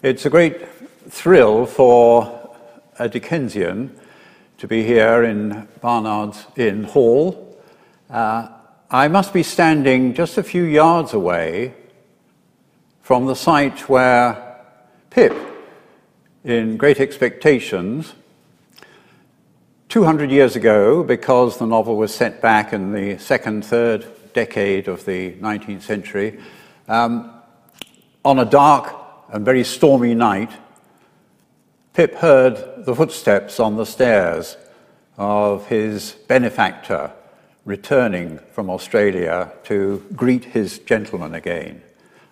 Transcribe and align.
It's 0.00 0.24
a 0.24 0.30
great 0.30 0.64
thrill 1.10 1.66
for 1.66 2.54
a 3.00 3.08
Dickensian 3.08 3.98
to 4.58 4.68
be 4.68 4.84
here 4.84 5.24
in 5.24 5.66
Barnard's 5.80 6.46
Inn 6.54 6.84
Hall. 6.84 7.60
Uh, 8.08 8.46
I 8.92 9.08
must 9.08 9.32
be 9.32 9.42
standing 9.42 10.14
just 10.14 10.38
a 10.38 10.44
few 10.44 10.62
yards 10.62 11.14
away 11.14 11.74
from 13.02 13.26
the 13.26 13.34
site 13.34 13.88
where 13.88 14.60
Pip, 15.10 15.34
in 16.44 16.76
Great 16.76 17.00
Expectations, 17.00 18.14
200 19.88 20.30
years 20.30 20.54
ago, 20.54 21.02
because 21.02 21.58
the 21.58 21.66
novel 21.66 21.96
was 21.96 22.14
set 22.14 22.40
back 22.40 22.72
in 22.72 22.92
the 22.92 23.18
second, 23.18 23.64
third 23.64 24.06
decade 24.32 24.86
of 24.86 25.04
the 25.06 25.32
19th 25.32 25.82
century, 25.82 26.38
um, 26.86 27.32
on 28.24 28.38
a 28.38 28.44
dark 28.44 28.97
and 29.30 29.44
very 29.44 29.64
stormy 29.64 30.14
night, 30.14 30.50
Pip 31.92 32.14
heard 32.14 32.84
the 32.84 32.94
footsteps 32.94 33.60
on 33.60 33.76
the 33.76 33.84
stairs 33.84 34.56
of 35.16 35.66
his 35.66 36.12
benefactor 36.28 37.10
returning 37.64 38.38
from 38.52 38.70
Australia 38.70 39.52
to 39.64 40.02
greet 40.14 40.44
his 40.44 40.78
gentleman 40.78 41.34
again. 41.34 41.82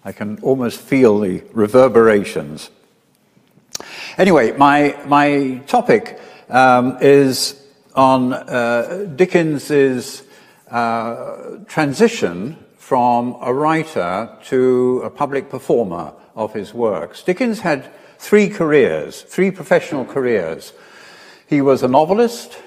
I 0.05 0.13
can 0.13 0.39
almost 0.41 0.81
feel 0.81 1.19
the 1.19 1.43
reverberations. 1.53 2.71
Anyway, 4.17 4.57
my, 4.57 4.97
my 5.05 5.61
topic 5.67 6.19
um, 6.49 6.97
is 7.01 7.61
on 7.95 8.33
uh, 8.33 9.09
Dickens's 9.17 10.23
uh, 10.71 11.59
transition 11.67 12.57
from 12.79 13.37
a 13.41 13.53
writer 13.53 14.31
to 14.45 15.03
a 15.05 15.11
public 15.11 15.51
performer 15.51 16.13
of 16.37 16.53
his 16.53 16.73
works. 16.73 17.23
Dickens 17.23 17.61
had 17.61 17.91
three 18.19 18.49
careers, 18.49 19.23
three 19.23 19.51
professional 19.51 20.05
careers. 20.05 20.73
He 21.47 21.61
was 21.61 21.83
a 21.83 21.89
novelist, 21.89 22.59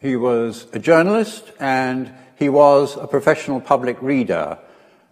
he 0.00 0.16
was 0.16 0.66
a 0.72 0.78
journalist, 0.78 1.52
and 1.58 2.12
he 2.36 2.48
was 2.48 2.96
a 2.96 3.06
professional 3.06 3.60
public 3.60 4.00
reader 4.02 4.58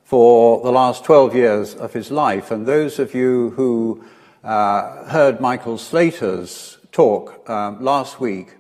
for 0.03 0.63
the 0.63 0.73
last 0.73 1.05
12 1.05 1.35
years 1.35 1.75
of 1.75 1.93
his 1.93 2.11
life. 2.11 2.51
And 2.51 2.67
those 2.67 2.99
of 2.99 3.15
you 3.15 3.51
who 3.51 4.05
uh, 4.43 5.05
heard 5.07 5.41
Michael 5.41 5.79
Slater's 5.79 6.79
talk 6.93 7.49
um, 7.49 7.83
last 7.83 8.21
week 8.21 8.55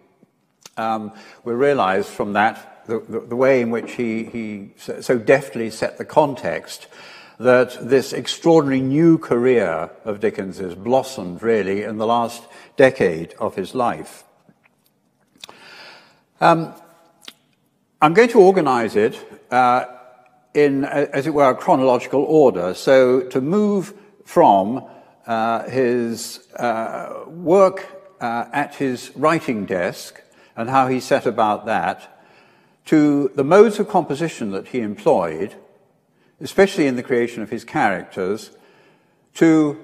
um, 0.76 1.12
will 1.44 1.54
realize 1.54 2.08
from 2.08 2.32
that 2.32 2.86
the, 2.86 3.00
the, 3.00 3.20
the 3.20 3.36
way 3.36 3.60
in 3.60 3.70
which 3.70 3.92
he, 3.92 4.24
he 4.24 4.70
so 4.76 5.18
deftly 5.18 5.70
set 5.70 5.98
the 5.98 6.04
context 6.04 6.86
that 7.38 7.76
this 7.80 8.12
extraordinary 8.12 8.80
new 8.80 9.18
career 9.18 9.90
of 10.04 10.20
Dickens 10.20 10.58
has 10.58 10.74
blossomed 10.74 11.42
really 11.42 11.82
in 11.82 11.98
the 11.98 12.06
last 12.06 12.44
decade 12.76 13.34
of 13.38 13.56
his 13.56 13.74
life. 13.74 14.24
Um, 16.40 16.74
I'm 18.00 18.14
going 18.14 18.28
to 18.30 18.40
organize 18.40 18.96
it 18.96 19.18
uh, 19.50 19.86
in, 20.52 20.84
as 20.84 21.26
it 21.26 21.34
were, 21.34 21.50
a 21.50 21.54
chronological 21.54 22.22
order. 22.22 22.74
So 22.74 23.22
to 23.28 23.40
move 23.40 23.94
from 24.24 24.84
uh, 25.26 25.68
his 25.68 26.46
uh, 26.56 27.24
work 27.26 27.86
uh, 28.20 28.46
at 28.52 28.74
his 28.74 29.10
writing 29.16 29.64
desk 29.64 30.20
and 30.56 30.70
how 30.70 30.88
he 30.88 31.00
set 31.00 31.26
about 31.26 31.66
that, 31.66 32.10
to 32.86 33.30
the 33.34 33.44
modes 33.44 33.78
of 33.80 33.88
composition 33.88 34.50
that 34.50 34.68
he 34.68 34.80
employed, 34.80 35.54
especially 36.44 36.86
in 36.86 36.94
the 36.94 37.02
creation 37.02 37.42
of 37.42 37.50
his 37.50 37.64
characters, 37.64 38.50
to 39.34 39.76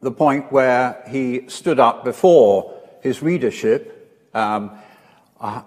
the 0.00 0.12
point 0.12 0.52
where 0.52 1.02
he 1.08 1.48
stood 1.48 1.80
up 1.80 2.04
before 2.04 2.72
his 3.00 3.22
readership, 3.22 4.30
um, 4.34 4.70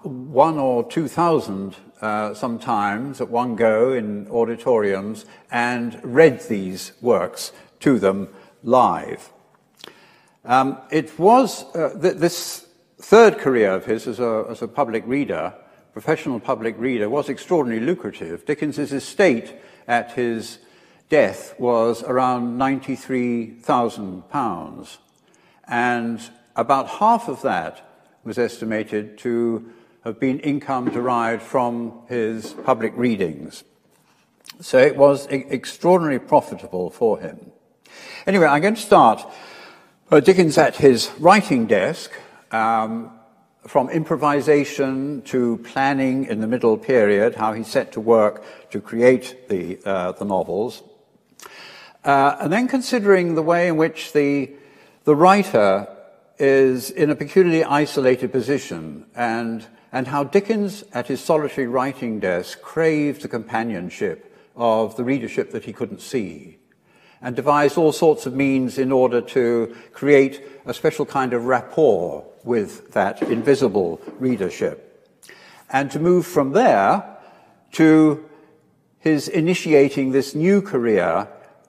one 0.04 0.58
or 0.58 0.88
two 0.88 1.08
thousand 1.08 1.76
uh, 2.00 2.32
sometimes 2.32 3.20
at 3.20 3.28
one 3.28 3.56
go 3.56 3.92
in 3.92 4.26
auditoriums, 4.30 5.26
and 5.50 6.00
read 6.02 6.40
these 6.48 6.92
works 7.02 7.52
to 7.80 7.98
them 7.98 8.28
live. 8.62 9.30
Um, 10.44 10.78
it 10.90 11.18
was 11.18 11.64
uh, 11.74 11.98
th- 12.00 12.16
this 12.16 12.66
third 12.98 13.38
career 13.38 13.72
of 13.72 13.84
his 13.84 14.06
as 14.06 14.20
a, 14.20 14.46
as 14.48 14.62
a 14.62 14.68
public 14.68 15.04
reader, 15.06 15.52
professional 15.92 16.40
public 16.40 16.74
reader, 16.78 17.08
was 17.10 17.28
extraordinarily 17.28 17.84
lucrative. 17.84 18.46
Dickens's 18.46 18.92
estate 18.92 19.54
at 19.86 20.12
his 20.12 20.58
death 21.08 21.54
was 21.58 22.02
around 22.02 22.58
£93,000. 22.58 24.96
And 25.68 26.30
about 26.54 26.88
half 26.88 27.28
of 27.28 27.42
that 27.42 27.82
was 28.24 28.38
estimated 28.38 29.18
to 29.18 29.70
have 30.04 30.18
been 30.20 30.38
income 30.40 30.90
derived 30.90 31.42
from 31.42 31.92
his 32.08 32.54
public 32.64 32.92
readings. 32.96 33.62
So 34.60 34.78
it 34.78 34.96
was 34.96 35.30
e- 35.30 35.44
extraordinarily 35.50 36.20
profitable 36.20 36.90
for 36.90 37.18
him. 37.18 37.52
Anyway, 38.26 38.46
I'm 38.46 38.62
going 38.62 38.74
to 38.74 38.80
start 38.80 39.22
uh, 40.10 40.20
Dickens 40.20 40.56
at 40.58 40.76
his 40.76 41.10
writing 41.18 41.66
desk. 41.66 42.12
Um, 42.52 43.10
from 43.66 43.90
improvisation 43.90 45.22
to 45.22 45.58
planning 45.58 46.24
in 46.26 46.40
the 46.40 46.46
middle 46.46 46.76
period, 46.78 47.34
how 47.34 47.52
he 47.52 47.62
set 47.62 47.92
to 47.92 48.00
work 48.00 48.44
to 48.70 48.80
create 48.80 49.48
the, 49.48 49.78
uh, 49.84 50.12
the 50.12 50.24
novels, 50.24 50.82
uh, 52.04 52.36
and 52.40 52.52
then 52.52 52.68
considering 52.68 53.34
the 53.34 53.42
way 53.42 53.66
in 53.68 53.76
which 53.76 54.12
the, 54.12 54.50
the 55.04 55.16
writer 55.16 55.88
is 56.38 56.90
in 56.90 57.10
a 57.10 57.16
peculiarly 57.16 57.64
isolated 57.64 58.30
position 58.30 59.04
and, 59.16 59.66
and 59.90 60.06
how 60.06 60.22
Dickens, 60.22 60.84
at 60.92 61.08
his 61.08 61.20
solitary 61.20 61.66
writing 61.66 62.20
desk, 62.20 62.60
craved 62.62 63.22
the 63.22 63.28
companionship 63.28 64.32
of 64.54 64.96
the 64.96 65.04
readership 65.04 65.50
that 65.50 65.64
he 65.64 65.72
couldn't 65.72 66.00
see 66.00 66.58
and 67.22 67.34
devised 67.34 67.78
all 67.78 67.92
sorts 67.92 68.26
of 68.26 68.34
means 68.34 68.78
in 68.78 68.92
order 68.92 69.20
to 69.20 69.74
create 69.92 70.42
a 70.66 70.74
special 70.74 71.06
kind 71.06 71.32
of 71.32 71.46
rapport 71.46 72.24
with 72.46 72.92
that 72.92 73.20
invisible 73.22 74.00
readership. 74.18 74.82
And 75.68 75.90
to 75.90 75.98
move 75.98 76.26
from 76.26 76.52
there 76.52 77.18
to 77.72 78.24
his 79.00 79.28
initiating 79.28 80.12
this 80.12 80.34
new 80.34 80.62
career 80.62 81.28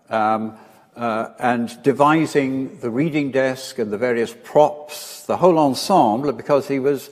um, 0.09 0.57
uh, 0.95 1.29
and 1.39 1.81
devising 1.83 2.79
the 2.79 2.89
reading 2.89 3.31
desk 3.31 3.77
and 3.79 3.91
the 3.91 3.97
various 3.97 4.33
props, 4.43 5.25
the 5.25 5.37
whole 5.37 5.59
ensemble, 5.59 6.31
because 6.31 6.67
he 6.67 6.79
was 6.79 7.09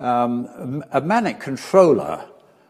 um, 0.00 0.84
a 0.92 1.00
manic 1.00 1.40
controller. 1.40 2.24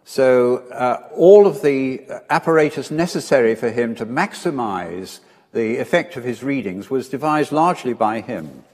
So 0.04 0.58
uh, 0.70 1.08
all 1.14 1.46
of 1.46 1.60
the 1.60 2.02
apparatus 2.30 2.90
necessary 2.90 3.54
for 3.54 3.70
him 3.70 3.94
to 3.96 4.06
maximize 4.06 5.20
the 5.52 5.76
effect 5.78 6.16
of 6.16 6.24
his 6.24 6.42
readings 6.42 6.88
was 6.88 7.08
devised 7.08 7.52
largely 7.52 7.92
by 7.92 8.20
him. 8.20 8.64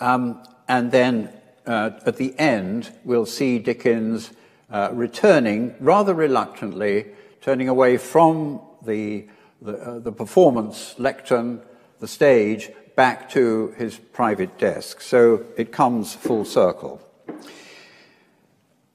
Um, 0.00 0.42
and 0.68 0.90
then 0.90 1.32
uh, 1.66 1.90
at 2.06 2.16
the 2.16 2.38
end, 2.38 2.92
we'll 3.04 3.26
see 3.26 3.58
Dickens 3.58 4.30
uh, 4.70 4.90
returning 4.92 5.74
rather 5.80 6.14
reluctantly, 6.14 7.06
turning 7.40 7.68
away 7.68 7.96
from 7.98 8.60
the, 8.84 9.26
the, 9.60 9.76
uh, 9.76 9.98
the, 9.98 10.12
performance 10.12 10.94
lectern, 10.98 11.60
the 12.00 12.08
stage, 12.08 12.70
back 12.96 13.30
to 13.30 13.74
his 13.76 13.98
private 13.98 14.58
desk. 14.58 15.00
So 15.00 15.44
it 15.56 15.72
comes 15.72 16.14
full 16.14 16.44
circle. 16.44 17.00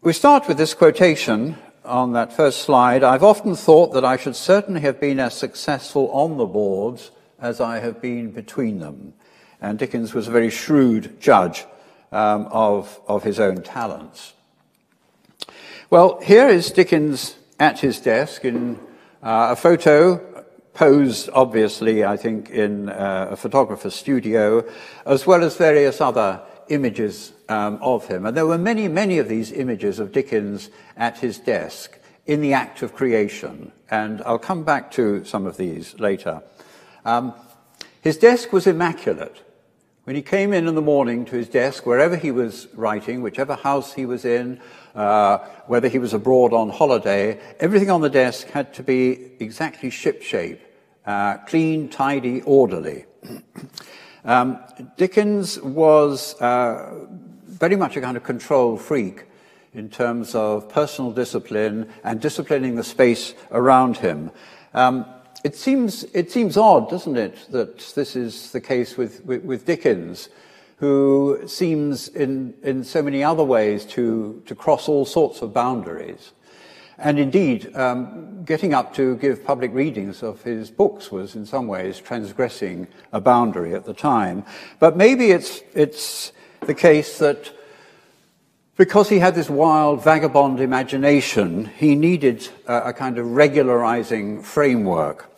We 0.02 0.14
start 0.14 0.48
with 0.48 0.58
this 0.58 0.74
quotation 0.74 1.58
on 1.84 2.14
that 2.14 2.34
first 2.34 2.62
slide. 2.62 3.04
I've 3.04 3.24
often 3.24 3.56
thought 3.56 3.94
that 3.94 4.06
I 4.06 4.18
should 4.18 4.36
certainly 4.36 4.82
have 4.82 5.00
been 5.00 5.20
as 5.20 5.34
successful 5.34 6.10
on 6.12 6.38
the 6.38 6.46
boards 6.46 7.12
as 7.40 7.62
I 7.62 7.80
have 7.80 8.02
been 8.02 8.32
between 8.32 8.80
them. 8.80 9.14
And 9.62 9.80
Dickens 9.80 10.14
was 10.14 10.28
a 10.28 10.32
very 10.32 10.50
shrewd 10.50 11.20
judge 11.20 11.66
um, 12.12 12.48
of, 12.52 13.00
of 13.08 13.24
his 13.24 13.40
own 13.40 13.64
talents. 13.64 14.34
Well, 15.90 16.20
here 16.22 16.48
is 16.48 16.72
Dickens 16.72 17.36
at 17.60 17.80
his 17.80 18.00
desk 18.00 18.46
in 18.46 18.78
uh, 19.24 19.50
a 19.52 19.56
photo 19.56 20.46
posed, 20.74 21.30
obviously, 21.34 22.06
I 22.06 22.18
think, 22.18 22.52
in 22.52 22.90
uh, 22.90 23.30
a 23.32 23.36
photographer's 23.36 23.96
studio, 23.96 24.64
as 25.06 25.26
well 25.26 25.44
as 25.44 25.58
various 25.58 26.02
other 26.02 26.42
images 26.70 27.34
um, 27.50 27.80
of 27.82 28.08
him. 28.08 28.26
And 28.26 28.38
there 28.38 28.46
were 28.46 28.58
many, 28.60 28.88
many 28.88 29.18
of 29.18 29.28
these 29.28 29.52
images 29.52 29.98
of 29.98 30.12
Dickens 30.12 30.70
at 30.96 31.18
his 31.18 31.40
desk 31.40 31.98
in 32.28 32.42
the 32.42 32.54
act 32.54 32.84
of 32.84 32.94
creation. 32.94 33.72
And 33.90 34.22
I'll 34.24 34.38
come 34.38 34.64
back 34.64 34.92
to 34.92 35.26
some 35.26 35.48
of 35.48 35.58
these 35.58 36.00
later. 36.00 36.44
Um, 37.06 37.34
his 38.02 38.18
desk 38.18 38.54
was 38.54 38.68
immaculate. 38.68 39.42
When 40.08 40.16
he 40.16 40.22
came 40.22 40.54
in 40.54 40.70
in 40.70 40.76
the 40.76 40.82
morning 40.82 41.26
to 41.26 41.36
his 41.36 41.50
desk, 41.50 41.86
wherever 41.86 42.16
he 42.16 42.32
was 42.32 42.70
writing, 42.76 43.22
whichever 43.22 43.56
house 43.56 43.92
he 43.92 44.06
was 44.06 44.24
in, 44.24 44.62
uh, 44.96 45.40
whether 45.66 45.90
he 45.90 46.00
was 46.00 46.14
abroad 46.14 46.54
on 46.54 46.70
holiday, 46.70 47.38
everything 47.60 47.90
on 47.90 48.00
the 48.00 48.10
desk 48.10 48.48
had 48.48 48.74
to 48.76 48.84
be 48.84 49.32
exactly 49.42 49.90
shipshape 49.90 50.60
uh, 51.06 51.40
clean, 51.40 51.90
tidy, 51.90 52.42
orderly. 52.44 53.04
um, 54.24 54.60
Dickens 54.96 55.60
was 55.60 56.40
uh, 56.40 57.04
very 57.44 57.76
much 57.76 57.98
a 57.98 58.02
kind 58.02 58.16
of 58.16 58.24
control 58.24 58.78
freak 58.78 59.26
in 59.74 59.90
terms 59.90 60.34
of 60.36 60.70
personal 60.70 61.12
discipline 61.12 61.92
and 62.06 62.22
disciplining 62.22 62.76
the 62.76 62.84
space 62.84 63.34
around 63.52 63.98
him. 63.98 64.32
Um, 64.74 65.06
it, 65.48 65.56
seems, 65.56 66.04
it 66.14 66.30
seems 66.30 66.58
odd, 66.58 66.90
doesn't 66.90 67.16
it, 67.16 67.38
that 67.52 67.78
this 67.96 68.18
is 68.18 68.52
the 68.52 68.60
case 68.60 68.98
with, 68.98 69.24
with, 69.24 69.44
with 69.46 69.66
Dickens, 69.66 70.28
who 70.76 71.42
seems 71.48 72.10
in, 72.10 72.54
in 72.64 72.84
so 72.84 73.02
many 73.02 73.24
other 73.24 73.46
ways 73.46 73.86
to, 73.86 74.44
to 74.46 74.54
cross 74.54 74.90
all 74.90 75.06
sorts 75.06 75.42
of 75.42 75.54
boundaries. 75.54 76.34
And 76.98 77.18
indeed, 77.18 77.74
um, 77.78 78.44
getting 78.44 78.74
up 78.74 78.94
to 78.96 79.16
give 79.16 79.46
public 79.46 79.74
readings 79.74 80.22
of 80.22 80.44
his 80.44 80.70
books 80.70 81.14
was 81.14 81.34
in 81.34 81.46
some 81.46 81.66
ways 81.66 81.98
transgressing 81.98 82.88
a 83.14 83.22
boundary 83.22 83.74
at 83.74 83.86
the 83.86 83.94
time. 83.94 84.44
But 84.80 84.98
maybe 84.98 85.32
it's, 85.32 85.62
it's 85.74 86.34
the 86.60 86.74
case 86.74 87.20
that 87.20 87.54
because 88.76 89.08
he 89.08 89.20
had 89.20 89.34
this 89.34 89.50
wild, 89.50 90.04
vagabond 90.04 90.60
imagination, 90.60 91.72
he 91.78 91.96
needed 91.96 92.50
a, 92.68 92.90
a 92.90 92.94
kind 92.94 93.18
of 93.18 93.32
regularizing 93.32 94.44
framework. 94.44 95.37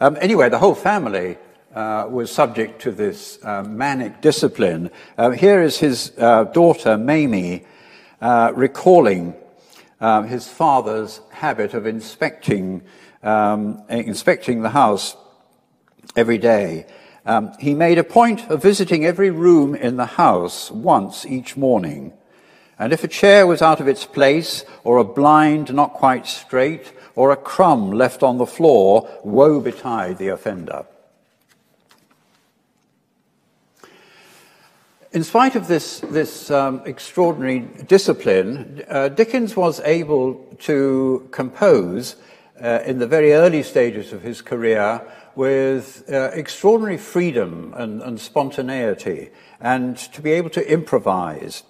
Um, 0.00 0.16
anyway, 0.20 0.48
the 0.48 0.60
whole 0.60 0.76
family 0.76 1.38
uh, 1.74 2.06
was 2.08 2.30
subject 2.30 2.82
to 2.82 2.92
this 2.92 3.40
uh, 3.42 3.64
manic 3.64 4.20
discipline. 4.20 4.92
Uh, 5.16 5.30
here 5.30 5.60
is 5.60 5.78
his 5.78 6.12
uh, 6.18 6.44
daughter, 6.44 6.96
Mamie, 6.96 7.66
uh, 8.20 8.52
recalling 8.54 9.34
um, 10.00 10.28
his 10.28 10.46
father's 10.46 11.20
habit 11.32 11.74
of 11.74 11.84
inspecting, 11.84 12.82
um, 13.24 13.82
inspecting 13.88 14.62
the 14.62 14.70
house 14.70 15.16
every 16.14 16.38
day. 16.38 16.86
Um, 17.26 17.52
he 17.58 17.74
made 17.74 17.98
a 17.98 18.04
point 18.04 18.48
of 18.50 18.62
visiting 18.62 19.04
every 19.04 19.30
room 19.30 19.74
in 19.74 19.96
the 19.96 20.06
house 20.06 20.70
once 20.70 21.26
each 21.26 21.56
morning. 21.56 22.12
And 22.78 22.92
if 22.92 23.02
a 23.02 23.08
chair 23.08 23.48
was 23.48 23.62
out 23.62 23.80
of 23.80 23.88
its 23.88 24.04
place, 24.04 24.64
or 24.84 24.98
a 24.98 25.04
blind 25.04 25.74
not 25.74 25.94
quite 25.94 26.28
straight, 26.28 26.92
or 27.18 27.32
a 27.32 27.36
crumb 27.36 27.90
left 27.90 28.22
on 28.22 28.38
the 28.38 28.46
floor, 28.46 29.08
woe 29.24 29.60
betide 29.60 30.18
the 30.18 30.28
offender. 30.28 30.86
In 35.10 35.24
spite 35.24 35.56
of 35.56 35.66
this, 35.66 35.98
this 35.98 36.48
um, 36.48 36.80
extraordinary 36.84 37.58
discipline, 37.88 38.84
uh, 38.88 39.08
Dickens 39.08 39.56
was 39.56 39.80
able 39.80 40.34
to 40.60 41.28
compose 41.32 42.14
uh, 42.62 42.82
in 42.86 43.00
the 43.00 43.06
very 43.08 43.32
early 43.32 43.64
stages 43.64 44.12
of 44.12 44.22
his 44.22 44.40
career 44.40 45.02
with 45.34 46.04
uh, 46.08 46.30
extraordinary 46.34 46.98
freedom 46.98 47.74
and, 47.76 48.00
and 48.00 48.20
spontaneity, 48.20 49.30
and 49.60 49.96
to 49.96 50.22
be 50.22 50.30
able 50.30 50.50
to 50.50 50.72
improvise. 50.72 51.64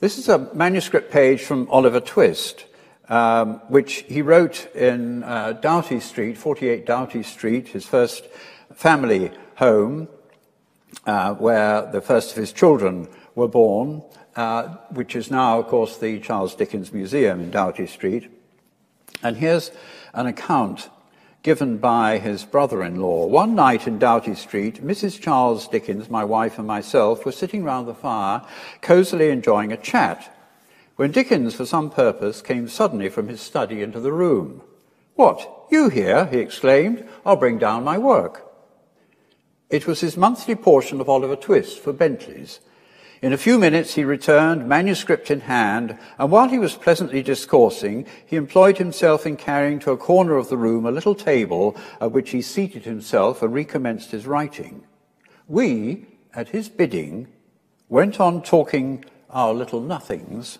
This 0.00 0.18
is 0.18 0.28
a 0.28 0.52
manuscript 0.54 1.12
page 1.12 1.42
from 1.42 1.70
Oliver 1.70 2.00
Twist, 2.00 2.65
um, 3.08 3.60
which 3.68 4.04
he 4.08 4.22
wrote 4.22 4.74
in 4.74 5.22
uh, 5.22 5.52
Doughty 5.52 6.00
Street, 6.00 6.36
48 6.36 6.86
Doughty 6.86 7.22
Street, 7.22 7.68
his 7.68 7.86
first 7.86 8.26
family 8.74 9.30
home, 9.56 10.08
uh, 11.06 11.34
where 11.34 11.90
the 11.90 12.00
first 12.00 12.32
of 12.32 12.36
his 12.36 12.52
children 12.52 13.08
were 13.34 13.48
born, 13.48 14.02
uh, 14.34 14.68
which 14.90 15.14
is 15.14 15.30
now, 15.30 15.60
of 15.60 15.66
course, 15.66 15.98
the 15.98 16.18
Charles 16.20 16.54
Dickens 16.54 16.92
Museum 16.92 17.40
in 17.40 17.50
Doughty 17.50 17.86
Street. 17.86 18.30
And 19.22 19.36
here's 19.36 19.70
an 20.12 20.26
account 20.26 20.90
given 21.42 21.78
by 21.78 22.18
his 22.18 22.44
brother 22.44 22.82
in 22.82 23.00
law. 23.00 23.24
One 23.24 23.54
night 23.54 23.86
in 23.86 24.00
Doughty 24.00 24.34
Street, 24.34 24.84
Mrs. 24.84 25.20
Charles 25.20 25.68
Dickens, 25.68 26.10
my 26.10 26.24
wife, 26.24 26.58
and 26.58 26.66
myself 26.66 27.24
were 27.24 27.30
sitting 27.30 27.62
round 27.62 27.86
the 27.86 27.94
fire, 27.94 28.42
cosily 28.82 29.30
enjoying 29.30 29.70
a 29.70 29.76
chat, 29.76 30.35
when 30.96 31.12
Dickens, 31.12 31.54
for 31.54 31.66
some 31.66 31.90
purpose, 31.90 32.42
came 32.42 32.68
suddenly 32.68 33.08
from 33.08 33.28
his 33.28 33.40
study 33.40 33.82
into 33.82 34.00
the 34.00 34.12
room. 34.12 34.62
What, 35.14 35.66
you 35.70 35.88
here? 35.88 36.26
he 36.26 36.38
exclaimed. 36.38 37.06
I'll 37.24 37.36
bring 37.36 37.58
down 37.58 37.84
my 37.84 37.98
work. 37.98 38.42
It 39.70 39.86
was 39.86 40.00
his 40.00 40.16
monthly 40.16 40.54
portion 40.54 41.00
of 41.00 41.08
Oliver 41.08 41.36
Twist 41.36 41.78
for 41.78 41.92
Bentley's, 41.92 42.60
in 43.22 43.32
a 43.32 43.38
few 43.38 43.58
minutes 43.58 43.94
he 43.94 44.04
returned, 44.04 44.68
manuscript 44.68 45.30
in 45.30 45.40
hand, 45.40 45.98
and 46.18 46.30
while 46.30 46.48
he 46.48 46.58
was 46.58 46.76
pleasantly 46.76 47.22
discoursing, 47.22 48.06
he 48.26 48.36
employed 48.36 48.76
himself 48.76 49.26
in 49.26 49.36
carrying 49.36 49.78
to 49.80 49.92
a 49.92 49.96
corner 49.96 50.36
of 50.36 50.50
the 50.50 50.58
room 50.58 50.84
a 50.84 50.90
little 50.90 51.14
table 51.14 51.76
at 51.98 52.12
which 52.12 52.30
he 52.30 52.42
seated 52.42 52.84
himself 52.84 53.42
and 53.42 53.54
recommenced 53.54 54.10
his 54.10 54.26
writing. 54.26 54.84
We, 55.48 56.06
at 56.34 56.50
his 56.50 56.68
bidding, 56.68 57.28
went 57.88 58.20
on 58.20 58.42
talking 58.42 59.04
our 59.30 59.54
little 59.54 59.80
nothings. 59.80 60.58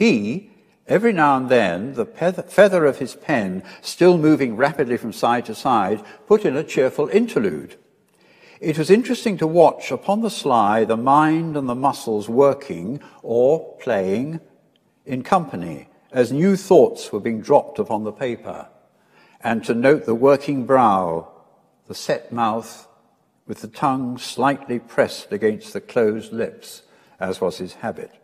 He, 0.00 0.48
every 0.86 1.12
now 1.12 1.36
and 1.36 1.50
then, 1.50 1.92
the 1.92 2.06
feather 2.06 2.86
of 2.86 3.00
his 3.00 3.14
pen 3.14 3.62
still 3.82 4.16
moving 4.16 4.56
rapidly 4.56 4.96
from 4.96 5.12
side 5.12 5.44
to 5.44 5.54
side, 5.54 6.02
put 6.26 6.46
in 6.46 6.56
a 6.56 6.64
cheerful 6.64 7.08
interlude. 7.08 7.76
It 8.62 8.78
was 8.78 8.88
interesting 8.88 9.36
to 9.36 9.46
watch 9.46 9.90
upon 9.90 10.22
the 10.22 10.30
sly 10.30 10.86
the 10.86 10.96
mind 10.96 11.54
and 11.54 11.68
the 11.68 11.74
muscles 11.74 12.30
working 12.30 13.00
or 13.22 13.76
playing 13.76 14.40
in 15.04 15.22
company 15.22 15.88
as 16.12 16.32
new 16.32 16.56
thoughts 16.56 17.12
were 17.12 17.20
being 17.20 17.42
dropped 17.42 17.78
upon 17.78 18.04
the 18.04 18.12
paper, 18.12 18.68
and 19.44 19.62
to 19.64 19.74
note 19.74 20.06
the 20.06 20.14
working 20.14 20.64
brow, 20.64 21.30
the 21.88 21.94
set 21.94 22.32
mouth, 22.32 22.88
with 23.46 23.60
the 23.60 23.68
tongue 23.68 24.16
slightly 24.16 24.78
pressed 24.78 25.30
against 25.30 25.74
the 25.74 25.80
closed 25.82 26.32
lips, 26.32 26.84
as 27.20 27.38
was 27.38 27.58
his 27.58 27.74
habit. 27.74 28.19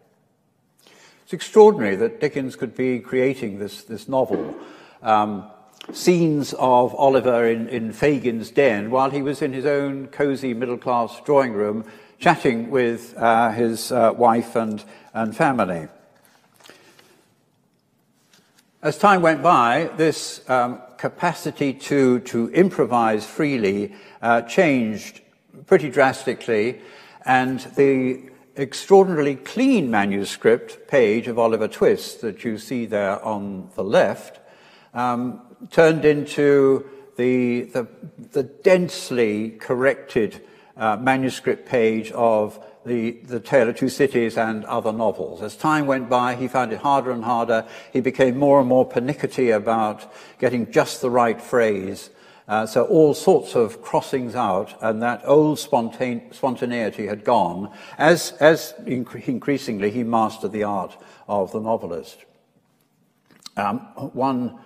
It's 1.27 1.33
extraordinary 1.33 1.97
that 1.97 2.21
Dickens 2.21 2.55
could 2.55 2.77
be 2.77 3.01
creating 3.01 3.59
this, 3.59 3.83
this 3.83 4.07
novel 4.07 4.55
um, 5.03 5.51
scenes 5.93 6.53
of 6.53 6.95
Oliver 6.95 7.49
in, 7.49 7.69
in 7.69 7.93
Fagin's 7.93 8.53
den 8.53 8.93
while 8.93 9.11
he 9.11 9.23
was 9.23 9.43
in 9.43 9.53
his 9.53 9.67
own 9.67 10.07
cosy 10.07 10.55
middle 10.55 10.79
class 10.79 11.21
drawing 11.25 11.53
room 11.53 11.85
chatting 12.21 12.71
with 12.71 13.13
uh, 13.17 13.51
his 13.51 13.91
uh, 13.91 14.13
wife 14.17 14.55
and, 14.55 14.85
and 15.15 15.37
family. 15.37 15.89
As 18.81 18.97
time 18.97 19.21
went 19.21 19.43
by, 19.43 19.91
this 19.97 20.49
um, 20.49 20.81
capacity 20.97 21.73
to, 21.73 22.21
to 22.21 22.51
improvise 22.51 23.27
freely 23.27 23.97
uh, 24.23 24.43
changed 24.43 25.23
pretty 25.67 25.91
drastically, 25.91 26.81
and 27.25 27.59
the 27.75 28.31
extraordinarily 28.57 29.37
clean 29.37 29.91
manuscript 29.91 30.89
page 30.89 31.29
of 31.29 31.39
Oliver 31.39 31.69
Twist 31.69 32.21
that 32.23 32.45
you 32.45 32.59
see 32.59 32.87
there 32.87 33.23
on 33.25 33.71
the 33.75 33.85
left 33.85 34.41
um, 34.95 35.41
turned 35.71 36.05
into 36.05 36.89
the, 37.17 37.63
the, 37.63 37.87
the 38.33 38.43
densely 38.43 39.51
corrected 39.51 40.43
uh, 40.77 40.97
manuscript 40.97 41.67
page 41.69 42.11
of 42.13 42.63
the, 42.85 43.13
the 43.25 43.41
Tale 43.41 43.69
of 43.69 43.77
Two 43.77 43.89
Cities 43.89 44.39
and 44.39 44.65
other 44.67 44.93
novels. 44.93 45.43
As 45.43 45.57
time 45.57 45.87
went 45.87 46.09
by, 46.09 46.37
he 46.37 46.47
found 46.47 46.73
it 46.73 46.79
harder 46.79 47.11
and 47.11 47.25
harder. 47.25 47.67
He 47.93 48.01
became 48.01 48.39
more 48.39 48.61
and 48.61 48.69
more 48.69 48.85
pernickety 48.85 49.51
about 49.51 50.13
getting 50.39 50.71
just 50.71 51.01
the 51.01 51.11
right 51.11 51.41
phrase. 51.41 52.11
Uh, 52.49 52.65
so 52.65 52.85
all 52.85 53.13
sorts 53.13 53.57
of 53.57 53.83
crossings 53.83 54.37
out, 54.37 54.75
and 54.81 55.03
that 55.03 55.21
old 55.25 55.59
spontane- 55.59 56.33
spontaneity 56.33 57.07
had 57.07 57.25
gone, 57.25 57.71
as, 57.99 58.33
as 58.39 58.73
inc- 58.85 59.27
increasingly 59.27 59.91
he 59.91 60.05
mastered 60.05 60.53
the 60.53 60.63
art 60.63 60.97
of 61.29 61.51
the 61.51 61.61
novelist. 61.61 62.25
Um, 63.57 63.79
one 64.13 64.59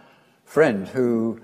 friend 0.45 0.87
who 0.89 1.41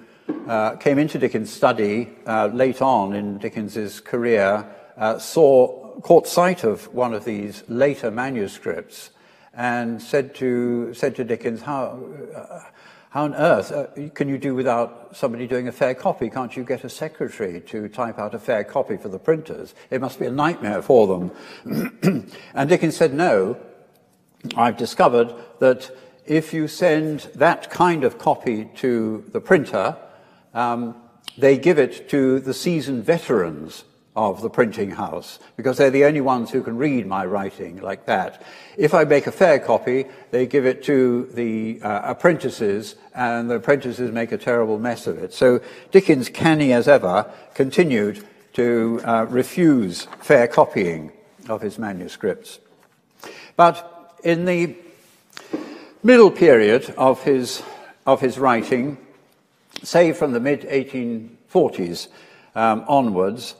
uh, 0.49 0.77
came 0.77 0.99
into 0.99 1.19
Dickens' 1.19 1.53
study 1.53 2.11
uh, 2.27 2.49
late 2.49 2.83
on 2.83 3.15
in 3.15 3.39
Dickens's 3.39 4.01
career, 4.01 4.67
uh, 4.99 5.19
saw, 5.19 6.01
caught 6.01 6.27
sight 6.27 6.65
of 6.65 6.93
one 6.93 7.15
of 7.15 7.25
these 7.25 7.63
later 7.69 8.11
manuscripts 8.11 9.11
and 9.55 10.03
said 10.03 10.35
to, 10.35 10.93
said 10.93 11.17
to 11.17 11.25
Dickens, 11.25 11.63
how, 11.63 11.99
uh, 12.35 12.61
how 13.17 13.25
on 13.25 13.35
earth 13.35 13.73
uh, 13.73 13.87
can 14.11 14.29
you 14.29 14.37
do 14.37 14.55
without 14.55 15.17
somebody 15.17 15.47
doing 15.47 15.69
a 15.69 15.73
fair 15.73 15.95
copy? 15.95 16.29
Can't 16.29 16.55
you 16.55 16.63
get 16.63 16.85
a 16.85 16.91
secretary 16.91 17.63
to 17.63 17.89
type 17.89 18.19
out 18.19 18.35
a 18.35 18.39
fair 18.39 18.63
copy 18.63 18.99
for 18.99 19.09
the 19.09 19.19
printers? 19.19 19.75
It 19.89 20.03
must 20.03 20.21
be 20.21 20.27
a 20.27 20.31
nightmare 20.31 20.83
for 20.83 21.07
them. 21.07 22.31
and 22.55 22.69
Dickens 22.69 22.95
said, 22.95 23.15
no, 23.15 23.57
I've 24.55 24.77
discovered 24.77 25.33
that 25.61 25.91
if 26.27 26.53
you 26.53 26.69
send 26.69 27.21
that 27.37 27.71
kind 27.71 28.05
of 28.05 28.19
copy 28.19 28.67
to 28.77 29.25
the 29.33 29.41
printer, 29.41 29.97
um, 30.53 30.95
they 31.39 31.57
give 31.57 31.79
it 31.79 32.11
to 32.11 32.39
the 32.41 32.53
seasoned 32.53 33.05
veterans 33.05 33.85
of 34.17 34.41
the 34.41 34.49
printing 34.49 34.91
house 34.91 35.39
because 35.57 35.77
they're 35.77 35.91
the 35.91 36.07
only 36.07 36.23
ones 36.23 36.51
who 36.51 36.63
can 36.63 36.79
read 36.79 37.07
my 37.07 37.25
writing 37.25 37.77
like 37.83 38.07
that. 38.07 38.43
If 38.79 38.95
I 38.95 39.05
make 39.05 39.27
a 39.27 39.33
fair 39.33 39.59
copy, 39.59 40.07
they 40.31 40.47
give 40.47 40.65
it 40.65 40.83
to 40.85 41.29
the 41.35 41.81
uh, 41.83 42.01
apprentices, 42.11 42.97
and 43.15 43.51
the 43.51 43.57
apprentices 43.57 44.11
make 44.11 44.33
a 44.33 44.39
terrible 44.39 44.79
mess 44.79 45.07
of 45.07 45.19
it. 45.19 45.35
So 45.35 45.61
Dickens, 45.91 46.31
canny 46.31 46.73
as 46.73 46.89
ever, 46.89 47.31
continued 47.53 48.27
to 48.55 49.03
uh, 49.05 49.27
refuse 49.29 50.09
fair 50.21 50.49
copying 50.49 51.13
of 51.47 51.61
his 51.61 51.79
manuscripts. 51.79 52.59
But 53.55 54.19
in 54.25 54.47
the 54.47 54.77
middle 56.03 56.31
period 56.31 56.95
of 56.97 57.23
his, 57.23 57.63
of 58.07 58.23
his 58.23 58.39
writing, 58.39 58.97
say 59.83 60.15
from 60.15 60.33
the 60.33 60.41
mid 60.41 60.63
1840s 60.63 62.09
um, 62.55 62.83
onwards, 62.89 63.57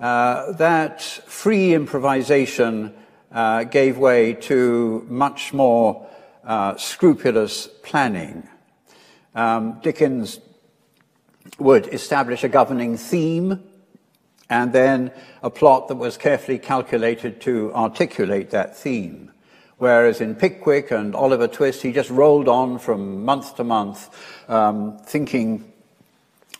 uh, 0.00 0.52
that 0.52 1.02
free 1.02 1.74
improvisation 1.74 2.94
uh, 3.32 3.64
gave 3.64 3.98
way 3.98 4.34
to 4.34 5.04
much 5.08 5.52
more 5.52 6.06
uh, 6.44 6.76
scrupulous 6.76 7.66
planning. 7.82 8.48
Um, 9.34 9.80
Dickens 9.82 10.40
would 11.58 11.92
establish 11.92 12.44
a 12.44 12.48
governing 12.48 12.96
theme 12.96 13.62
and 14.50 14.72
then 14.72 15.10
a 15.42 15.50
plot 15.50 15.88
that 15.88 15.96
was 15.96 16.16
carefully 16.16 16.58
calculated 16.58 17.40
to 17.42 17.72
articulate 17.74 18.50
that 18.50 18.76
theme. 18.76 19.30
Whereas 19.76 20.20
in 20.20 20.34
Pickwick 20.34 20.90
and 20.90 21.14
Oliver 21.14 21.46
Twist, 21.46 21.82
he 21.82 21.92
just 21.92 22.10
rolled 22.10 22.48
on 22.48 22.78
from 22.78 23.24
month 23.24 23.56
to 23.56 23.64
month, 23.64 24.08
um, 24.48 24.98
thinking 24.98 25.72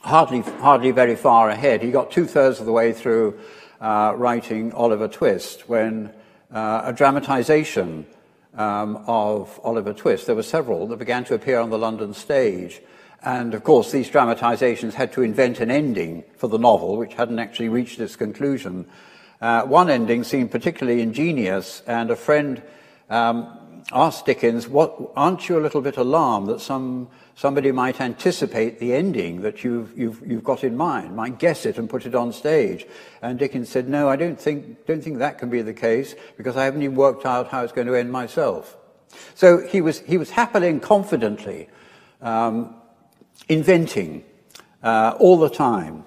hardly, 0.09 0.41
hardly 0.41 0.91
very 0.91 1.15
far 1.15 1.51
ahead. 1.51 1.83
He 1.83 1.91
got 1.91 2.11
two 2.11 2.25
thirds 2.25 2.61
of 2.61 2.67
the 2.67 2.73
way 2.73 2.95
through 2.95 3.39
uh, 3.81 4.15
writing 4.17 4.73
Oliver 4.73 5.07
Twist 5.07 5.69
when 5.69 6.11
uh, 6.51 6.83
a 6.85 6.93
dramatization 6.95 8.07
um, 8.55 9.05
of 9.07 9.61
Oliver 9.63 9.93
Twist, 9.93 10.27
there 10.27 10.35
were 10.35 10.43
several 10.43 10.87
that 10.87 10.99
began 10.99 11.25
to 11.25 11.35
appear 11.35 11.61
on 11.61 11.69
the 11.69 11.79
London 11.79 12.15
stage. 12.15 12.81
And 13.23 13.53
of 13.53 13.63
course, 13.65 13.93
these 13.93 14.09
dramatizations 14.09 14.95
had 14.95 15.13
to 15.13 15.23
invent 15.23 15.61
an 15.61 15.71
ending 15.71 16.25
for 16.37 16.49
the 16.49 16.59
novel, 16.59 16.97
which 16.97 17.15
hadn't 17.15 17.39
actually 17.39 17.69
reached 17.69 18.01
its 18.01 18.17
conclusion. 18.17 18.87
Uh, 19.43 19.65
one 19.65 19.91
ending 19.91 20.25
seemed 20.25 20.51
particularly 20.51 21.03
ingenious, 21.03 21.83
and 21.87 22.11
a 22.11 22.17
friend 22.17 22.63
um, 23.11 23.83
asked 23.93 24.25
Dickens, 24.25 24.69
what, 24.69 25.13
Aren't 25.15 25.49
you 25.51 25.59
a 25.59 25.61
little 25.61 25.83
bit 25.83 25.99
alarmed 25.99 26.49
that 26.49 26.61
some, 26.61 27.09
somebody 27.39 27.71
might 27.71 28.01
anticipate 28.01 28.81
the 28.81 28.93
ending 28.93 29.43
that 29.43 29.63
you've, 29.63 29.97
you've, 29.97 30.21
you've 30.27 30.43
got 30.43 30.65
in 30.65 30.77
mind, 30.77 31.15
might 31.15 31.39
guess 31.39 31.67
it 31.67 31.79
and 31.79 31.89
put 31.89 32.05
it 32.05 32.13
on 32.13 32.33
stage? 32.33 32.85
And 33.23 33.39
Dickens 33.39 33.69
said, 33.69 33.89
No, 33.89 34.09
I 34.09 34.17
don't 34.17 34.39
think, 34.39 34.87
don't 34.87 35.01
think 35.01 35.19
that 35.19 35.39
can 35.39 35.49
be 35.49 35.63
the 35.63 35.73
case 35.73 36.17
because 36.37 36.57
I 36.57 36.65
haven't 36.65 36.83
even 36.83 36.97
worked 36.97 37.25
out 37.25 37.47
how 37.47 37.63
it's 37.63 37.73
going 37.73 37.87
to 37.87 37.95
end 37.95 38.11
myself. 38.11 38.77
So 39.37 39.65
he 39.65 39.81
was, 39.81 40.01
he 40.01 40.19
was 40.19 40.31
happily 40.31 40.69
and 40.69 40.83
confidently 40.83 41.69
um, 42.21 42.75
inventing 43.49 44.25
uh, 44.83 45.15
all 45.21 45.39
the 45.39 45.49
time. 45.49 46.05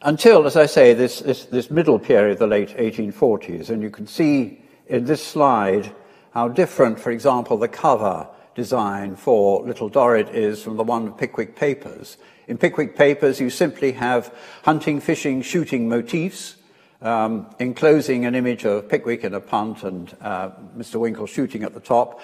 Until, 0.00 0.46
as 0.46 0.54
I 0.54 0.66
say, 0.66 0.94
this, 0.94 1.20
this, 1.20 1.46
this 1.46 1.72
middle 1.72 1.98
period, 1.98 2.38
the 2.38 2.46
late 2.46 2.76
1840s, 2.76 3.68
and 3.68 3.82
you 3.82 3.90
can 3.90 4.06
see 4.06 4.62
in 4.86 5.06
this 5.06 5.26
slide 5.26 5.92
how 6.34 6.46
different, 6.46 7.00
for 7.00 7.10
example, 7.10 7.56
the 7.56 7.66
cover 7.66 8.28
design 8.54 9.16
for 9.16 9.62
Little 9.62 9.88
Dorrit 9.88 10.28
is 10.30 10.62
from 10.62 10.76
the 10.76 10.84
one 10.84 11.08
of 11.08 11.18
Pickwick 11.18 11.56
Papers. 11.56 12.16
In 12.46 12.58
Pickwick 12.58 12.96
Papers, 12.96 13.40
you 13.40 13.50
simply 13.50 13.92
have 13.92 14.32
hunting, 14.62 15.00
fishing, 15.00 15.42
shooting 15.42 15.88
motifs, 15.88 16.56
um, 17.02 17.46
enclosing 17.58 18.24
an 18.24 18.34
image 18.34 18.64
of 18.64 18.88
Pickwick 18.88 19.24
in 19.24 19.34
a 19.34 19.40
punt 19.40 19.82
and 19.82 20.16
uh, 20.20 20.50
Mr. 20.76 20.96
Winkle 20.96 21.26
shooting 21.26 21.62
at 21.62 21.74
the 21.74 21.80
top, 21.80 22.20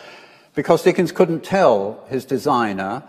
because 0.55 0.83
Dickens 0.83 1.13
couldn't 1.13 1.45
tell 1.45 2.05
his 2.09 2.25
designer 2.25 3.03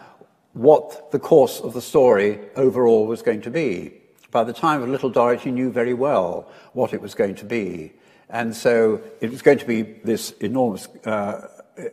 what 0.54 1.12
the 1.12 1.20
course 1.20 1.60
of 1.60 1.74
the 1.74 1.82
story 1.82 2.40
overall 2.56 3.08
was 3.08 3.22
going 3.22 3.42
to 3.42 3.50
be. 3.50 3.94
By 4.32 4.44
the 4.44 4.54
time 4.54 4.82
of 4.82 4.90
Little 4.90 5.10
Dorrit, 5.10 5.42
he 5.42 5.52
knew 5.52 5.72
very 5.72 5.94
well 5.94 6.50
what 6.74 6.94
it 6.94 7.02
was 7.02 7.16
going 7.16 7.36
to 7.36 7.46
be. 7.46 7.94
And 8.30 8.56
so 8.56 9.02
it 9.20 9.30
was 9.30 9.42
going 9.42 9.58
to 9.58 9.66
be 9.66 9.82
this 9.82 10.32
enormous, 10.40 10.88
uh, 11.06 11.48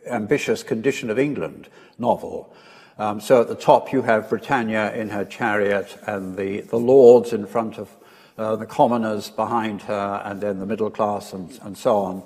ambitious 0.07 0.63
condition 0.63 1.09
of 1.09 1.19
England 1.19 1.69
novel. 1.97 2.53
Um, 2.97 3.21
so 3.21 3.41
at 3.41 3.47
the 3.47 3.55
top, 3.55 3.93
you 3.93 4.01
have 4.01 4.29
Britannia 4.29 4.93
in 4.93 5.09
her 5.09 5.23
chariot 5.23 5.97
and 6.05 6.35
the, 6.37 6.61
the 6.61 6.77
lords 6.77 7.31
in 7.31 7.45
front 7.45 7.77
of 7.77 7.89
uh, 8.37 8.55
the 8.55 8.65
commoners 8.65 9.29
behind 9.29 9.81
her, 9.83 10.21
and 10.25 10.41
then 10.41 10.59
the 10.59 10.65
middle 10.65 10.89
class 10.89 11.33
and, 11.33 11.57
and 11.61 11.77
so 11.77 11.97
on. 11.97 12.23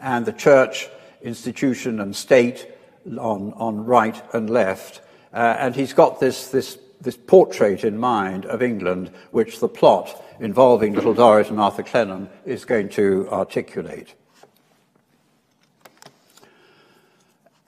And 0.00 0.26
the 0.26 0.32
church, 0.32 0.88
institution, 1.22 2.00
and 2.00 2.14
state 2.14 2.68
on, 3.06 3.52
on 3.54 3.84
right 3.84 4.22
and 4.34 4.50
left. 4.50 5.00
Uh, 5.32 5.56
and 5.58 5.74
he's 5.74 5.92
got 5.92 6.20
this, 6.20 6.48
this, 6.48 6.78
this 7.00 7.16
portrait 7.16 7.84
in 7.84 7.98
mind 7.98 8.44
of 8.46 8.62
England, 8.62 9.10
which 9.30 9.60
the 9.60 9.68
plot 9.68 10.24
involving 10.40 10.94
Little 10.94 11.14
Dorrit 11.14 11.50
and 11.50 11.60
Arthur 11.60 11.82
Clennam 11.82 12.28
is 12.44 12.64
going 12.64 12.88
to 12.90 13.28
articulate. 13.30 14.14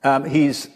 Um, 0.02 0.24
he's 0.24 0.68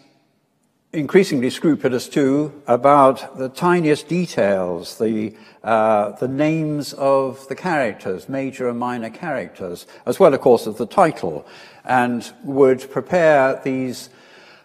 increasingly 0.93 1.51
scrupulous 1.51 2.09
too 2.09 2.63
about 2.67 3.37
the 3.39 3.49
tiniest 3.49 4.07
details, 4.07 4.99
the, 4.99 5.35
uh, 5.63 6.13
the 6.13 6.29
names 6.29 6.93
of 6.93 7.49
the 7.49 7.55
characters, 7.57 8.29
major 8.29 8.69
and 8.69 8.79
minor 8.79 9.11
characters, 9.11 9.87
as 10.07 10.21
well, 10.21 10.35
of 10.35 10.41
course, 10.41 10.67
as 10.67 10.77
the 10.77 10.87
title, 10.87 11.47
and 11.85 12.33
would 12.45 12.91
prepare 12.91 13.61
these 13.65 14.09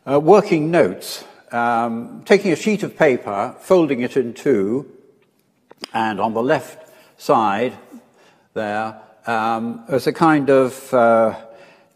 uh, 0.05 0.19
working 0.19 0.69
notes 0.69 1.23
um, 1.51 2.21
taking 2.25 2.51
a 2.51 2.55
sheet 2.55 2.83
of 2.83 2.95
paper, 2.95 3.55
folding 3.59 4.01
it 4.01 4.15
in 4.15 4.33
two, 4.33 4.91
and 5.93 6.19
on 6.19 6.33
the 6.33 6.43
left 6.43 6.91
side 7.17 7.73
there 8.53 9.01
um, 9.25 9.83
as 9.87 10.07
a 10.07 10.13
kind 10.13 10.49
of 10.49 10.93
uh, 10.93 11.35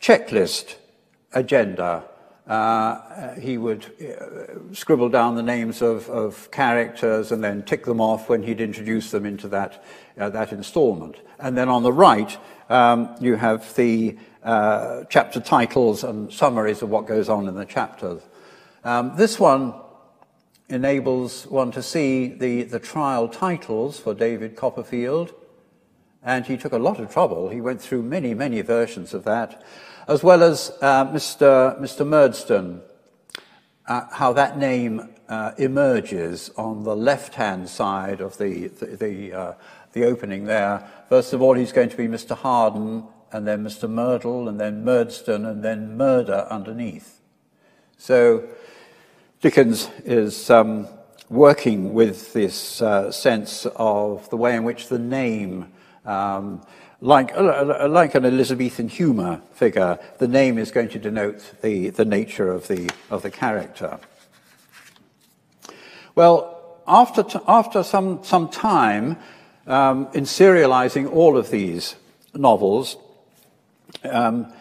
checklist 0.02 0.76
agenda. 1.34 2.04
Uh, 2.46 3.36
he 3.36 3.58
would 3.58 3.86
uh, 4.02 4.74
scribble 4.74 5.08
down 5.08 5.36
the 5.36 5.44
names 5.44 5.82
of, 5.82 6.10
of, 6.10 6.52
characters 6.52 7.32
and 7.32 7.42
then 7.42 7.64
tick 7.64 7.86
them 7.86 8.02
off 8.02 8.28
when 8.28 8.44
he'd 8.44 8.60
introduce 8.60 9.12
them 9.12 9.26
into 9.26 9.48
that, 9.48 9.82
uh, 10.20 10.30
that 10.30 10.52
installment. 10.52 11.16
And 11.40 11.58
then 11.58 11.70
on 11.70 11.84
the 11.84 11.94
right, 11.94 12.38
um, 12.70 13.16
you 13.22 13.36
have 13.36 13.74
the 13.76 14.18
uh, 14.44 15.06
chapter 15.10 15.40
titles 15.40 16.04
and 16.04 16.34
summaries 16.34 16.82
of 16.82 16.90
what 16.90 17.08
goes 17.08 17.30
on 17.30 17.48
in 17.48 17.56
the 17.56 17.66
chapters. 17.66 18.22
Um, 18.84 19.16
this 19.16 19.40
one 19.40 19.74
enables 20.68 21.48
one 21.48 21.72
to 21.72 21.82
see 21.82 22.28
the, 22.28 22.64
the 22.64 22.80
trial 22.80 23.30
titles 23.30 24.00
for 24.00 24.14
David 24.14 24.58
Copperfield, 24.58 25.34
and 26.22 26.46
he 26.46 26.58
took 26.58 26.74
a 26.74 26.78
lot 26.78 27.00
of 27.00 27.12
trouble. 27.12 27.50
He 27.50 27.62
went 27.62 27.82
through 27.82 28.04
many, 28.04 28.34
many 28.34 28.60
versions 28.62 29.14
of 29.14 29.24
that, 29.24 29.64
as 30.08 30.24
well 30.24 30.44
as 30.44 30.72
uh, 30.82 31.06
Mr. 31.06 31.80
Mr. 31.80 32.06
Murdstone, 32.06 32.82
uh, 33.88 34.06
how 34.12 34.34
that 34.34 34.58
name 34.58 35.10
uh, 35.30 35.52
emerges 35.58 36.52
on 36.58 36.84
the 36.84 36.96
left-hand 36.96 37.70
side 37.70 38.22
of 38.22 38.38
the, 38.38 38.68
the, 38.68 38.86
the, 38.86 39.34
uh, 39.34 39.54
the 39.94 40.06
opening 40.06 40.46
there. 40.46 40.88
First 41.10 41.34
of 41.34 41.42
all, 41.42 41.54
he's 41.54 41.72
going 41.72 41.90
to 41.90 41.98
be 41.98 42.08
Mr. 42.08 42.36
Harden, 42.36 43.06
and 43.32 43.48
then 43.48 43.64
Mr. 43.64 43.90
Merdle, 43.90 44.48
and 44.48 44.60
then 44.60 44.84
Murdstone, 44.84 45.46
and 45.46 45.64
then 45.64 45.98
murder 45.98 46.46
underneath. 46.50 47.20
So 47.98 48.48
Dickens 49.42 49.90
is 50.06 50.50
um, 50.50 50.88
working 51.30 51.94
with 51.94 52.34
this 52.34 52.82
uh, 52.82 53.12
sense 53.12 53.66
of 53.76 54.30
the 54.30 54.38
way 54.38 54.56
in 54.56 54.64
which 54.64 54.88
the 54.88 55.00
name, 55.00 55.72
um, 56.06 56.62
like, 57.04 57.36
uh, 57.36 57.90
like 57.90 58.16
an 58.16 58.24
Elizabethan 58.24 58.88
humour 58.88 59.42
figure, 59.52 60.00
the 60.20 60.28
name 60.28 60.58
is 60.58 60.72
going 60.72 60.88
to 60.88 61.00
denote 61.00 61.62
the, 61.62 61.90
the 61.90 62.06
nature 62.06 62.50
of 62.50 62.70
the, 62.70 62.90
of 63.10 63.24
the 63.24 63.30
character. 63.30 64.00
Well, 66.16 66.80
after, 66.88 67.26
after 67.46 67.84
some, 67.84 68.24
some 68.24 68.48
time 68.48 69.18
um, 69.68 70.08
in 70.14 70.24
serializing 70.24 71.12
all 71.12 71.36
of 71.36 71.50
these 71.50 71.96
novels, 72.34 72.96
um, 74.06 74.54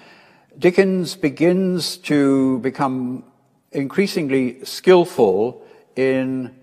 Dickens 0.58 1.14
begins 1.14 1.96
to 1.98 2.58
become 2.58 3.22
increasingly 3.70 4.64
skillful 4.64 5.64
in, 5.94 6.56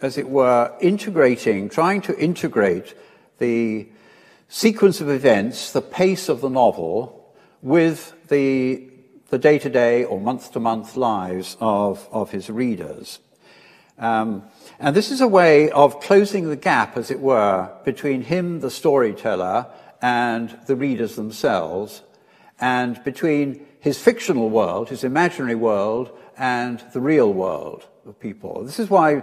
as 0.00 0.16
it 0.16 0.30
were, 0.30 0.72
integrating, 0.80 1.68
trying 1.68 2.02
to 2.02 2.16
integrate 2.16 2.94
the 3.38 3.88
sequence 4.48 5.00
of 5.00 5.08
events, 5.08 5.72
the 5.72 5.82
pace 5.82 6.28
of 6.28 6.40
the 6.40 6.48
novel, 6.50 7.34
with 7.62 8.14
the, 8.28 8.88
the 9.28 9.38
day-to-day 9.38 10.04
or 10.04 10.20
month-to-month 10.20 10.96
lives 10.96 11.56
of, 11.60 12.08
of 12.10 12.30
his 12.30 12.48
readers. 12.48 13.18
Um, 13.98 14.44
and 14.78 14.94
this 14.94 15.10
is 15.10 15.20
a 15.20 15.28
way 15.28 15.70
of 15.70 16.00
closing 16.00 16.48
the 16.48 16.56
gap, 16.56 16.96
as 16.96 17.10
it 17.10 17.20
were, 17.20 17.70
between 17.84 18.22
him, 18.22 18.60
the 18.60 18.70
storyteller, 18.70 19.66
and 20.00 20.56
the 20.66 20.76
readers 20.76 21.16
themselves, 21.16 22.02
and 22.60 23.02
between 23.04 23.66
his 23.80 24.00
fictional 24.00 24.50
world, 24.50 24.88
his 24.88 25.04
imaginary 25.04 25.56
world, 25.56 26.16
and 26.36 26.82
the 26.92 27.00
real 27.00 27.32
world 27.32 27.86
of 28.06 28.18
people. 28.18 28.64
This 28.64 28.78
is 28.78 28.88
why 28.88 29.22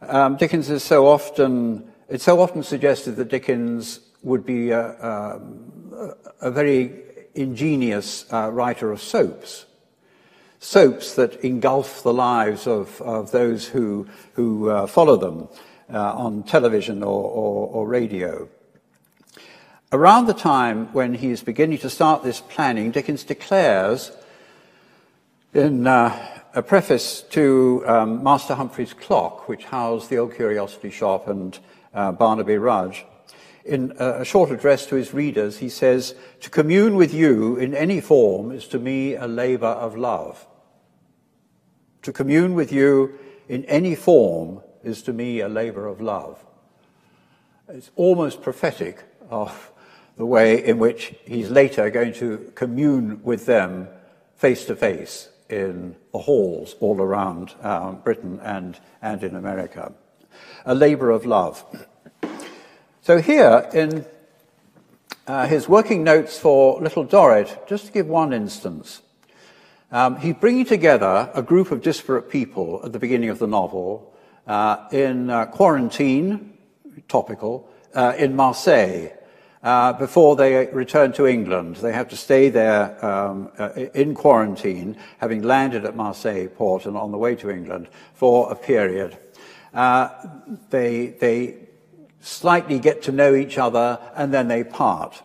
um, 0.00 0.36
Dickens 0.36 0.68
is 0.68 0.82
so 0.82 1.06
often, 1.06 1.90
it's 2.08 2.24
so 2.24 2.40
often 2.40 2.64
suggested 2.64 3.12
that 3.16 3.28
Dickens 3.28 4.00
would 4.22 4.46
be 4.46 4.70
a, 4.70 4.80
a, 4.80 5.40
a 6.40 6.50
very 6.50 6.92
ingenious 7.34 8.26
uh, 8.32 8.50
writer 8.52 8.92
of 8.92 9.02
soaps. 9.02 9.66
Soaps 10.60 11.14
that 11.16 11.44
engulf 11.44 12.02
the 12.02 12.12
lives 12.12 12.66
of, 12.66 13.00
of 13.02 13.32
those 13.32 13.66
who, 13.66 14.06
who 14.34 14.70
uh, 14.70 14.86
follow 14.86 15.16
them 15.16 15.48
uh, 15.92 16.14
on 16.14 16.42
television 16.44 17.02
or, 17.02 17.24
or, 17.24 17.68
or 17.68 17.88
radio. 17.88 18.48
Around 19.90 20.26
the 20.26 20.34
time 20.34 20.92
when 20.92 21.14
he 21.14 21.30
is 21.30 21.42
beginning 21.42 21.78
to 21.78 21.90
start 21.90 22.22
this 22.22 22.40
planning, 22.40 22.92
Dickens 22.92 23.24
declares 23.24 24.12
in 25.52 25.86
uh, 25.86 26.40
a 26.54 26.62
preface 26.62 27.22
to 27.30 27.82
um, 27.86 28.22
Master 28.22 28.54
Humphrey's 28.54 28.94
Clock, 28.94 29.48
which 29.48 29.64
housed 29.64 30.08
the 30.08 30.18
Old 30.18 30.34
Curiosity 30.34 30.90
Shop 30.90 31.28
and 31.28 31.58
uh, 31.92 32.12
Barnaby 32.12 32.56
Rudge, 32.56 33.04
in 33.64 33.92
a 33.92 34.24
short 34.24 34.50
address 34.50 34.86
to 34.86 34.96
his 34.96 35.14
readers, 35.14 35.58
he 35.58 35.68
says, 35.68 36.14
To 36.40 36.50
commune 36.50 36.96
with 36.96 37.14
you 37.14 37.56
in 37.56 37.74
any 37.74 38.00
form 38.00 38.50
is 38.50 38.66
to 38.68 38.78
me 38.78 39.14
a 39.14 39.26
labor 39.26 39.66
of 39.66 39.96
love. 39.96 40.46
To 42.02 42.12
commune 42.12 42.54
with 42.54 42.72
you 42.72 43.18
in 43.48 43.64
any 43.66 43.94
form 43.94 44.62
is 44.82 45.02
to 45.02 45.12
me 45.12 45.40
a 45.40 45.48
labor 45.48 45.86
of 45.86 46.00
love. 46.00 46.44
It's 47.68 47.90
almost 47.96 48.42
prophetic 48.42 49.04
of 49.30 49.70
the 50.16 50.26
way 50.26 50.64
in 50.64 50.78
which 50.78 51.14
he's 51.24 51.50
later 51.50 51.88
going 51.90 52.12
to 52.14 52.52
commune 52.54 53.22
with 53.22 53.46
them 53.46 53.88
face 54.34 54.64
to 54.66 54.76
face 54.76 55.28
in 55.48 55.94
the 56.12 56.18
halls 56.18 56.74
all 56.80 57.00
around 57.00 57.54
um, 57.62 58.00
Britain 58.00 58.40
and, 58.42 58.78
and 59.00 59.22
in 59.22 59.36
America. 59.36 59.92
A 60.66 60.74
labor 60.74 61.10
of 61.10 61.24
love. 61.24 61.64
So, 63.04 63.20
here 63.20 63.68
in 63.74 64.04
uh, 65.26 65.48
his 65.48 65.68
working 65.68 66.04
notes 66.04 66.38
for 66.38 66.80
Little 66.80 67.02
Dorrit, 67.02 67.66
just 67.66 67.86
to 67.86 67.92
give 67.92 68.06
one 68.06 68.32
instance, 68.32 69.02
um, 69.90 70.18
he's 70.18 70.36
bringing 70.36 70.64
together 70.64 71.28
a 71.34 71.42
group 71.42 71.72
of 71.72 71.82
disparate 71.82 72.30
people 72.30 72.80
at 72.84 72.92
the 72.92 73.00
beginning 73.00 73.28
of 73.30 73.40
the 73.40 73.48
novel 73.48 74.14
uh, 74.46 74.86
in 74.92 75.30
uh, 75.30 75.46
quarantine, 75.46 76.56
topical, 77.08 77.68
uh, 77.92 78.14
in 78.16 78.36
Marseille 78.36 79.08
uh, 79.64 79.94
before 79.94 80.36
they 80.36 80.66
return 80.66 81.12
to 81.14 81.26
England. 81.26 81.74
They 81.74 81.92
have 81.92 82.08
to 82.10 82.16
stay 82.16 82.50
there 82.50 83.04
um, 83.04 83.50
uh, 83.58 83.70
in 83.72 84.14
quarantine, 84.14 84.96
having 85.18 85.42
landed 85.42 85.84
at 85.84 85.96
Marseille 85.96 86.46
port 86.46 86.86
and 86.86 86.96
on 86.96 87.10
the 87.10 87.18
way 87.18 87.34
to 87.34 87.50
England 87.50 87.88
for 88.14 88.52
a 88.52 88.54
period. 88.54 89.18
They, 90.70 91.16
they 91.18 91.61
slightly 92.22 92.78
get 92.78 93.02
to 93.02 93.12
know 93.12 93.34
each 93.34 93.58
other 93.58 93.98
and 94.14 94.32
then 94.32 94.48
they 94.48 94.64
part. 94.64 95.22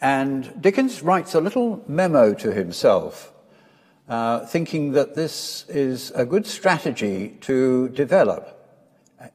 And 0.00 0.60
Dickens 0.60 1.02
writes 1.02 1.34
a 1.34 1.40
little 1.40 1.84
memo 1.86 2.34
to 2.34 2.52
himself, 2.52 3.32
uh, 4.08 4.46
thinking 4.46 4.92
that 4.92 5.14
this 5.14 5.64
is 5.68 6.10
a 6.12 6.24
good 6.24 6.46
strategy 6.46 7.36
to 7.42 7.88
develop 7.90 8.54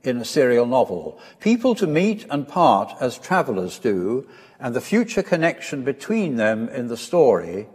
in 0.04 0.18
a 0.18 0.26
serial 0.26 0.66
novel. 0.66 1.20
People 1.40 1.76
to 1.76 1.86
meet 1.86 2.26
and 2.30 2.48
part 2.48 2.96
as 3.00 3.18
travelers 3.18 3.78
do, 3.78 4.28
and 4.60 4.74
the 4.74 4.82
future 4.82 5.24
connection 5.24 5.84
between 5.84 6.38
them 6.38 6.70
in 6.70 6.88
the 6.88 6.98
story, 6.98 7.68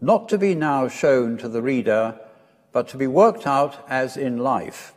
not 0.00 0.28
to 0.28 0.38
be 0.38 0.54
now 0.54 0.88
shown 0.88 1.36
to 1.38 1.48
the 1.48 1.62
reader, 1.62 2.18
but 2.70 2.88
to 2.88 2.96
be 2.96 3.06
worked 3.06 3.46
out 3.46 3.84
as 3.88 4.16
in 4.16 4.38
life. 4.38 4.94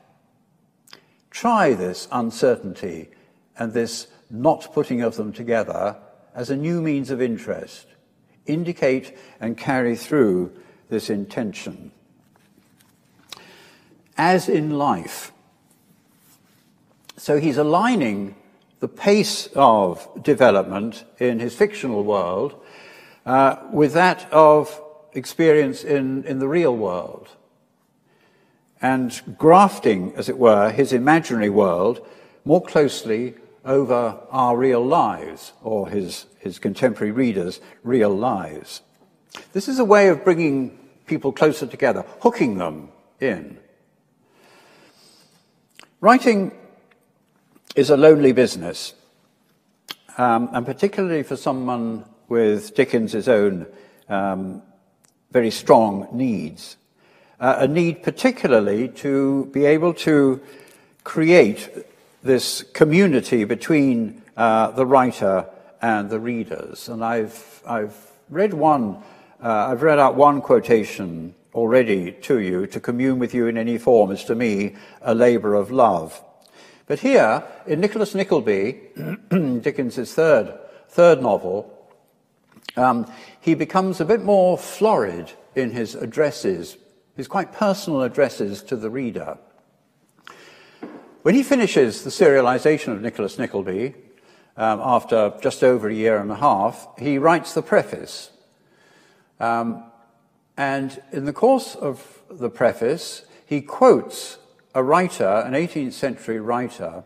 Try 1.31 1.73
this 1.73 2.07
uncertainty 2.11 3.09
and 3.57 3.74
this 3.74 4.07
not 4.29 4.74
putting 4.74 5.01
of 5.01 5.15
them 5.15 5.31
together 5.31 5.97
as 6.33 6.50
a 6.50 6.55
new 6.55 6.81
means 6.81 7.12
of 7.12 7.21
interest. 7.21 7.88
Indicate 8.45 9.18
and 9.39 9.57
carry 9.57 9.96
through 9.96 10.51
this 10.89 11.09
intention. 11.09 11.91
As 14.18 14.48
in 14.48 14.77
life, 14.77 15.31
so 17.18 17.39
he's 17.39 17.57
aligning 17.57 18.35
the 18.79 18.87
pace 18.87 19.48
of 19.55 20.07
development 20.22 21.05
in 21.18 21.39
his 21.39 21.55
fictional 21.55 22.03
world 22.03 22.61
uh, 23.25 23.55
with 23.72 23.94
that 23.94 24.31
of 24.31 24.81
experience 25.13 25.83
in, 25.83 26.24
in 26.25 26.39
the 26.39 26.48
real 26.48 26.75
world. 26.75 27.29
And 28.81 29.20
grafting, 29.37 30.13
as 30.15 30.29
it 30.29 30.37
were, 30.37 30.70
his 30.70 30.94
imaginary 30.94 31.50
world 31.50 32.05
more 32.44 32.61
closely 32.61 33.33
over 33.65 34.19
our 34.29 34.55
real 34.55 34.85
lives, 34.85 35.53
or 35.63 35.89
his, 35.89 36.27
his 36.39 36.59
contemporary 36.59 37.11
readers' 37.11 37.59
real 37.83 38.15
lives. 38.15 38.81
This 39.53 39.67
is 39.67 39.79
a 39.79 39.85
way 39.85 40.07
of 40.07 40.23
bringing 40.23 40.77
people 41.05 41.31
closer 41.31 41.67
together, 41.67 42.05
hooking 42.21 42.57
them 42.57 42.89
in. 43.19 43.57
Writing 45.99 46.51
is 47.75 47.89
a 47.89 47.97
lonely 47.97 48.31
business, 48.31 48.93
um, 50.17 50.49
and 50.53 50.65
particularly 50.65 51.23
for 51.23 51.35
someone 51.35 52.05
with 52.29 52.75
Dickens's 52.75 53.27
own 53.27 53.65
um, 54.07 54.61
very 55.31 55.51
strong 55.51 56.07
needs. 56.11 56.77
Uh, 57.39 57.55
a 57.59 57.67
need 57.67 58.01
particularly 58.01 58.87
to 58.87 59.49
be 59.51 59.65
able 59.65 59.93
to 59.93 60.39
create 61.03 61.69
this 62.25 62.64
community 62.74 63.44
between 63.44 64.24
uh, 64.35 64.72
the 64.72 64.85
writer 64.85 65.48
and 65.79 66.09
the 66.09 66.20
readers. 66.20 66.90
And 66.90 67.05
I've, 67.05 67.61
I've 67.68 67.96
read 68.29 68.53
one, 68.53 69.03
uh, 69.42 69.68
I've 69.70 69.83
read 69.83 70.00
out 70.00 70.16
one 70.16 70.42
quotation 70.42 71.35
already 71.53 72.11
to 72.24 72.40
you 72.40 72.66
to 72.68 72.79
commune 72.79 73.20
with 73.20 73.35
you 73.35 73.46
in 73.46 73.57
any 73.59 73.77
form 73.77 74.11
is 74.11 74.24
to 74.24 74.33
me 74.33 74.75
a 75.01 75.14
labor 75.14 75.53
of 75.53 75.70
love. 75.70 76.22
But 76.88 77.00
here, 77.00 77.44
in 77.68 77.79
Nicholas 77.79 78.16
Nickleby, 78.16 78.81
Dickens's 79.61 80.14
third, 80.14 80.57
third 80.90 81.22
novel, 81.22 81.72
um, 82.75 83.09
he 83.40 83.53
becomes 83.53 84.01
a 84.01 84.05
bit 84.05 84.24
more 84.24 84.57
florid 84.57 85.31
in 85.53 85.70
his 85.70 85.94
addresses, 85.94 86.75
his 87.16 87.27
quite 87.27 87.53
personal 87.53 88.01
addresses 88.01 88.64
to 88.64 88.75
the 88.75 88.90
reader. 88.90 89.38
When 91.25 91.33
he 91.33 91.42
finishes 91.42 92.03
the 92.03 92.11
serialization 92.11 92.94
of 92.94 93.01
Nicholas 93.01 93.40
Nickleby, 93.40 93.96
um, 94.57 94.79
after 94.79 95.33
just 95.42 95.64
over 95.64 95.90
a 95.90 95.94
year 95.94 96.20
and 96.20 96.29
a 96.29 96.35
half, 96.35 96.88
he 97.00 97.18
writes 97.18 97.55
the 97.55 97.64
preface. 97.64 98.29
Um, 99.40 99.85
and 100.55 101.01
in 101.11 101.25
the 101.25 101.33
course 101.33 101.74
of 101.74 102.22
the 102.29 102.51
preface, 102.51 103.24
he 103.44 103.61
quotes 103.61 104.38
a 104.75 104.83
writer, 104.83 105.42
an 105.44 105.53
18th 105.53 105.94
century 105.94 106.40
writer, 106.40 107.03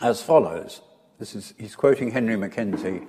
as 0.00 0.22
follows. 0.22 0.80
This 1.18 1.34
is, 1.34 1.52
he's 1.58 1.74
quoting 1.74 2.12
Henry 2.12 2.36
Mackenzie. 2.36 3.08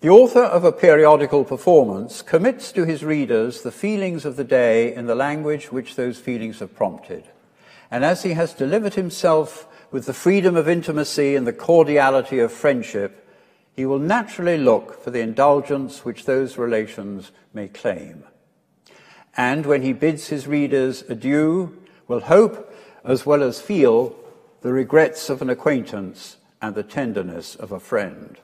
The 0.00 0.08
author 0.08 0.44
of 0.44 0.64
a 0.64 0.72
periodical 0.72 1.44
performance 1.44 2.22
commits 2.22 2.72
to 2.72 2.86
his 2.86 3.04
readers 3.04 3.60
the 3.60 3.72
feelings 3.72 4.24
of 4.24 4.36
the 4.36 4.44
day 4.44 4.94
in 4.94 5.04
the 5.04 5.14
language 5.14 5.70
which 5.70 5.96
those 5.96 6.18
feelings 6.18 6.60
have 6.60 6.74
prompted. 6.74 7.24
And 7.90 8.04
as 8.04 8.22
he 8.22 8.32
has 8.34 8.52
delivered 8.52 8.94
himself 8.94 9.66
with 9.90 10.06
the 10.06 10.12
freedom 10.12 10.56
of 10.56 10.68
intimacy 10.68 11.34
and 11.34 11.46
the 11.46 11.52
cordiality 11.52 12.38
of 12.38 12.52
friendship, 12.52 13.26
he 13.72 13.86
will 13.86 13.98
naturally 13.98 14.58
look 14.58 15.02
for 15.02 15.10
the 15.10 15.20
indulgence 15.20 16.04
which 16.04 16.24
those 16.24 16.58
relations 16.58 17.30
may 17.54 17.68
claim. 17.68 18.24
And 19.36 19.64
when 19.64 19.82
he 19.82 19.92
bids 19.92 20.28
his 20.28 20.46
readers 20.46 21.02
adieu, 21.08 21.80
will 22.08 22.20
hope 22.20 22.74
as 23.04 23.24
well 23.24 23.42
as 23.42 23.60
feel 23.60 24.16
the 24.62 24.72
regrets 24.72 25.30
of 25.30 25.40
an 25.40 25.50
acquaintance 25.50 26.38
and 26.60 26.74
the 26.74 26.82
tenderness 26.82 27.54
of 27.54 27.70
a 27.70 27.78
friend. 27.78 28.38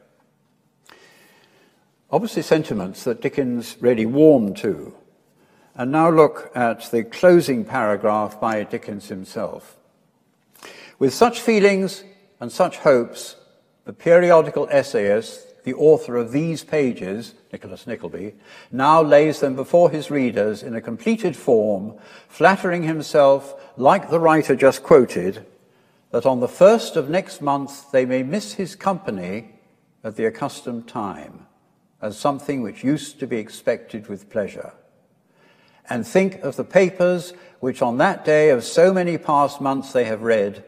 Obviously, 2.11 2.43
sentiments 2.43 3.03
that 3.05 3.21
Dickens 3.21 3.77
really 3.81 4.07
warmed 4.07 4.57
to. 4.59 4.95
And 5.77 5.91
now 5.91 6.11
look 6.11 6.53
at 6.55 6.91
the 6.91 7.05
closing 7.05 7.65
paragraph 7.65 8.41
by 8.41 8.63
Dickens 8.63 9.09
himself. 9.09 9.77
With 10.99 11.13
such 11.13 11.41
feelings 11.41 12.05
and 12.41 12.53
such 12.53 12.79
hopes, 12.79 13.37
the 13.85 13.93
periodical 13.93 14.69
essayist 14.71 15.55
the 15.65 15.75
author 15.75 16.17
of 16.17 16.31
these 16.31 16.63
pages, 16.63 17.35
Nicholas 17.51 17.87
Nickleby, 17.87 18.35
now 18.71 19.03
lays 19.03 19.41
them 19.41 19.57
before 19.57 19.91
his 19.91 20.11
readers 20.11 20.63
in 20.63 20.77
a 20.77 20.81
completed 20.81 21.35
form, 21.35 21.95
flattering 22.29 22.83
himself, 22.83 23.55
like 23.79 24.11
the 24.11 24.21
writer 24.21 24.55
just 24.55 24.83
quoted, 24.83 25.45
that 26.11 26.27
on 26.27 26.41
the 26.41 26.49
first 26.49 26.97
of 26.97 27.09
next 27.09 27.41
month 27.41 27.91
they 27.91 28.05
may 28.05 28.23
miss 28.23 28.53
his 28.53 28.77
company 28.77 29.55
at 30.05 30.17
the 30.17 30.27
accustomed 30.27 30.87
time 30.87 31.47
as 32.03 32.19
something 32.19 32.61
which 32.61 32.85
used 32.85 33.19
to 33.19 33.27
be 33.27 33.39
expected 33.39 34.07
with 34.07 34.29
pleasure. 34.29 34.75
And 35.89 36.07
think 36.07 36.43
of 36.43 36.57
the 36.57 36.65
papers 36.65 37.33
which 37.61 37.83
on 37.83 37.99
that 37.99 38.25
day 38.25 38.51
of 38.51 38.65
so 38.65 38.93
many 38.93 39.19
past 39.19 39.61
months 39.61 39.93
they 39.93 40.05
have 40.05 40.23
read 40.23 40.65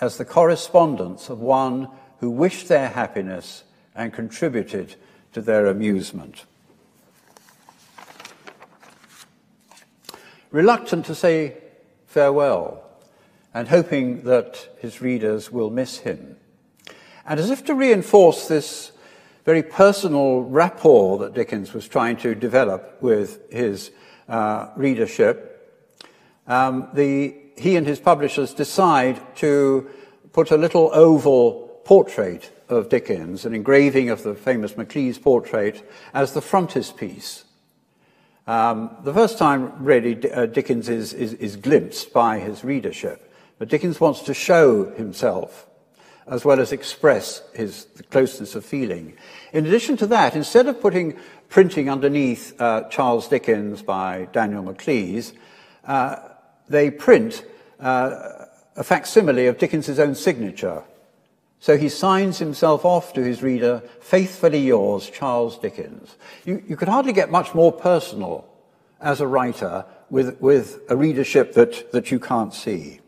as 0.00 0.16
the 0.16 0.24
correspondence 0.24 1.28
of 1.28 1.40
one 1.40 1.88
who 2.18 2.30
wished 2.30 2.68
their 2.68 2.88
happiness 2.88 3.64
and 3.94 4.12
contributed 4.12 4.96
to 5.32 5.40
their 5.40 5.66
amusement. 5.66 6.44
Reluctant 10.50 11.06
to 11.06 11.14
say 11.14 11.56
farewell 12.06 12.82
and 13.52 13.68
hoping 13.68 14.22
that 14.22 14.68
his 14.78 15.00
readers 15.00 15.50
will 15.50 15.70
miss 15.70 15.98
him. 15.98 16.36
And 17.26 17.40
as 17.40 17.50
if 17.50 17.64
to 17.64 17.74
reinforce 17.74 18.48
this 18.48 18.92
very 19.44 19.62
personal 19.62 20.42
rapport 20.42 21.18
that 21.18 21.34
Dickens 21.34 21.72
was 21.72 21.86
trying 21.86 22.16
to 22.18 22.34
develop 22.34 23.02
with 23.02 23.50
his 23.50 23.90
uh, 24.28 24.68
readership, 24.76 25.50
um, 26.46 26.88
the, 26.94 27.34
he 27.56 27.76
and 27.76 27.86
his 27.86 28.00
publishers 28.00 28.54
decide 28.54 29.20
to 29.36 29.88
put 30.32 30.50
a 30.50 30.56
little 30.56 30.90
oval 30.92 31.80
portrait 31.84 32.50
of 32.68 32.88
Dickens, 32.88 33.44
an 33.44 33.54
engraving 33.54 34.10
of 34.10 34.22
the 34.22 34.34
famous 34.34 34.72
Maclise 34.72 35.20
portrait, 35.20 35.88
as 36.12 36.32
the 36.32 36.40
frontispiece. 36.40 37.44
Um, 38.46 38.96
the 39.04 39.14
first 39.14 39.38
time, 39.38 39.84
really, 39.84 40.30
uh, 40.30 40.46
Dickens 40.46 40.88
is, 40.88 41.14
is, 41.14 41.32
is 41.34 41.56
glimpsed 41.56 42.12
by 42.12 42.38
his 42.38 42.64
readership, 42.64 43.32
but 43.58 43.68
Dickens 43.68 44.00
wants 44.00 44.20
to 44.22 44.34
show 44.34 44.90
himself 44.90 45.66
as 46.26 46.44
well 46.44 46.58
as 46.58 46.72
express 46.72 47.42
his 47.52 47.86
closeness 48.10 48.54
of 48.54 48.64
feeling. 48.64 49.14
In 49.52 49.66
addition 49.66 49.96
to 49.98 50.06
that, 50.06 50.34
instead 50.34 50.66
of 50.66 50.80
putting 50.80 51.18
printing 51.54 51.88
underneath 51.88 52.60
uh, 52.60 52.82
Charles 52.88 53.28
Dickens 53.28 53.80
by 53.80 54.26
Daniel 54.32 54.64
Maclise, 54.64 55.34
uh, 55.84 56.16
they 56.68 56.90
print 56.90 57.44
uh, 57.78 58.46
a 58.74 58.82
facsimile 58.82 59.46
of 59.46 59.56
Dickens's 59.56 60.00
own 60.00 60.16
signature. 60.16 60.82
So 61.60 61.76
he 61.76 61.88
signs 61.88 62.40
himself 62.40 62.84
off 62.84 63.12
to 63.12 63.22
his 63.22 63.40
reader, 63.40 63.84
faithfully 64.00 64.66
yours, 64.66 65.08
Charles 65.08 65.56
Dickens. 65.56 66.16
You, 66.44 66.60
you 66.66 66.76
could 66.76 66.88
hardly 66.88 67.12
get 67.12 67.30
much 67.30 67.54
more 67.54 67.70
personal 67.70 68.44
as 69.00 69.20
a 69.20 69.26
writer 69.28 69.84
with, 70.10 70.40
with 70.40 70.80
a 70.88 70.96
readership 70.96 71.52
that, 71.52 71.92
that 71.92 72.10
you 72.10 72.18
can't 72.18 72.52
see. 72.52 72.98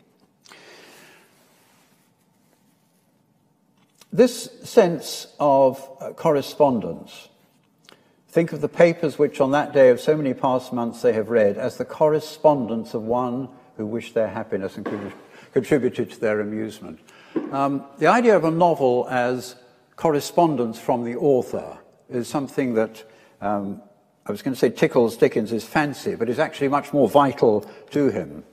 This 4.13 4.49
sense 4.63 5.35
of 5.41 5.85
uh, 6.01 6.13
correspondence, 6.13 7.29
think 8.37 8.53
of 8.53 8.61
the 8.61 8.69
papers 8.69 9.19
which 9.19 9.41
on 9.41 9.53
that 9.53 9.73
day 9.73 9.89
of 9.89 9.99
so 9.99 10.15
many 10.15 10.35
past 10.35 10.71
months 10.71 11.01
they 11.01 11.15
have 11.15 11.31
read 11.31 11.57
as 11.57 11.79
the 11.79 11.87
correspondence 11.87 12.93
of 12.93 13.03
one 13.03 13.49
who 13.79 13.87
wished 13.87 14.13
their 14.13 14.29
happiness 14.29 14.77
and 14.77 14.87
contributed 15.55 16.11
to 16.11 16.21
their 16.21 16.41
amusement. 16.41 17.01
Um, 17.51 17.87
the 17.97 18.09
idea 18.09 18.37
of 18.37 18.45
a 18.45 18.51
novel 18.51 19.07
as 19.09 19.57
correspondence 19.97 20.79
from 20.79 21.03
the 21.03 21.17
author 21.17 21.79
is 22.11 22.29
something 22.29 22.75
that 22.75 23.05
um, 23.41 23.81
I 24.27 24.33
was 24.33 24.43
going 24.43 24.53
to 24.53 24.61
say 24.61 24.69
tickles 24.69 25.17
Dickens' 25.17 25.65
fancy, 25.65 26.15
but 26.15 26.29
is 26.29 26.39
actually 26.39 26.69
much 26.69 26.93
more 26.93 27.09
vital 27.09 27.65
to 27.93 28.11
him. 28.11 28.45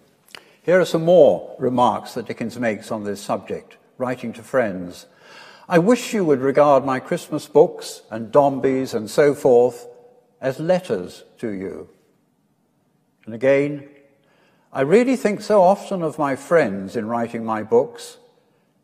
Here 0.61 0.79
are 0.79 0.85
some 0.85 1.03
more 1.03 1.57
remarks 1.59 2.13
that 2.13 2.25
Dickens 2.25 2.57
makes 2.57 2.89
on 2.89 3.03
this 3.03 3.19
subject, 3.19 3.75
writing 3.97 4.31
to 4.31 4.43
friends. 4.43 5.07
I 5.67 5.79
wish 5.79 6.13
you 6.13 6.25
would 6.25 6.41
regard 6.41 6.85
my 6.85 6.99
Christmas 6.99 7.47
books 7.47 8.01
and 8.11 8.31
Dombeys 8.31 8.93
and 8.93 9.09
so 9.09 9.33
forth 9.33 9.87
as 10.41 10.59
letters 10.59 11.23
to 11.39 11.49
you. 11.49 11.89
And 13.25 13.33
again, 13.33 13.87
I 14.73 14.81
really 14.81 15.15
think 15.15 15.41
so 15.41 15.61
often 15.61 16.01
of 16.01 16.19
my 16.19 16.35
friends 16.35 16.97
in 16.97 17.07
writing 17.07 17.45
my 17.45 17.63
books 17.63 18.17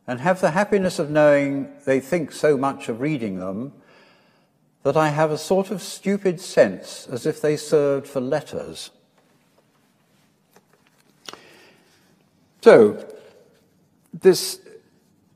and 0.08 0.22
have 0.22 0.39
the 0.39 0.52
happiness 0.52 1.00
of 1.00 1.10
knowing 1.10 1.70
they 1.86 2.00
think 2.00 2.32
so 2.32 2.56
much 2.56 2.88
of 2.88 3.02
reading 3.02 3.39
them 3.39 3.74
that 4.84 4.96
I 4.96 5.10
have 5.10 5.32
a 5.32 5.38
sort 5.38 5.72
of 5.72 5.82
stupid 5.82 6.39
sense 6.39 7.08
as 7.12 7.26
if 7.26 7.42
they 7.42 7.58
served 7.58 8.08
for 8.08 8.22
letters. 8.22 8.92
So, 12.62 13.06
this 14.13 14.62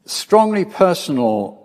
strongly 0.05 0.65
personal 0.65 1.59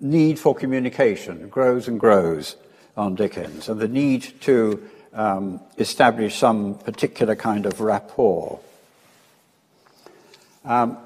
need 0.00 0.38
for 0.38 0.54
communication 0.54 1.48
grows 1.48 1.88
and 1.88 1.98
grows 1.98 2.56
on 2.96 3.14
Dickens, 3.14 3.68
and 3.68 3.80
the 3.80 3.88
need 3.88 4.40
to 4.42 4.82
um, 5.12 5.60
establish 5.78 6.36
some 6.36 6.78
particular 6.78 7.34
kind 7.34 7.66
of 7.66 7.80
rapport. 7.80 8.60
Um, 10.64 10.98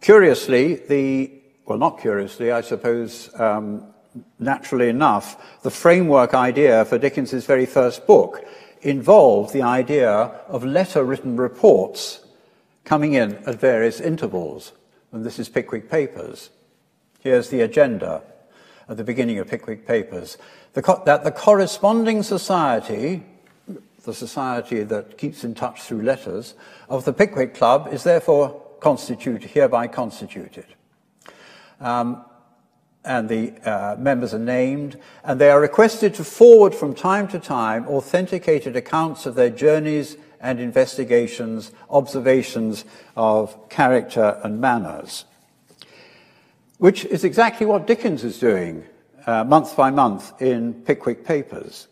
curiously, 0.00 0.74
the 0.74 1.30
well, 1.66 1.78
not 1.78 2.00
curiously, 2.00 2.52
I 2.52 2.60
suppose, 2.60 3.30
um, 3.40 3.86
naturally 4.38 4.90
enough, 4.90 5.62
the 5.62 5.70
framework 5.70 6.34
idea 6.34 6.84
for 6.84 6.98
Dickens's 6.98 7.46
very 7.46 7.64
first 7.64 8.06
book 8.06 8.44
involved 8.82 9.54
the 9.54 9.62
idea 9.62 10.10
of 10.48 10.62
letter 10.62 11.02
written 11.02 11.36
reports 11.36 12.20
coming 12.84 13.14
in 13.14 13.36
at 13.46 13.58
various 13.58 13.98
intervals 13.98 14.72
and 15.14 15.24
this 15.24 15.38
is 15.38 15.48
Pickwick 15.48 15.88
Papers. 15.88 16.50
Here's 17.20 17.48
the 17.48 17.60
agenda 17.60 18.22
at 18.88 18.96
the 18.96 19.04
beginning 19.04 19.38
of 19.38 19.48
Pickwick 19.48 19.86
Papers 19.86 20.36
the 20.72 21.02
that 21.06 21.22
the 21.22 21.30
corresponding 21.30 22.24
society, 22.24 23.22
the 24.04 24.12
society 24.12 24.82
that 24.82 25.16
keeps 25.16 25.44
in 25.44 25.54
touch 25.54 25.82
through 25.82 26.02
letters, 26.02 26.54
of 26.88 27.04
the 27.04 27.12
Pickwick 27.12 27.54
Club 27.54 27.88
is 27.92 28.02
therefore 28.02 28.60
constituted, 28.80 29.50
hereby 29.50 29.86
constituted. 29.86 30.66
Um, 31.80 32.24
and 33.04 33.28
the 33.28 33.52
uh, 33.64 33.96
members 33.96 34.34
are 34.34 34.38
named, 34.38 34.98
and 35.22 35.40
they 35.40 35.50
are 35.50 35.60
requested 35.60 36.14
to 36.14 36.24
forward 36.24 36.74
from 36.74 36.92
time 36.92 37.28
to 37.28 37.38
time 37.38 37.86
authenticated 37.86 38.74
accounts 38.74 39.26
of 39.26 39.36
their 39.36 39.50
journeys 39.50 40.16
and 40.44 40.60
investigations, 40.60 41.72
observations 41.88 42.84
of 43.16 43.68
character 43.70 44.38
and 44.44 44.60
manners, 44.60 45.24
which 46.78 47.04
is 47.06 47.24
exactly 47.24 47.66
what 47.66 47.86
Dickens 47.86 48.22
is 48.22 48.38
doing 48.38 48.84
uh, 49.26 49.42
month 49.42 49.74
by 49.74 49.90
month 49.90 50.40
in 50.42 50.74
Pickwick 50.74 51.24
Papers. 51.24 51.88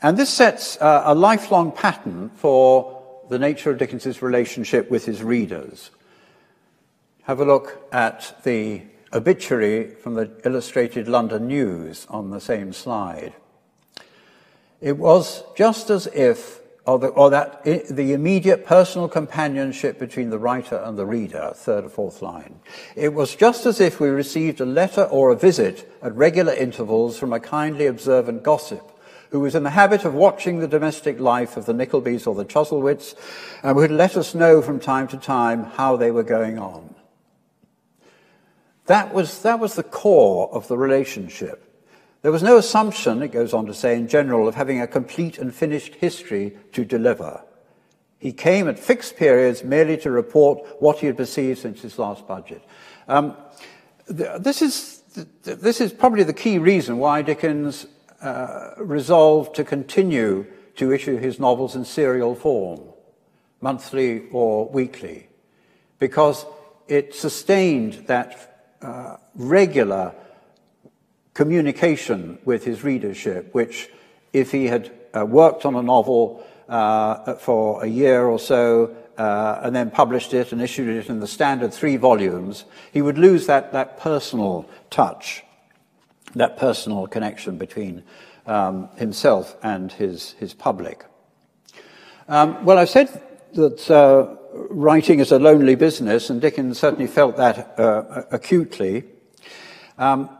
And 0.00 0.16
this 0.16 0.30
sets 0.30 0.80
uh, 0.80 1.02
a 1.04 1.14
lifelong 1.14 1.70
pattern 1.70 2.30
for 2.30 3.02
the 3.28 3.38
nature 3.38 3.70
of 3.70 3.78
Dickens's 3.78 4.22
relationship 4.22 4.90
with 4.90 5.04
his 5.04 5.22
readers. 5.22 5.90
Have 7.24 7.40
a 7.40 7.44
look 7.44 7.86
at 7.92 8.40
the 8.44 8.82
obituary 9.12 9.94
from 9.96 10.14
the 10.14 10.30
Illustrated 10.46 11.08
London 11.08 11.46
News 11.46 12.06
on 12.08 12.30
the 12.30 12.40
same 12.40 12.72
slide. 12.72 13.34
It 14.80 14.96
was 14.96 15.42
just 15.56 15.90
as 15.90 16.06
if, 16.08 16.60
or, 16.86 16.98
the, 16.98 17.08
or 17.08 17.30
that 17.30 17.64
the 17.64 18.12
immediate 18.12 18.64
personal 18.64 19.08
companionship 19.08 19.98
between 19.98 20.30
the 20.30 20.38
writer 20.38 20.76
and 20.76 20.96
the 20.96 21.06
reader, 21.06 21.52
third 21.54 21.84
or 21.84 21.88
fourth 21.88 22.22
line. 22.22 22.60
It 22.94 23.12
was 23.12 23.34
just 23.34 23.66
as 23.66 23.80
if 23.80 23.98
we 23.98 24.08
received 24.08 24.60
a 24.60 24.66
letter 24.66 25.02
or 25.02 25.30
a 25.30 25.36
visit 25.36 25.90
at 26.02 26.14
regular 26.14 26.52
intervals 26.52 27.18
from 27.18 27.32
a 27.32 27.40
kindly 27.40 27.86
observant 27.86 28.44
gossip 28.44 28.94
who 29.30 29.40
was 29.40 29.54
in 29.54 29.62
the 29.62 29.70
habit 29.70 30.04
of 30.04 30.14
watching 30.14 30.58
the 30.58 30.68
domestic 30.68 31.20
life 31.20 31.56
of 31.56 31.66
the 31.66 31.74
Nicklebys 31.74 32.26
or 32.26 32.34
the 32.34 32.44
Chuzzlewits 32.44 33.14
and 33.62 33.76
would 33.76 33.90
let 33.90 34.16
us 34.16 34.34
know 34.34 34.62
from 34.62 34.80
time 34.80 35.08
to 35.08 35.18
time 35.18 35.64
how 35.64 35.96
they 35.96 36.10
were 36.10 36.22
going 36.22 36.58
on. 36.58 36.94
That 38.86 39.12
was, 39.12 39.42
that 39.42 39.60
was 39.60 39.74
the 39.74 39.82
core 39.82 40.48
of 40.50 40.66
the 40.68 40.78
relationship. 40.78 41.67
There 42.22 42.32
was 42.32 42.42
no 42.42 42.58
assumption, 42.58 43.22
it 43.22 43.28
goes 43.28 43.54
on 43.54 43.66
to 43.66 43.74
say 43.74 43.96
in 43.96 44.08
general, 44.08 44.48
of 44.48 44.56
having 44.56 44.80
a 44.80 44.86
complete 44.86 45.38
and 45.38 45.54
finished 45.54 45.94
history 45.94 46.56
to 46.72 46.84
deliver. 46.84 47.42
He 48.18 48.32
came 48.32 48.68
at 48.68 48.78
fixed 48.78 49.16
periods 49.16 49.62
merely 49.62 49.96
to 49.98 50.10
report 50.10 50.66
what 50.80 50.98
he 50.98 51.06
had 51.06 51.16
perceived 51.16 51.60
since 51.60 51.80
his 51.82 51.98
last 51.98 52.26
budget. 52.26 52.62
Um, 53.06 53.36
this, 54.08 54.62
is, 54.62 55.02
this 55.44 55.80
is 55.80 55.92
probably 55.92 56.24
the 56.24 56.32
key 56.32 56.58
reason 56.58 56.98
why 56.98 57.22
Dickens 57.22 57.86
uh, 58.20 58.70
resolved 58.78 59.54
to 59.54 59.64
continue 59.64 60.46
to 60.74 60.92
issue 60.92 61.16
his 61.16 61.38
novels 61.38 61.76
in 61.76 61.84
serial 61.84 62.34
form, 62.34 62.80
monthly 63.60 64.28
or 64.32 64.68
weekly, 64.68 65.28
because 66.00 66.44
it 66.88 67.14
sustained 67.14 68.06
that 68.06 68.74
uh, 68.82 69.16
regular 69.36 70.12
communication 71.38 72.36
with 72.44 72.64
his 72.64 72.82
readership, 72.82 73.54
which, 73.54 73.88
if 74.32 74.50
he 74.50 74.66
had 74.66 74.90
uh, 75.16 75.24
worked 75.24 75.64
on 75.64 75.76
a 75.76 75.82
novel 75.82 76.44
uh, 76.68 77.34
for 77.34 77.84
a 77.84 77.86
year 77.86 78.24
or 78.24 78.40
so 78.40 78.92
uh, 79.18 79.60
and 79.62 79.72
then 79.72 79.88
published 79.88 80.34
it 80.34 80.50
and 80.50 80.60
issued 80.60 80.88
it 80.88 81.08
in 81.08 81.20
the 81.20 81.28
standard 81.28 81.72
three 81.72 81.96
volumes, 81.96 82.64
he 82.92 83.00
would 83.00 83.16
lose 83.16 83.46
that, 83.46 83.72
that 83.72 84.00
personal 84.00 84.68
touch, 84.90 85.44
that 86.34 86.56
personal 86.56 87.06
connection 87.06 87.56
between 87.56 88.02
um, 88.48 88.88
himself 88.96 89.56
and 89.62 89.92
his, 89.92 90.32
his 90.40 90.52
public. 90.52 91.04
Um, 92.26 92.64
well, 92.64 92.78
I've 92.78 92.90
said 92.90 93.08
that 93.54 93.88
uh, 93.88 94.34
writing 94.70 95.20
is 95.20 95.30
a 95.30 95.38
lonely 95.38 95.76
business, 95.76 96.30
and 96.30 96.40
Dickens 96.40 96.80
certainly 96.80 97.06
felt 97.06 97.36
that 97.36 97.78
uh, 97.78 98.24
acutely. 98.32 99.04
Um, 99.98 100.30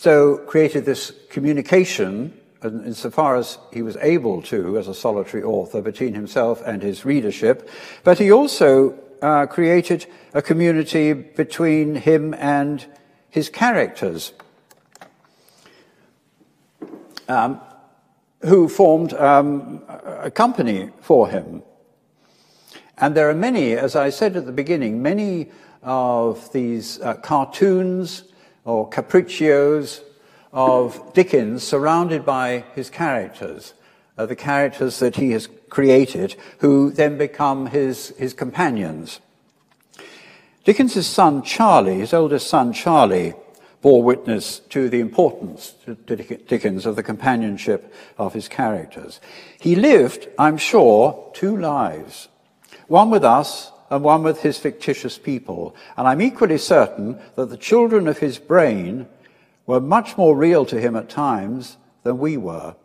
so 0.00 0.38
created 0.46 0.86
this 0.86 1.12
communication, 1.28 2.32
insofar 2.64 3.36
as 3.36 3.58
he 3.70 3.82
was 3.82 3.98
able 3.98 4.40
to, 4.40 4.78
as 4.78 4.88
a 4.88 4.94
solitary 4.94 5.42
author, 5.42 5.82
between 5.82 6.14
himself 6.14 6.62
and 6.64 6.82
his 6.82 7.04
readership. 7.04 7.68
But 8.02 8.18
he 8.18 8.32
also 8.32 8.98
uh, 9.20 9.44
created 9.44 10.06
a 10.32 10.40
community 10.40 11.12
between 11.12 11.96
him 11.96 12.32
and 12.32 12.86
his 13.28 13.50
characters. 13.50 14.32
Um, 17.28 17.60
who 18.40 18.70
formed 18.70 19.12
um, 19.12 19.82
a 19.86 20.30
company 20.30 20.88
for 21.02 21.28
him. 21.28 21.62
And 22.96 23.14
there 23.14 23.28
are 23.28 23.34
many, 23.34 23.74
as 23.74 23.94
I 23.94 24.08
said 24.08 24.34
at 24.34 24.46
the 24.46 24.52
beginning, 24.52 25.02
many 25.02 25.50
of 25.82 26.50
these 26.54 26.98
uh, 27.02 27.14
cartoons 27.16 28.29
or 28.64 28.88
capriccios 28.88 30.02
of 30.52 31.12
Dickens 31.14 31.62
surrounded 31.62 32.24
by 32.24 32.64
his 32.74 32.90
characters, 32.90 33.74
uh, 34.18 34.26
the 34.26 34.36
characters 34.36 34.98
that 34.98 35.16
he 35.16 35.30
has 35.30 35.48
created, 35.68 36.36
who 36.58 36.90
then 36.90 37.16
become 37.16 37.66
his, 37.66 38.08
his 38.18 38.34
companions. 38.34 39.20
Dickens's 40.64 41.06
son 41.06 41.42
Charlie, 41.42 41.98
his 41.98 42.12
oldest 42.12 42.48
son 42.48 42.72
Charlie, 42.72 43.34
bore 43.80 44.02
witness 44.02 44.58
to 44.58 44.90
the 44.90 45.00
importance 45.00 45.74
to 45.86 45.94
Dickens 45.94 46.84
of 46.84 46.96
the 46.96 47.02
companionship 47.02 47.94
of 48.18 48.34
his 48.34 48.46
characters. 48.46 49.20
He 49.58 49.74
lived, 49.74 50.28
I'm 50.38 50.58
sure, 50.58 51.30
two 51.32 51.56
lives, 51.56 52.28
one 52.88 53.10
with 53.10 53.24
us 53.24 53.72
and 53.90 54.04
one 54.04 54.22
with 54.22 54.42
his 54.42 54.58
fictitious 54.58 55.18
people. 55.18 55.74
And 55.96 56.06
I'm 56.06 56.22
equally 56.22 56.58
certain 56.58 57.18
that 57.34 57.50
the 57.50 57.56
children 57.56 58.06
of 58.06 58.18
his 58.18 58.38
brain 58.38 59.08
were 59.66 59.80
much 59.80 60.16
more 60.16 60.36
real 60.36 60.64
to 60.66 60.80
him 60.80 60.96
at 60.96 61.08
times 61.08 61.76
than 62.02 62.18
we 62.18 62.36
were. 62.36 62.76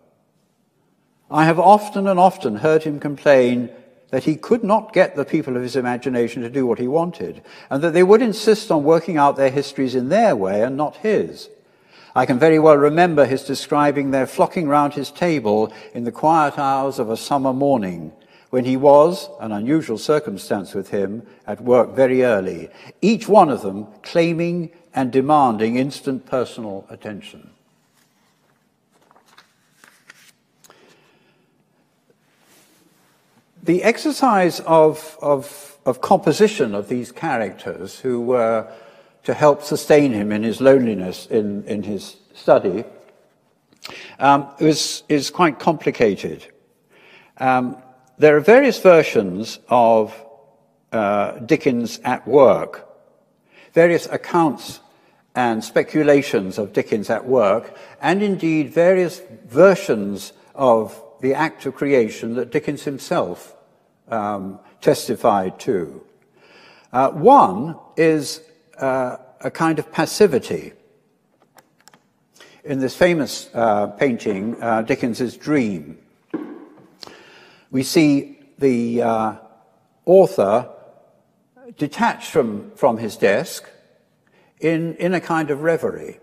I 1.29 1.45
have 1.45 1.59
often 1.59 2.07
and 2.07 2.19
often 2.19 2.57
heard 2.57 2.83
him 2.83 2.99
complain 2.99 3.69
that 4.11 4.23
he 4.23 4.35
could 4.35 4.63
not 4.63 4.93
get 4.93 5.15
the 5.15 5.25
people 5.25 5.55
of 5.55 5.63
his 5.63 5.75
imagination 5.75 6.41
to 6.43 6.49
do 6.49 6.65
what 6.65 6.79
he 6.79 6.87
wanted, 6.87 7.41
and 7.69 7.83
that 7.83 7.93
they 7.93 8.03
would 8.03 8.21
insist 8.21 8.71
on 8.71 8.83
working 8.83 9.17
out 9.17 9.35
their 9.35 9.49
histories 9.49 9.95
in 9.95 10.09
their 10.09 10.35
way 10.35 10.61
and 10.61 10.77
not 10.77 10.97
his. 10.97 11.49
I 12.15 12.25
can 12.25 12.39
very 12.39 12.59
well 12.59 12.77
remember 12.77 13.25
his 13.25 13.43
describing 13.43 14.11
their 14.11 14.27
flocking 14.27 14.69
round 14.69 14.93
his 14.93 15.11
table 15.11 15.73
in 15.93 16.05
the 16.05 16.11
quiet 16.11 16.57
hours 16.57 16.97
of 16.97 17.09
a 17.09 17.17
summer 17.17 17.51
morning, 17.51 18.13
when 18.49 18.65
he 18.65 18.77
was, 18.77 19.29
an 19.39 19.51
unusual 19.51 19.97
circumstance 19.97 20.73
with 20.73 20.89
him, 20.89 21.25
at 21.45 21.61
work 21.61 21.95
very 21.95 22.23
early, 22.23 22.69
each 23.01 23.27
one 23.27 23.49
of 23.49 23.61
them 23.61 23.87
claiming 24.03 24.71
and 24.93 25.11
demanding 25.11 25.77
instant 25.77 26.25
personal 26.25 26.85
attention. 26.89 27.49
the 33.65 33.81
exercise 33.81 34.59
of, 34.61 35.17
of, 35.21 35.77
of 35.87 35.99
composition 35.99 36.75
of 36.75 36.87
these 36.87 37.11
characters 37.11 37.99
who 37.99 38.21
were 38.21 38.71
to 39.23 39.33
help 39.33 39.63
sustain 39.63 40.13
him 40.13 40.31
in 40.31 40.43
his 40.43 40.61
loneliness 40.61 41.25
in, 41.25 41.63
in 41.63 41.81
his 41.81 42.17
study 42.35 42.83
um, 44.19 44.47
is, 44.59 45.01
is 45.09 45.31
quite 45.31 45.57
complicated. 45.57 46.45
Um, 47.37 47.77
there 48.17 48.37
are 48.37 48.41
various 48.41 48.79
versions 48.79 49.59
of 49.69 50.13
uh, 50.91 51.39
Dickens 51.39 51.99
at 52.03 52.27
work, 52.27 52.87
various 53.73 54.07
accounts 54.07 54.79
and 55.35 55.63
speculations 55.63 56.57
of 56.57 56.71
Dickens 56.71 57.09
at 57.09 57.25
work, 57.25 57.77
and 58.01 58.23
indeed 58.23 58.73
various 58.73 59.21
versions 59.45 60.31
of 60.53 61.01
the 61.21 61.33
act 61.33 61.65
of 61.65 61.75
creation 61.75 62.35
that 62.35 62.51
Dickens 62.51 62.83
himself 62.83 63.55
um, 64.07 64.59
testified 64.79 65.59
to. 65.59 66.01
Uh, 66.93 67.09
one 67.11 67.77
is 67.97 68.41
uh, 68.77 69.17
a 69.41 69.51
kind 69.51 69.79
of 69.79 69.91
passivity. 69.91 70.71
In 72.63 72.79
this 72.79 72.95
famous 72.95 73.49
uh, 73.53 73.87
painting, 73.87 74.61
uh, 74.61 74.81
Dickens's 74.83 75.35
Dream, 75.35 75.99
we 77.71 77.83
see 77.83 78.39
the 78.57 79.01
uh, 79.01 79.35
author 80.05 80.69
detached 81.77 82.31
from, 82.31 82.71
from 82.75 82.97
his 82.97 83.17
desk 83.17 83.69
in, 84.59 84.95
in 84.95 85.13
a 85.13 85.19
kind 85.19 85.49
of 85.51 85.61
reverie. 85.61 86.19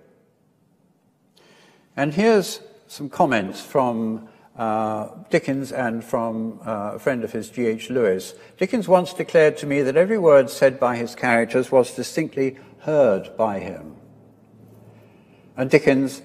And 1.96 2.14
here's 2.14 2.61
some 2.87 3.09
comments 3.09 3.61
from 3.61 4.28
uh, 4.57 5.09
Dickens 5.31 5.72
and 5.72 6.05
from 6.05 6.61
uh, 6.64 6.92
a 6.94 6.98
friend 6.98 7.24
of 7.24 7.33
his, 7.33 7.50
G.H. 7.50 7.90
Lewes. 7.90 8.35
Dickens 8.59 8.88
once 8.88 9.12
declared 9.12 9.57
to 9.59 9.66
me 9.66 9.83
that 9.83 9.96
every 9.96 10.18
word 10.18 10.50
said 10.50 10.78
by 10.78 10.96
his 10.96 11.14
characters 11.14 11.70
was 11.70 11.94
distinctly 11.94 12.59
heard 12.81 13.37
by 13.37 13.59
him. 13.59 13.96
And 15.57 15.70
Dickens, 15.70 16.22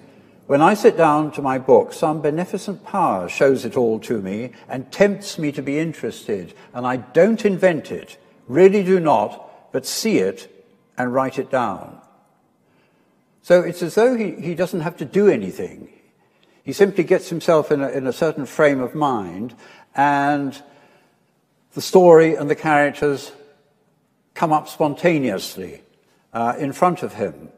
when 0.48 0.62
I 0.62 0.74
sit 0.74 0.96
down 0.96 1.32
to 1.34 1.42
my 1.42 1.58
book, 1.58 1.92
some 1.92 2.22
beneficent 2.22 2.86
power 2.86 3.28
shows 3.28 3.66
it 3.66 3.76
all 3.76 4.00
to 4.00 4.22
me 4.22 4.52
and 4.70 4.92
tempts 4.92 5.38
me 5.38 5.52
to 5.52 5.62
be 5.62 5.78
interested, 5.78 6.54
and 6.74 6.88
I 6.88 6.98
don't 6.98 7.46
invent 7.46 7.92
it, 7.92 8.18
really 8.48 8.82
do 8.82 9.00
not, 9.00 9.72
but 9.74 9.86
see 9.86 10.20
it 10.20 10.50
and 10.98 11.14
write 11.14 11.38
it 11.38 11.52
down. 11.52 12.02
So 13.42 13.62
it's 13.62 13.84
as 13.84 13.96
though 13.96 14.16
he, 14.16 14.32
he 14.32 14.56
doesn't 14.56 14.82
have 14.82 14.98
to 14.98 15.06
do 15.06 15.28
anything. 15.28 15.90
He 16.64 16.74
simply 16.74 17.04
gets 17.04 17.30
himself 17.30 17.72
in 17.72 17.82
a, 17.82 17.90
in 17.90 18.08
a 18.08 18.14
certain 18.14 18.46
frame 18.46 18.80
of 18.80 18.96
mind, 18.96 19.54
and 19.96 20.62
the 21.74 21.82
story 21.82 22.36
and 22.36 22.50
the 22.50 22.56
characters 22.56 23.34
come 24.34 24.54
up 24.54 24.70
spontaneously 24.70 25.82
uh, 26.32 26.56
in 26.58 26.72
front 26.72 27.04
of 27.04 27.14
him. 27.14 27.50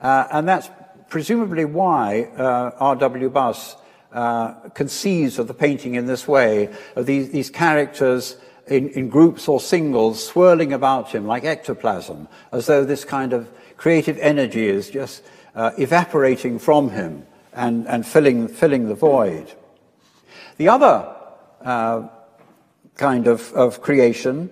Uh, 0.00 0.28
and 0.32 0.48
that's 0.48 0.68
presumably 1.08 1.64
why 1.64 2.24
uh, 2.36 2.70
R.W. 2.78 3.30
Buss 3.30 3.76
uh, 4.12 4.54
conceives 4.70 5.38
of 5.38 5.48
the 5.48 5.54
painting 5.54 5.94
in 5.94 6.06
this 6.06 6.26
way, 6.26 6.74
of 6.94 7.06
these, 7.06 7.30
these 7.30 7.50
characters 7.50 8.36
in, 8.66 8.88
in, 8.90 9.08
groups 9.08 9.46
or 9.46 9.60
singles 9.60 10.24
swirling 10.24 10.72
about 10.72 11.10
him 11.10 11.26
like 11.26 11.44
ectoplasm, 11.44 12.26
as 12.52 12.66
though 12.66 12.84
this 12.84 13.04
kind 13.04 13.32
of 13.32 13.48
creative 13.76 14.18
energy 14.18 14.68
is 14.68 14.90
just 14.90 15.22
uh, 15.54 15.70
evaporating 15.78 16.58
from 16.58 16.90
him 16.90 17.26
and, 17.52 17.86
and 17.88 18.06
filling, 18.06 18.48
filling 18.48 18.88
the 18.88 18.94
void. 18.94 19.52
The 20.56 20.68
other 20.68 21.14
uh, 21.62 22.08
kind 22.96 23.26
of, 23.26 23.52
of 23.52 23.80
creation 23.82 24.50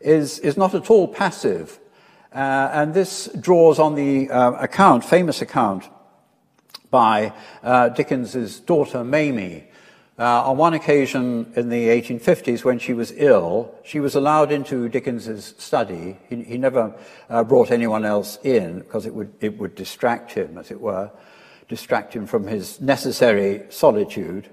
is, 0.00 0.38
is 0.40 0.56
not 0.56 0.74
at 0.74 0.90
all 0.90 1.06
passive. 1.06 1.78
Uh, 2.34 2.70
and 2.72 2.94
this 2.94 3.28
draws 3.38 3.78
on 3.78 3.94
the 3.94 4.30
uh, 4.30 4.52
account, 4.52 5.04
famous 5.04 5.42
account, 5.42 5.88
by 6.90 7.32
uh, 7.62 7.88
Dickens's 7.90 8.60
daughter 8.60 9.04
Mamie. 9.04 9.64
On 10.18 10.56
one 10.56 10.72
occasion 10.72 11.52
in 11.56 11.68
the 11.68 11.88
1850s, 11.88 12.62
when 12.62 12.78
she 12.78 12.92
was 12.92 13.12
ill, 13.16 13.74
she 13.82 13.98
was 13.98 14.14
allowed 14.14 14.52
into 14.52 14.88
Dickens's 14.88 15.54
study. 15.58 16.16
He, 16.28 16.44
he 16.44 16.58
never 16.58 16.94
brought 17.48 17.72
anyone 17.72 18.04
else 18.04 18.38
in 18.44 18.80
because 18.80 19.04
it 19.04 19.14
would, 19.14 19.32
it 19.40 19.58
would 19.58 19.74
distract 19.74 20.32
him, 20.32 20.58
as 20.58 20.70
it 20.70 20.80
were 20.80 21.10
distract 21.72 22.12
him 22.14 22.26
from 22.26 22.46
his 22.46 22.82
necessary 22.82 23.62
solitude. 23.70 24.46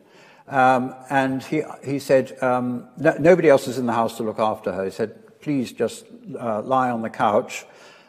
Um, 0.48 0.96
and 1.10 1.44
he, 1.44 1.64
he 1.84 2.00
said, 2.00 2.42
um, 2.42 2.88
no, 2.96 3.14
nobody 3.20 3.50
else 3.50 3.68
is 3.68 3.78
in 3.78 3.88
the 3.88 3.94
house 3.94 4.16
to 4.18 4.24
look 4.24 4.40
after 4.40 4.72
her. 4.72 4.86
He 4.86 4.92
said, 4.92 5.20
please 5.42 5.72
just 5.72 6.06
uh, 6.40 6.62
lie 6.62 6.90
on 6.90 7.02
the 7.02 7.10
couch 7.10 7.66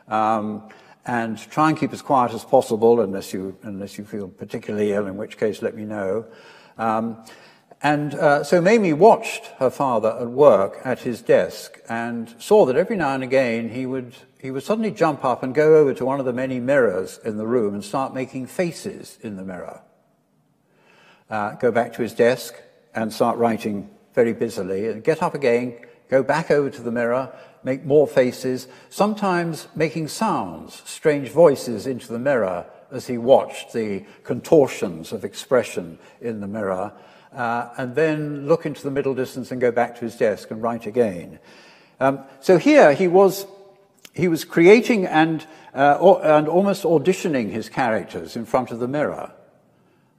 um, 0.09 0.62
and 1.07 1.38
try 1.51 1.69
and 1.69 1.79
keep 1.79 1.93
as 1.93 2.03
quiet 2.03 2.33
as 2.33 2.45
possible 2.45 3.01
unless 3.01 3.33
you, 3.33 3.57
unless 3.62 3.99
you 3.99 4.05
feel 4.05 4.29
particularly 4.29 4.93
ill, 4.93 5.07
in 5.07 5.16
which 5.16 5.38
case 5.38 5.62
let 5.62 5.75
me 5.75 5.85
know. 5.85 6.27
Um, 6.79 7.25
And 7.83 8.14
uh, 8.14 8.45
so 8.45 8.61
Mamie 8.61 8.93
watched 8.93 9.47
her 9.59 9.71
father 9.71 10.12
at 10.21 10.29
work 10.29 10.81
at 10.85 10.99
his 11.01 11.23
desk 11.23 11.81
and 11.88 12.29
saw 12.38 12.66
that 12.66 12.77
every 12.77 12.97
now 12.97 13.14
and 13.14 13.25
again 13.25 13.71
he 13.71 13.87
would, 13.87 14.12
he 14.38 14.51
would 14.51 14.62
suddenly 14.62 14.90
jump 14.90 15.25
up 15.25 15.43
and 15.43 15.55
go 15.55 15.79
over 15.81 15.95
to 15.95 16.05
one 16.05 16.21
of 16.21 16.27
the 16.27 16.33
many 16.33 16.61
mirrors 16.61 17.19
in 17.25 17.38
the 17.38 17.47
room 17.47 17.73
and 17.73 17.83
start 17.83 18.12
making 18.12 18.49
faces 18.49 19.19
in 19.23 19.37
the 19.37 19.45
mirror. 19.45 19.81
Uh, 21.31 21.57
go 21.57 21.73
back 21.73 21.95
to 21.95 22.03
his 22.03 22.12
desk 22.12 22.53
and 22.95 23.12
start 23.12 23.38
writing 23.38 23.88
very 24.14 24.35
busily, 24.35 24.88
and 24.88 25.03
get 25.03 25.23
up 25.23 25.35
again, 25.35 25.79
go 26.11 26.23
back 26.23 26.51
over 26.51 26.68
to 26.68 26.83
the 26.83 26.90
mirror, 26.90 27.33
make 27.62 27.85
more 27.85 28.07
faces, 28.07 28.66
sometimes 28.88 29.68
making 29.75 30.09
sounds, 30.09 30.83
strange 30.85 31.31
voices 31.31 31.87
into 31.87 32.12
the 32.12 32.18
mirror 32.18 32.66
as 32.90 33.07
he 33.07 33.16
watched 33.16 33.73
the 33.73 34.05
contortions 34.25 35.12
of 35.12 35.25
expression 35.25 35.99
in 36.20 36.40
the 36.40 36.49
mirror, 36.49 36.92
uh, 37.33 37.68
and 37.77 37.94
then 37.94 38.49
look 38.49 38.66
into 38.66 38.83
the 38.83 38.90
middle 38.90 39.14
distance 39.14 39.53
and 39.53 39.61
go 39.61 39.70
back 39.70 39.94
to 39.94 40.01
his 40.01 40.16
desk 40.16 40.51
and 40.51 40.61
write 40.61 40.87
again. 40.87 41.38
Um, 42.01 42.20
so 42.40 42.59
here 42.59 42.92
he 42.92 43.07
was, 43.07 43.46
he 44.12 44.27
was 44.27 44.44
creating 44.44 45.07
and, 45.07 45.46
uh, 45.75 45.99
or, 46.01 46.25
and 46.25 46.49
almost 46.49 46.83
auditioning 46.83 47.51
his 47.51 47.68
characters 47.68 48.35
in 48.35 48.46
front 48.46 48.73
of 48.73 48.81
the 48.81 48.88
mirror, 48.88 49.31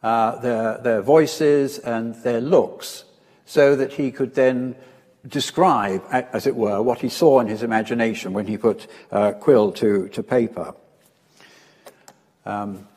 uh, 0.01 0.39
their, 0.39 0.77
their 0.77 1.01
voices 1.01 1.79
and 1.79 2.15
their 2.23 2.39
looks, 2.39 3.03
so 3.45 3.75
that 3.75 3.93
he 3.93 4.11
could 4.11 4.35
then 4.35 4.75
describe, 5.27 6.03
as 6.11 6.47
it 6.47 6.55
were, 6.55 6.81
what 6.81 6.99
he 7.01 7.09
saw 7.09 7.39
in 7.39 7.47
his 7.47 7.63
imagination 7.63 8.33
when 8.33 8.47
he 8.47 8.57
put 8.57 8.87
uh, 9.11 9.33
quill 9.33 9.71
to, 9.73 10.07
to 10.09 10.23
paper. 10.23 10.73
Um, 12.45 12.87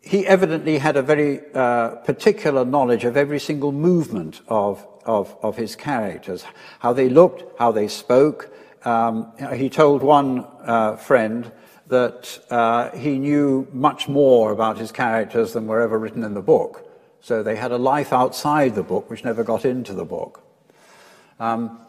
he 0.00 0.24
evidently 0.26 0.78
had 0.78 0.96
a 0.96 1.02
very 1.02 1.40
uh, 1.52 1.96
particular 1.96 2.64
knowledge 2.64 3.04
of 3.04 3.16
every 3.16 3.40
single 3.40 3.72
movement 3.72 4.40
of, 4.46 4.86
of, 5.04 5.36
of, 5.42 5.56
his 5.56 5.74
characters, 5.74 6.44
how 6.78 6.92
they 6.92 7.08
looked, 7.08 7.58
how 7.58 7.72
they 7.72 7.88
spoke. 7.88 8.54
Um, 8.84 9.32
he 9.54 9.68
told 9.68 10.02
one 10.02 10.46
uh, 10.62 10.96
friend 10.96 11.50
that 11.88 12.38
uh, 12.50 12.90
he 12.96 13.18
knew 13.18 13.66
much 13.72 14.08
more 14.08 14.52
about 14.52 14.78
his 14.78 14.92
characters 14.92 15.52
than 15.52 15.66
were 15.66 15.80
ever 15.80 15.98
written 15.98 16.22
in 16.22 16.34
the 16.34 16.42
book. 16.42 16.85
So 17.26 17.42
they 17.42 17.56
had 17.56 17.72
a 17.72 17.76
life 17.76 18.12
outside 18.12 18.76
the 18.76 18.84
book 18.84 19.10
which 19.10 19.24
never 19.24 19.42
got 19.42 19.64
into 19.64 19.92
the 19.94 20.04
book. 20.04 20.44
Um, 21.40 21.80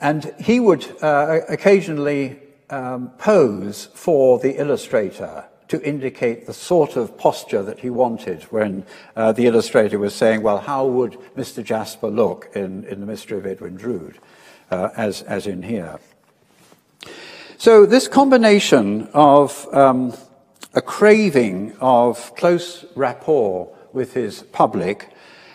and 0.00 0.34
he 0.40 0.58
would 0.58 0.84
uh, 1.00 1.42
occasionally 1.48 2.40
um, 2.68 3.10
pose 3.10 3.86
for 3.94 4.40
the 4.40 4.60
illustrator 4.60 5.44
to 5.68 5.80
indicate 5.88 6.48
the 6.48 6.52
sort 6.52 6.96
of 6.96 7.16
posture 7.16 7.62
that 7.62 7.78
he 7.78 7.90
wanted 7.90 8.42
when 8.50 8.84
uh, 9.14 9.30
the 9.30 9.46
illustrator 9.46 10.00
was 10.00 10.16
saying, 10.16 10.42
well, 10.42 10.58
how 10.58 10.84
would 10.84 11.12
Mr. 11.36 11.62
Jasper 11.62 12.08
look 12.08 12.50
in, 12.56 12.82
in 12.86 12.98
The 12.98 13.06
Mystery 13.06 13.38
of 13.38 13.46
Edwin 13.46 13.76
Drood, 13.76 14.18
uh, 14.72 14.88
as, 14.96 15.22
as 15.22 15.46
in 15.46 15.62
here. 15.62 16.00
So 17.56 17.86
this 17.86 18.08
combination 18.08 19.10
of 19.14 19.72
um, 19.72 20.12
a 20.74 20.82
craving 20.82 21.76
of 21.78 22.34
close 22.34 22.84
rapport 22.96 23.77
with 23.98 24.14
his 24.14 24.42
public 24.52 25.10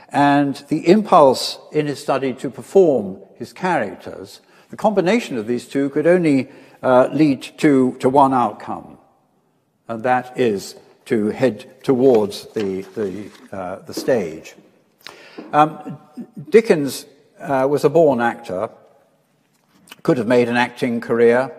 and 0.10 0.63
the 0.67 0.88
impulse 0.88 1.58
in 1.71 1.88
his 1.88 1.99
study 1.99 2.34
to 2.34 2.49
perform 2.49 3.17
his 3.36 3.51
characters, 3.51 4.41
the 4.69 4.75
combination 4.75 5.38
of 5.38 5.47
these 5.47 5.67
two 5.67 5.89
could 5.89 6.06
only 6.06 6.49
uh, 6.84 7.10
lead 7.12 7.41
to, 7.58 7.97
to 7.99 8.10
one 8.10 8.34
outcome, 8.34 8.99
and 9.88 10.03
that 10.03 10.38
is 10.38 10.75
to 11.06 11.29
head 11.29 11.84
towards 11.84 12.47
the, 12.53 12.82
the, 12.93 13.29
uh, 13.51 13.79
the 13.88 13.93
stage. 13.93 14.56
Um, 15.51 15.97
Dickens 16.49 17.06
uh, 17.39 17.65
was 17.69 17.84
a 17.84 17.89
born 17.89 18.21
actor, 18.21 18.69
could 20.03 20.17
have 20.17 20.27
made 20.27 20.49
an 20.49 20.58
acting 20.58 21.01
career, 21.01 21.51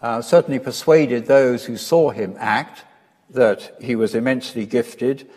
uh, 0.00 0.22
certainly 0.22 0.60
persuaded 0.60 1.26
those 1.26 1.64
who 1.64 1.76
saw 1.76 2.10
him 2.10 2.36
act 2.38 2.84
that 3.30 3.76
he 3.80 3.96
was 3.96 4.14
immensely 4.14 4.64
gifted 4.64 5.28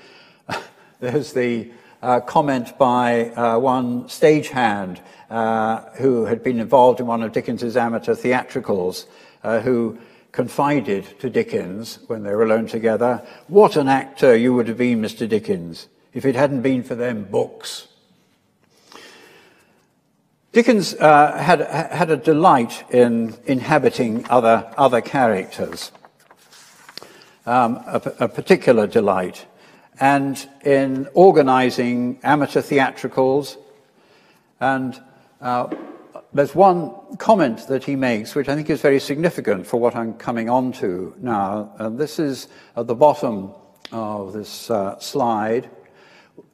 there's 0.99 1.33
the 1.33 1.71
uh, 2.01 2.19
comment 2.21 2.77
by 2.77 3.29
uh, 3.31 3.60
one 3.60 4.03
stagehand 4.05 4.99
uh, 5.29 5.81
who 5.97 6.25
had 6.25 6.43
been 6.43 6.60
involved 6.60 6.99
in 6.99 7.07
one 7.07 7.23
of 7.23 7.31
Dickens's 7.31 7.77
amateur 7.77 8.15
theatricals, 8.15 9.05
uh, 9.43 9.60
who 9.60 9.97
confided 10.31 11.19
to 11.19 11.29
Dickens 11.29 11.99
when 12.07 12.23
they 12.23 12.33
were 12.33 12.43
alone 12.43 12.67
together, 12.67 13.25
What 13.47 13.75
an 13.75 13.88
actor 13.88 14.36
you 14.36 14.53
would 14.53 14.67
have 14.67 14.77
been, 14.77 15.01
Mr. 15.01 15.27
Dickens, 15.27 15.88
if 16.13 16.25
it 16.25 16.36
hadn't 16.36 16.62
been 16.62 16.83
for 16.83 16.95
them 16.95 17.23
books. 17.23 17.88
Dickens 20.51 20.93
uh, 20.95 21.38
had, 21.38 21.62
had 21.62 22.10
a 22.10 22.17
delight 22.17 22.83
in 22.91 23.36
inhabiting 23.45 24.25
other, 24.29 24.71
other 24.77 25.01
characters, 25.01 25.91
um, 27.45 27.77
a, 27.86 28.01
a 28.21 28.27
particular 28.27 28.88
delight 28.88 29.45
and 29.99 30.47
in 30.63 31.07
organizing 31.13 32.19
amateur 32.23 32.62
theatricals. 32.62 33.57
And 34.60 34.99
uh, 35.41 35.73
there's 36.33 36.53
one 36.53 36.93
comment 37.17 37.67
that 37.67 37.83
he 37.83 37.95
makes, 37.95 38.36
which 38.36 38.49
I 38.49 38.55
think 38.55 38.69
is 38.69 38.81
very 38.81 38.99
significant 38.99 39.65
for 39.65 39.79
what 39.79 39.95
I'm 39.95 40.13
coming 40.13 40.49
on 40.49 40.71
to 40.73 41.15
now. 41.19 41.73
And 41.77 41.97
this 41.97 42.19
is 42.19 42.47
at 42.75 42.88
the 42.88 42.95
bottom 42.95 43.53
of 43.91 44.33
this 44.33 44.69
uh, 44.69 44.99
slide. 44.99 45.69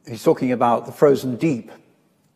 He's 0.07 0.23
talking 0.23 0.51
about 0.51 0.85
the 0.85 0.91
Frozen 0.91 1.37
Deep, 1.37 1.71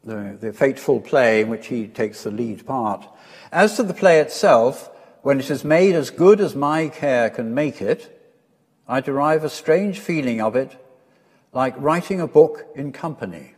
the, 0.04 0.38
the 0.40 0.54
fateful 0.54 1.00
play 1.00 1.42
in 1.42 1.50
which 1.50 1.68
he 1.68 1.88
takes 1.88 2.24
the 2.24 2.32
lead 2.32 2.66
part. 2.66 3.06
As 3.52 3.76
to 3.78 3.84
the 3.84 3.94
play 3.94 4.20
itself, 4.20 4.90
when 5.22 5.40
it 5.40 5.50
is 5.50 5.64
made 5.64 5.96
as 5.96 6.10
good 6.10 6.40
as 6.40 6.56
my 6.56 6.88
care 6.88 7.30
can 7.30 7.54
make 7.54 7.82
it, 7.82 8.14
I 8.88 9.02
derive 9.02 9.44
a 9.44 9.50
strange 9.50 10.00
feeling 10.00 10.42
of 10.42 10.56
it 10.56 10.78
like 11.58 11.74
writing 11.80 12.22
a 12.22 12.28
book 12.28 12.68
in 12.76 12.92
company, 12.92 13.56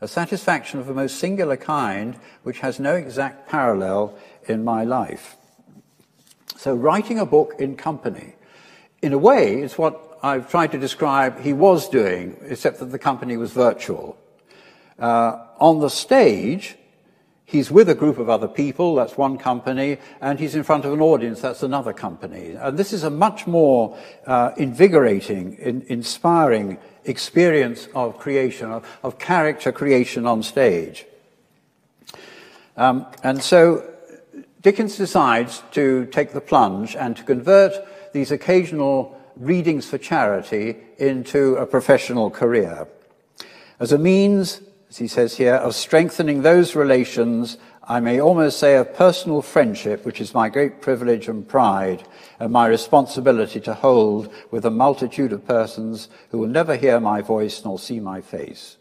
a 0.00 0.08
satisfaction 0.08 0.80
of 0.80 0.88
a 0.88 0.92
most 0.92 1.20
singular 1.20 1.56
kind 1.56 2.16
which 2.42 2.58
has 2.58 2.80
no 2.80 2.96
exact 2.96 3.48
parallel 3.48 4.18
in 4.48 4.64
my 4.64 4.82
life. 4.82 5.36
So, 6.56 6.74
writing 6.74 7.20
a 7.20 7.26
book 7.26 7.54
in 7.60 7.76
company, 7.76 8.34
in 9.02 9.12
a 9.12 9.18
way, 9.18 9.62
is 9.62 9.78
what 9.78 10.18
I've 10.20 10.50
tried 10.50 10.72
to 10.72 10.78
describe 10.78 11.38
he 11.38 11.52
was 11.52 11.88
doing, 11.88 12.36
except 12.42 12.80
that 12.80 12.86
the 12.86 12.98
company 12.98 13.36
was 13.36 13.52
virtual. 13.52 14.18
Uh, 14.98 15.46
on 15.60 15.78
the 15.78 15.90
stage, 15.90 16.76
He's 17.54 17.70
with 17.70 17.88
a 17.88 17.94
group 17.94 18.18
of 18.18 18.28
other 18.28 18.48
people, 18.48 18.96
that's 18.96 19.16
one 19.16 19.38
company, 19.38 19.98
and 20.20 20.40
he's 20.40 20.56
in 20.56 20.64
front 20.64 20.84
of 20.84 20.92
an 20.92 21.00
audience, 21.00 21.40
that's 21.40 21.62
another 21.62 21.92
company. 21.92 22.56
And 22.58 22.76
this 22.76 22.92
is 22.92 23.04
a 23.04 23.10
much 23.10 23.46
more 23.46 23.96
uh, 24.26 24.50
invigorating, 24.56 25.54
in, 25.58 25.82
inspiring 25.82 26.78
experience 27.04 27.86
of 27.94 28.18
creation, 28.18 28.72
of, 28.72 28.84
of 29.04 29.20
character 29.20 29.70
creation 29.70 30.26
on 30.26 30.42
stage. 30.42 31.06
Um, 32.76 33.06
and 33.22 33.40
so 33.40 33.88
Dickens 34.60 34.96
decides 34.96 35.62
to 35.74 36.06
take 36.06 36.32
the 36.32 36.40
plunge 36.40 36.96
and 36.96 37.16
to 37.16 37.22
convert 37.22 37.72
these 38.12 38.32
occasional 38.32 39.16
readings 39.36 39.88
for 39.88 39.98
charity 39.98 40.78
into 40.98 41.54
a 41.54 41.66
professional 41.66 42.30
career. 42.30 42.88
As 43.78 43.92
a 43.92 43.98
means 43.98 44.60
as 44.94 44.98
he 44.98 45.08
says 45.08 45.36
here, 45.36 45.56
of 45.56 45.74
strengthening 45.74 46.42
those 46.42 46.76
relations, 46.76 47.58
I 47.82 47.98
may 47.98 48.20
almost 48.20 48.60
say 48.60 48.76
of 48.76 48.94
personal 48.94 49.42
friendship, 49.42 50.06
which 50.06 50.20
is 50.20 50.32
my 50.32 50.48
great 50.48 50.80
privilege 50.80 51.26
and 51.26 51.48
pride, 51.48 52.06
and 52.38 52.52
my 52.52 52.68
responsibility 52.68 53.58
to 53.62 53.74
hold 53.74 54.32
with 54.52 54.64
a 54.64 54.70
multitude 54.70 55.32
of 55.32 55.48
persons 55.48 56.08
who 56.30 56.38
will 56.38 56.46
never 56.46 56.76
hear 56.76 57.00
my 57.00 57.22
voice 57.22 57.64
nor 57.64 57.76
see 57.76 57.98
my 57.98 58.20
face. 58.20 58.76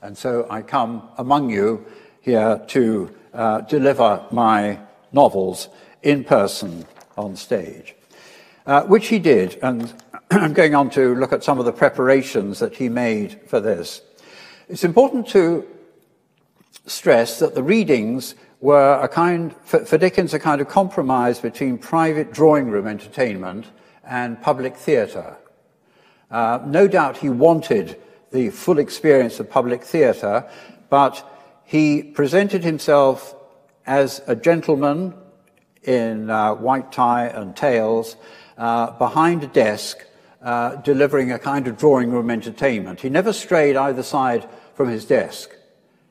And 0.00 0.18
so 0.18 0.48
I 0.50 0.62
come 0.62 1.08
among 1.16 1.50
you 1.50 1.86
here 2.20 2.60
to 2.66 3.14
uh, 3.32 3.60
deliver 3.60 4.26
my 4.32 4.80
novels 5.12 5.68
in 6.02 6.24
person 6.24 6.86
on 7.16 7.36
stage, 7.36 7.94
uh, 8.66 8.82
which 8.82 9.06
he 9.06 9.20
did. 9.20 9.60
And 9.62 9.94
I'm 10.32 10.54
going 10.54 10.74
on 10.74 10.90
to 10.90 11.14
look 11.14 11.32
at 11.32 11.44
some 11.44 11.60
of 11.60 11.66
the 11.66 11.72
preparations 11.72 12.58
that 12.58 12.74
he 12.74 12.88
made 12.88 13.42
for 13.46 13.60
this. 13.60 14.02
It's 14.72 14.84
important 14.84 15.28
to 15.28 15.66
stress 16.86 17.40
that 17.40 17.54
the 17.54 17.62
readings 17.62 18.34
were 18.62 18.98
a 19.02 19.06
kind, 19.06 19.54
for, 19.64 19.84
for 19.84 19.98
Dickens, 19.98 20.32
a 20.32 20.38
kind 20.38 20.62
of 20.62 20.68
compromise 20.68 21.38
between 21.40 21.76
private 21.76 22.32
drawing 22.32 22.70
room 22.70 22.86
entertainment 22.86 23.66
and 24.02 24.40
public 24.40 24.74
theatre. 24.74 25.36
Uh, 26.30 26.60
no 26.64 26.88
doubt 26.88 27.18
he 27.18 27.28
wanted 27.28 28.00
the 28.30 28.48
full 28.48 28.78
experience 28.78 29.38
of 29.40 29.50
public 29.50 29.84
theatre, 29.84 30.48
but 30.88 31.22
he 31.64 32.02
presented 32.02 32.64
himself 32.64 33.34
as 33.84 34.22
a 34.26 34.34
gentleman 34.34 35.12
in 35.82 36.30
uh, 36.30 36.54
white 36.54 36.90
tie 36.90 37.26
and 37.26 37.54
tails 37.54 38.16
uh, 38.56 38.90
behind 38.92 39.44
a 39.44 39.48
desk 39.48 39.98
uh, 40.40 40.76
delivering 40.76 41.30
a 41.30 41.38
kind 41.38 41.68
of 41.68 41.76
drawing 41.76 42.10
room 42.10 42.30
entertainment. 42.30 43.02
He 43.02 43.10
never 43.10 43.34
strayed 43.34 43.76
either 43.76 44.02
side 44.02 44.48
from 44.74 44.88
his 44.88 45.04
desk. 45.04 45.50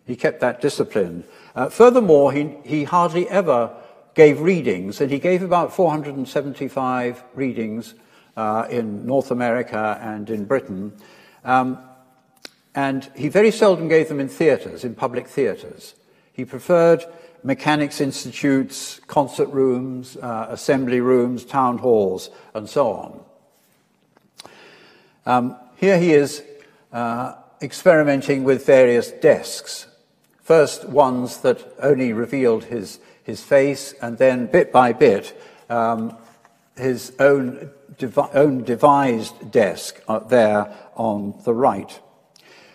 He 0.06 0.16
kept 0.16 0.42
that 0.42 0.62
discipline. 0.62 1.24
Uh, 1.56 1.70
furthermore, 1.70 2.32
he, 2.32 2.56
he 2.64 2.84
hardly 2.84 3.30
ever 3.30 3.76
gave 4.14 4.42
readings, 4.42 5.00
and 5.00 5.12
he 5.12 5.20
gave 5.20 5.42
about 5.42 5.74
475 5.74 7.24
readings 7.34 7.94
uh, 8.36 8.68
in 8.70 9.06
North 9.06 9.32
America 9.32 10.00
and 10.02 10.30
in 10.30 10.46
Britain. 10.46 10.94
Um, 11.44 11.80
and 12.74 13.10
he 13.16 13.28
very 13.28 13.52
seldom 13.52 13.88
gave 13.88 14.08
them 14.08 14.20
in 14.20 14.28
theatres, 14.28 14.84
in 14.84 14.96
public 14.96 15.28
theatres. 15.28 15.96
He 16.34 16.46
preferred 16.46 17.04
mechanics 17.44 18.00
institutes, 18.00 19.00
concert 19.08 19.48
rooms, 19.50 20.16
uh, 20.18 20.48
assembly 20.50 21.02
rooms, 21.02 21.44
town 21.44 21.80
halls, 21.80 22.30
and 22.54 22.70
so 22.70 22.92
on. 22.92 23.22
Um, 25.26 25.58
here 25.76 26.00
he 26.00 26.14
is 26.14 26.44
uh, 26.94 27.36
experimenting 27.62 28.44
with 28.44 28.66
various 28.66 29.12
desks. 29.12 29.88
First, 30.42 30.90
ones 30.90 31.38
that 31.42 31.76
only 31.82 32.12
revealed 32.14 32.66
his, 32.66 33.00
his 33.24 33.44
face, 33.44 33.94
and 34.02 34.18
then 34.18 34.48
bit 34.48 34.72
by 34.72 34.94
bit, 34.94 35.40
um, 35.70 36.18
his 36.76 37.14
own, 37.20 37.70
devi- 37.98 38.30
own 38.34 38.64
devised 38.64 39.52
desk 39.52 40.02
uh, 40.08 40.20
there 40.20 40.76
on 40.96 41.40
the 41.46 41.54
right. 41.54 42.00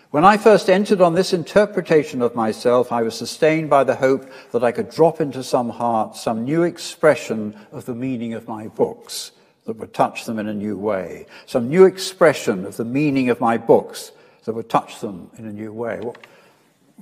When 0.09 0.23
I 0.23 0.37
first 0.37 0.69
entered 0.69 1.01
on 1.01 1.15
this 1.15 1.33
interpretation 1.33 2.21
of 2.21 2.33
myself, 2.33 2.93
I 2.93 3.01
was 3.01 3.15
sustained 3.15 3.69
by 3.69 3.83
the 3.83 3.95
hope 3.95 4.31
that 4.53 4.63
I 4.63 4.71
could 4.71 4.89
drop 4.89 5.19
into 5.19 5.43
some 5.43 5.69
heart 5.69 6.15
some 6.15 6.45
new 6.45 6.63
expression 6.63 7.55
of 7.73 7.85
the 7.85 7.93
meaning 7.93 8.33
of 8.33 8.47
my 8.47 8.67
books 8.69 9.33
that 9.65 9.75
would 9.75 9.93
touch 9.93 10.23
them 10.23 10.39
in 10.39 10.47
a 10.47 10.53
new 10.53 10.77
way, 10.77 11.25
some 11.45 11.67
new 11.67 11.85
expression 11.85 12.65
of 12.65 12.77
the 12.77 12.85
meaning 12.85 13.29
of 13.29 13.41
my 13.41 13.57
books 13.57 14.13
that 14.47 14.53
would 14.53 14.69
touch 14.69 15.01
them 15.01 15.29
in 15.37 15.45
a 15.45 15.51
new 15.51 15.73
way. 15.73 15.99
We'll, 16.01 16.15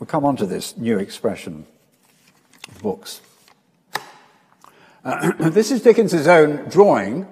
come 0.07 0.25
on 0.25 0.35
to 0.37 0.47
this 0.47 0.75
new 0.77 0.97
expression 0.97 1.67
of 2.67 2.81
books. 2.81 3.21
Uh, 5.03 5.31
this 5.51 5.69
is 5.69 5.83
Dickens's 5.83 6.27
own 6.27 6.67
drawing 6.69 7.27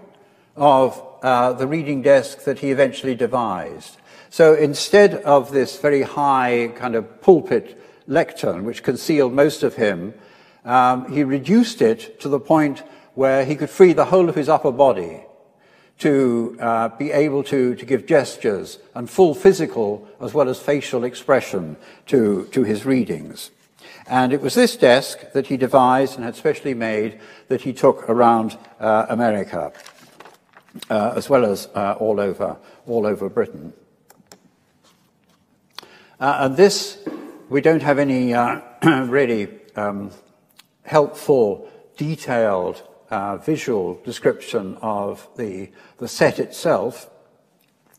of 0.55 1.03
uh, 1.23 1.53
the 1.53 1.65
reading 1.65 2.03
desk 2.03 2.43
that 2.43 2.59
he 2.59 2.69
eventually 2.69 3.15
devised. 3.15 3.97
So 4.29 4.53
instead 4.53 5.15
of 5.15 5.51
this 5.51 5.79
very 5.79 6.03
high 6.03 6.71
kind 6.75 6.93
of 6.93 7.19
pulpit 7.21 7.81
lectern, 8.05 8.65
which 8.65 8.83
concealed 8.83 9.33
most 9.33 9.63
of 9.63 9.77
him, 9.77 10.13
um, 10.63 11.11
he 11.11 11.23
reduced 11.23 11.81
it 11.81 12.19
to 12.19 12.29
the 12.29 12.39
point 12.39 12.83
where 13.15 13.45
he 13.45 13.55
could 13.55 13.71
free 13.71 13.93
the 13.93 14.05
whole 14.05 14.29
of 14.29 14.35
his 14.35 14.47
upper 14.47 14.71
body 14.71 15.23
to 15.99 16.57
uh, 16.59 16.89
be 16.89 17.11
able 17.11 17.43
to, 17.43 17.75
to 17.75 17.85
give 17.85 18.05
gestures 18.05 18.79
and 18.93 19.09
full 19.09 19.33
physical 19.33 20.07
as 20.19 20.33
well 20.33 20.49
as 20.49 20.59
facial 20.59 21.03
expression 21.03 21.77
to, 22.07 22.47
to 22.51 22.63
his 22.63 22.85
readings. 22.85 23.51
And 24.07 24.33
it 24.33 24.41
was 24.41 24.53
this 24.53 24.75
desk 24.75 25.31
that 25.33 25.47
he 25.47 25.57
devised 25.57 26.15
and 26.15 26.25
had 26.25 26.35
specially 26.35 26.73
made 26.73 27.19
that 27.47 27.61
he 27.61 27.71
took 27.71 28.09
around 28.09 28.57
uh, 28.79 29.05
America, 29.07 29.71
uh, 30.89 31.13
as 31.15 31.29
well 31.29 31.45
as 31.45 31.69
uh, 31.73 31.95
all, 31.99 32.19
over, 32.19 32.57
all 32.85 33.05
over 33.05 33.29
Britain. 33.29 33.73
Uh, 36.19 36.37
and 36.41 36.57
this, 36.57 36.99
we 37.49 37.61
don't 37.61 37.81
have 37.81 37.99
any 37.99 38.33
uh, 38.33 38.59
really 39.05 39.47
um, 39.75 40.11
helpful, 40.83 41.69
detailed 41.95 42.81
uh, 43.13 43.37
visual 43.37 44.01
description 44.03 44.75
of 44.81 45.27
the, 45.37 45.69
the 45.99 46.07
set 46.07 46.39
itself. 46.39 47.07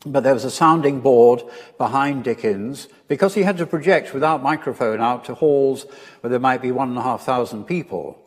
But 0.05 0.23
there 0.23 0.33
was 0.33 0.43
a 0.43 0.51
sounding 0.51 0.99
board 0.99 1.41
behind 1.77 2.25
Dickens 2.25 2.89
because 3.07 3.33
he 3.33 3.43
had 3.43 3.57
to 3.57 3.65
project 3.65 4.13
without 4.13 4.43
microphone 4.43 4.99
out 4.99 5.23
to 5.25 5.33
halls 5.33 5.85
where 6.19 6.29
there 6.29 6.39
might 6.39 6.61
be 6.61 6.71
one 6.71 6.89
and 6.89 6.97
a 6.97 7.01
half 7.01 7.23
thousand 7.23 7.63
people. 7.63 8.21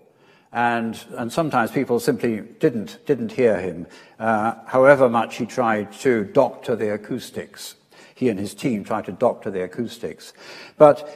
And, 0.50 0.98
and 1.10 1.30
sometimes 1.30 1.70
people 1.70 2.00
simply 2.00 2.40
didn't, 2.40 3.04
didn't 3.04 3.32
hear 3.32 3.60
him, 3.60 3.86
uh, 4.18 4.54
however 4.66 5.10
much 5.10 5.36
he 5.36 5.44
tried 5.44 5.92
to 6.00 6.24
doctor 6.24 6.74
the 6.74 6.94
acoustics. 6.94 7.74
He 8.14 8.30
and 8.30 8.40
his 8.40 8.54
team 8.54 8.82
tried 8.82 9.04
to 9.04 9.12
doctor 9.12 9.50
the 9.50 9.62
acoustics. 9.62 10.32
But 10.78 11.06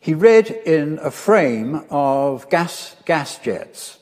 he 0.00 0.14
read 0.14 0.48
in 0.50 0.98
a 1.02 1.10
frame 1.10 1.84
of 1.90 2.48
gas, 2.48 2.96
gas 3.04 3.38
jets 3.38 3.98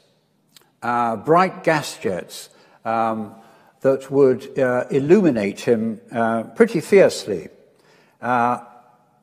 uh, 0.84 1.16
bright 1.16 1.64
gas 1.64 1.96
jets 1.98 2.50
um, 2.84 3.34
that 3.80 4.10
would 4.10 4.58
uh, 4.58 4.84
illuminate 4.90 5.60
him 5.60 5.98
uh, 6.12 6.42
pretty 6.42 6.80
fiercely. 6.80 7.48
Uh, 8.20 8.58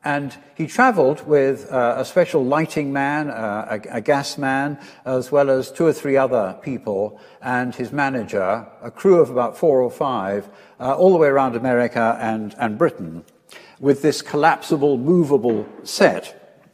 and 0.04 0.36
he 0.56 0.66
traveled 0.66 1.24
with 1.24 1.70
uh, 1.70 1.94
a 1.98 2.04
special 2.04 2.44
lighting 2.44 2.92
man, 2.92 3.28
a, 3.28 3.80
a, 3.88 4.00
gas 4.00 4.36
man, 4.36 4.76
as 5.04 5.30
well 5.30 5.48
as 5.48 5.70
two 5.70 5.86
or 5.86 5.92
three 5.92 6.16
other 6.16 6.58
people, 6.60 7.20
and 7.40 7.72
his 7.76 7.92
manager, 7.92 8.66
a 8.82 8.90
crew 8.90 9.20
of 9.20 9.30
about 9.30 9.56
four 9.56 9.80
or 9.80 9.92
five, 9.92 10.48
all 10.80 11.12
the 11.12 11.18
way 11.18 11.28
around 11.28 11.54
America 11.54 12.18
and, 12.20 12.56
and 12.58 12.76
Britain, 12.76 13.24
with 13.78 14.02
this 14.02 14.22
collapsible, 14.22 14.98
movable 14.98 15.64
set. 15.84 16.66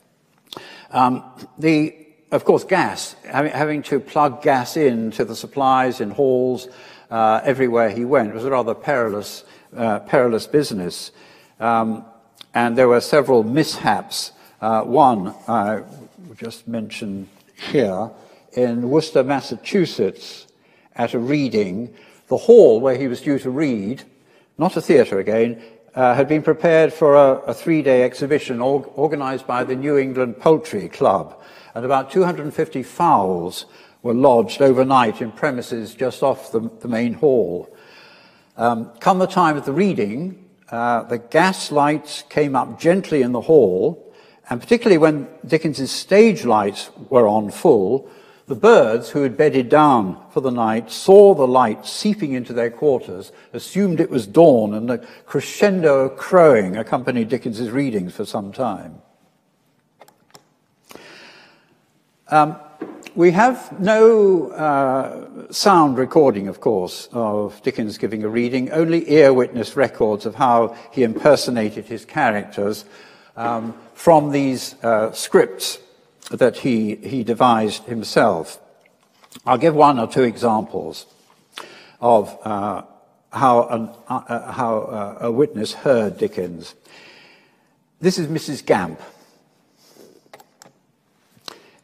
Um, 0.90 1.22
the 1.58 2.07
of 2.30 2.44
course, 2.44 2.64
gas, 2.64 3.14
having, 3.24 3.82
to 3.82 4.00
plug 4.00 4.42
gas 4.42 4.76
into 4.76 5.24
the 5.24 5.34
supplies 5.34 6.00
in 6.00 6.10
halls 6.10 6.68
uh, 7.10 7.40
everywhere 7.42 7.90
he 7.90 8.04
went 8.04 8.34
was 8.34 8.44
a 8.44 8.50
rather 8.50 8.74
perilous, 8.74 9.44
uh, 9.74 10.00
perilous 10.00 10.46
business. 10.46 11.10
Um, 11.58 12.04
and 12.54 12.76
there 12.76 12.88
were 12.88 13.00
several 13.00 13.42
mishaps. 13.42 14.32
Uh, 14.60 14.82
one 14.82 15.34
I 15.46 15.82
just 16.36 16.68
mention 16.68 17.28
here 17.70 18.10
in 18.52 18.90
Worcester, 18.90 19.22
Massachusetts, 19.22 20.46
at 20.94 21.14
a 21.14 21.18
reading, 21.18 21.94
the 22.26 22.36
hall 22.36 22.80
where 22.80 22.96
he 22.96 23.08
was 23.08 23.20
due 23.20 23.38
to 23.38 23.50
read, 23.50 24.02
not 24.58 24.76
a 24.76 24.80
theatre 24.80 25.18
again, 25.18 25.62
uh, 25.94 26.14
had 26.14 26.28
been 26.28 26.42
prepared 26.42 26.92
for 26.92 27.14
a, 27.14 27.34
a 27.46 27.54
three 27.54 27.82
day 27.82 28.02
exhibition 28.02 28.60
organized 28.60 29.46
by 29.46 29.64
the 29.64 29.74
New 29.74 29.96
England 29.96 30.38
Poultry 30.38 30.88
Club 30.88 31.40
and 31.78 31.84
about 31.84 32.10
250 32.10 32.82
fowls 32.82 33.64
were 34.02 34.12
lodged 34.12 34.60
overnight 34.60 35.22
in 35.22 35.30
premises 35.30 35.94
just 35.94 36.24
off 36.24 36.50
the, 36.50 36.68
the 36.80 36.88
main 36.88 37.12
hall. 37.12 37.72
Um, 38.56 38.90
come 38.98 39.20
the 39.20 39.28
time 39.28 39.56
of 39.56 39.64
the 39.64 39.72
reading, 39.72 40.44
uh, 40.72 41.04
the 41.04 41.18
gas 41.18 41.70
lights 41.70 42.24
came 42.28 42.56
up 42.56 42.80
gently 42.80 43.22
in 43.22 43.30
the 43.30 43.42
hall, 43.42 44.12
and 44.50 44.60
particularly 44.60 44.98
when 44.98 45.28
Dickens's 45.46 45.92
stage 45.92 46.44
lights 46.44 46.90
were 47.10 47.28
on 47.28 47.48
full, 47.52 48.10
the 48.48 48.56
birds 48.56 49.10
who 49.10 49.22
had 49.22 49.36
bedded 49.36 49.68
down 49.68 50.20
for 50.32 50.40
the 50.40 50.50
night 50.50 50.90
saw 50.90 51.32
the 51.32 51.46
light 51.46 51.86
seeping 51.86 52.32
into 52.32 52.52
their 52.52 52.72
quarters, 52.72 53.30
assumed 53.52 54.00
it 54.00 54.10
was 54.10 54.26
dawn, 54.26 54.74
and 54.74 54.90
a 54.90 54.98
crescendo 55.26 56.06
of 56.06 56.18
crowing 56.18 56.76
accompanied 56.76 57.28
Dickens's 57.28 57.70
readings 57.70 58.16
for 58.16 58.24
some 58.24 58.50
time. 58.50 59.00
Um, 62.30 62.56
we 63.14 63.30
have 63.30 63.80
no 63.80 64.50
uh, 64.50 65.50
sound 65.50 65.96
recording, 65.96 66.46
of 66.48 66.60
course, 66.60 67.08
of 67.10 67.62
Dickens 67.62 67.96
giving 67.96 68.22
a 68.22 68.28
reading, 68.28 68.70
only 68.70 69.10
ear 69.10 69.32
witness 69.32 69.76
records 69.76 70.26
of 70.26 70.34
how 70.34 70.76
he 70.92 71.04
impersonated 71.04 71.86
his 71.86 72.04
characters 72.04 72.84
um, 73.34 73.74
from 73.94 74.30
these 74.30 74.74
uh, 74.84 75.10
scripts 75.12 75.78
that 76.30 76.58
he, 76.58 76.96
he 76.96 77.24
devised 77.24 77.84
himself. 77.84 78.60
I'll 79.46 79.56
give 79.56 79.74
one 79.74 79.98
or 79.98 80.06
two 80.06 80.24
examples 80.24 81.06
of 81.98 82.38
uh, 82.44 82.82
how, 83.32 83.68
an, 83.68 83.88
uh, 84.06 84.14
uh, 84.28 84.52
how 84.52 84.78
uh, 84.80 85.18
a 85.22 85.32
witness 85.32 85.72
heard 85.72 86.18
Dickens. 86.18 86.74
This 88.00 88.18
is 88.18 88.26
Mrs. 88.26 88.64
Gamp 88.66 89.00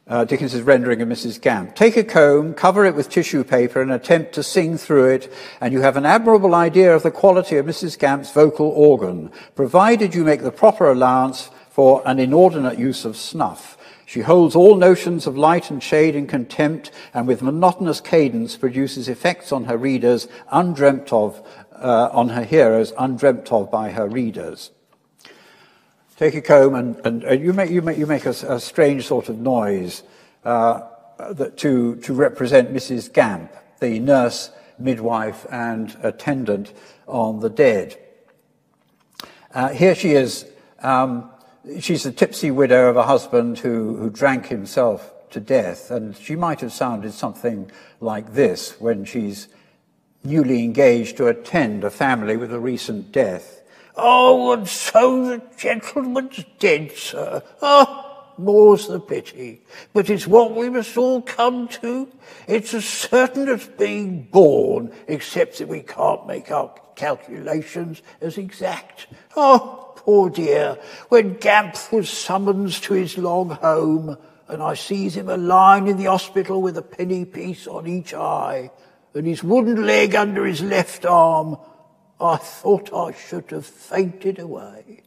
uh, 0.07 0.25
Dickens's 0.25 0.63
rendering 0.63 1.01
of 1.01 1.09
Mrs. 1.09 1.41
Gamp. 1.41 1.75
Take 1.75 1.97
a 1.97 2.05
comb, 2.05 2.55
cover 2.55 2.85
it 2.85 2.95
with 2.95 3.09
tissue 3.09 3.43
paper, 3.43 3.81
and 3.81 3.91
attempt 3.91 4.35
to 4.35 4.43
sing 4.43 4.77
through 4.77 5.07
it, 5.07 5.33
and 5.61 5.73
you 5.73 5.81
have 5.81 5.97
an 5.97 6.05
admirable 6.05 6.55
idea 6.55 6.95
of 6.95 7.03
the 7.03 7.11
quality 7.11 7.57
of 7.57 7.67
Mrs. 7.67 7.99
Gamp's 7.99 8.31
vocal 8.31 8.69
organ, 8.69 9.31
provided 9.55 10.15
you 10.15 10.25
make 10.25 10.43
the 10.43 10.53
proper 10.53 10.91
allowance 10.91 11.51
for 11.71 12.03
an 12.05 12.19
inordinate 12.19 12.79
use 12.79 13.05
of 13.05 13.17
snuff. 13.17 13.79
She 14.07 14.21
holds 14.21 14.55
all 14.55 14.77
notions 14.77 15.27
of 15.27 15.39
light 15.39 15.71
and 15.71 15.83
shade 15.83 16.15
in 16.15 16.27
contempt, 16.27 16.91
and 17.15 17.27
with 17.27 17.41
monotonous 17.41 18.01
cadence 18.03 18.57
produces 18.57 19.09
effects 19.09 19.51
on 19.53 19.65
her 19.65 19.79
readers 19.79 20.29
undreamt 20.53 21.13
of, 21.13 21.41
uh, 21.73 22.11
on 22.13 22.29
her 22.29 22.45
hearers, 22.45 22.93
undreamt 22.99 23.51
of 23.51 23.71
by 23.71 23.91
her 23.91 24.07
readers. 24.07 24.71
Take 26.17 26.35
a 26.35 26.43
comb 26.43 26.75
and, 26.75 26.97
and, 27.05 27.25
and 27.25 27.43
you 27.43 27.53
make, 27.53 27.71
you 27.71 27.83
make, 27.83 27.99
you 27.99 28.07
make 28.07 28.25
a, 28.25 28.31
a 28.31 28.61
strange 28.61 29.07
sort 29.07 29.29
of 29.29 29.39
noise 29.39 30.05
uh, 30.45 30.83
that, 31.19 31.57
to, 31.59 31.97
to 31.97 32.15
represent 32.15 32.73
Mrs. 32.73 33.13
Gamp, 33.13 33.53
the 33.81 33.99
nurse 33.99 34.51
midwife 34.79 35.47
and 35.51 35.97
attendant 36.03 36.73
on 37.09 37.41
the 37.41 37.51
dead. 37.51 37.99
Uh, 39.53 39.71
here 39.71 39.95
she 39.95 40.13
is. 40.13 40.47
Um, 40.81 41.31
she's 41.81 42.07
a 42.07 42.13
tipsy 42.13 42.51
widow 42.51 42.89
of 42.91 42.97
a 42.97 43.05
husband 43.05 43.59
who, 43.59 43.97
who 43.97 44.11
drank 44.11 44.47
himself 44.47 45.13
to 45.31 45.41
death, 45.41 45.91
and 45.91 46.17
she 46.17 46.37
might 46.37 46.61
have 46.61 46.73
sounded 46.73 47.13
something 47.13 47.71
like 48.01 48.35
this 48.35 48.81
when 48.81 49.05
she's 49.05 49.49
newly 50.23 50.63
engaged 50.63 51.17
to 51.17 51.27
attend 51.27 51.83
a 51.83 51.91
family 51.91 52.37
with 52.37 52.53
a 52.53 52.61
recent 52.61 53.11
death. 53.11 53.63
Oh, 53.97 54.53
and 54.53 54.69
so 54.69 55.27
the 55.27 55.43
gentleman's 55.57 56.45
dead, 56.59 56.93
sir. 56.93 57.43
Oh, 57.63 58.33
more's 58.39 58.89
the 58.89 59.01
pity. 59.01 59.63
But 59.93 60.11
it's 60.11 60.27
what 60.27 60.55
we 60.55 60.69
must 60.69 60.97
all 60.97 61.23
come 61.23 61.69
to. 61.69 62.09
It's 62.49 62.75
as 62.75 62.85
certain 62.85 63.49
as 63.49 63.67
being 63.67 64.25
born, 64.25 64.93
except 65.07 65.59
that 65.59 65.69
we 65.69 65.81
can't 65.81 66.27
make 66.27 66.51
our 66.51 66.75
calculations 66.97 68.03
as 68.21 68.39
exact. 68.39 69.07
Oh, 69.37 69.93
poor 69.97 70.31
dear, 70.31 70.79
when 71.09 71.35
Gamp 71.35 71.77
was 71.93 72.09
summoned 72.09 72.73
to 72.73 72.95
his 72.95 73.17
long 73.17 73.51
home, 73.51 74.17
and 74.49 74.63
I 74.63 74.75
sees 74.75 75.17
him 75.17 75.29
a 75.29 75.37
lying 75.37 75.87
in 75.87 75.97
the 75.97 76.05
hospital 76.05 76.61
with 76.61 76.77
a 76.77 76.83
penny 76.83 77.25
piece 77.25 77.67
on 77.67 77.87
each 77.87 78.13
eye, 78.13 78.71
and 79.15 79.27
his 79.27 79.45
wooden 79.45 79.87
leg 79.87 80.15
under 80.15 80.45
his 80.45 80.61
left 80.61 81.07
arm, 81.07 81.57
I 82.21 82.37
thought 82.37 82.93
I 82.93 83.13
should 83.13 83.51
have 83.51 83.67
fainted 83.67 84.39
away. 84.39 85.03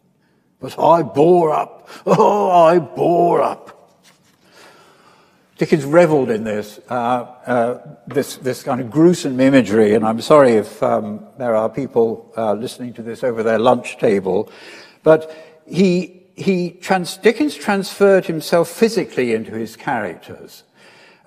But 0.60 0.78
I 0.80 1.04
bore 1.04 1.54
up. 1.54 1.90
Oh, 2.06 2.50
I 2.50 2.80
bore 2.80 3.42
up. 3.42 3.78
Dickens 5.58 5.86
revelled 5.86 6.30
in 6.30 6.44
this, 6.44 6.80
uh, 6.88 6.94
uh, 6.94 7.98
this, 8.06 8.38
this 8.38 8.62
kind 8.62 8.80
of 8.80 8.92
gruesome 8.92 9.40
imagery, 9.40 9.96
and 9.96 10.06
I'm 10.06 10.22
sorry 10.22 10.52
if 10.52 10.84
um, 10.84 11.26
there 11.40 11.56
are 11.56 11.68
people 11.68 12.32
uh, 12.38 12.54
listening 12.54 12.94
to 12.94 13.02
this 13.02 13.24
over 13.24 13.42
their 13.42 13.58
lunch 13.58 13.98
table, 13.98 14.52
but 15.02 15.36
he, 15.66 16.22
he 16.36 16.72
trans- 16.72 17.18
Dickens 17.18 17.56
transferred 17.56 18.26
himself 18.26 18.70
physically 18.70 19.34
into 19.34 19.52
his 19.54 19.76
characters. 19.76 20.64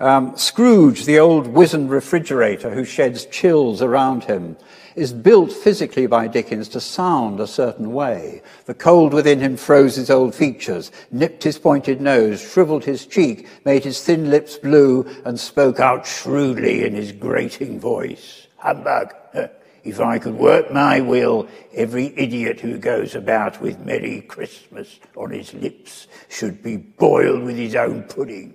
Um, 0.00 0.34
Scrooge, 0.34 1.04
the 1.04 1.18
old 1.18 1.46
wizened 1.46 1.90
refrigerator 1.90 2.70
who 2.70 2.86
sheds 2.86 3.26
chills 3.26 3.82
around 3.82 4.24
him, 4.24 4.56
is 4.96 5.12
built 5.12 5.52
physically 5.52 6.06
by 6.06 6.26
Dickens 6.26 6.70
to 6.70 6.80
sound 6.80 7.38
a 7.38 7.46
certain 7.46 7.92
way. 7.92 8.40
The 8.64 8.72
cold 8.72 9.12
within 9.12 9.40
him 9.40 9.58
froze 9.58 9.96
his 9.96 10.08
old 10.08 10.34
features, 10.34 10.90
nipped 11.10 11.44
his 11.44 11.58
pointed 11.58 12.00
nose, 12.00 12.40
shriveled 12.40 12.86
his 12.86 13.04
cheek, 13.04 13.46
made 13.66 13.84
his 13.84 14.02
thin 14.02 14.30
lips 14.30 14.56
blue, 14.56 15.06
and 15.26 15.38
spoke 15.38 15.80
out 15.80 16.06
shrewdly 16.06 16.82
in 16.86 16.94
his 16.94 17.12
grating 17.12 17.78
voice. 17.78 18.46
Humbug! 18.56 19.14
If 19.82 19.98
I 19.98 20.18
could 20.18 20.34
work 20.34 20.70
my 20.70 21.00
will, 21.00 21.48
every 21.72 22.12
idiot 22.14 22.60
who 22.60 22.76
goes 22.76 23.14
about 23.14 23.62
with 23.62 23.86
Merry 23.86 24.20
Christmas 24.20 25.00
on 25.16 25.30
his 25.30 25.54
lips 25.54 26.06
should 26.28 26.62
be 26.62 26.76
boiled 26.76 27.44
with 27.44 27.56
his 27.56 27.74
own 27.74 28.02
pudding 28.02 28.54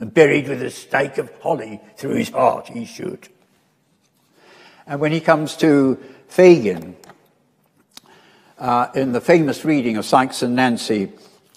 and 0.00 0.12
buried 0.12 0.48
with 0.48 0.62
a 0.62 0.70
stake 0.70 1.18
of 1.18 1.30
holly 1.40 1.80
through 1.96 2.16
his 2.16 2.30
heart, 2.30 2.68
he 2.68 2.84
should. 2.84 3.28
And 4.86 5.00
when 5.00 5.12
he 5.12 5.20
comes 5.20 5.56
to 5.58 5.98
Fagin, 6.28 6.96
uh, 8.58 8.88
in 8.94 9.12
the 9.12 9.20
famous 9.20 9.64
reading 9.64 9.96
of 9.96 10.04
Sikes 10.04 10.42
and 10.42 10.54
Nancy, 10.54 11.12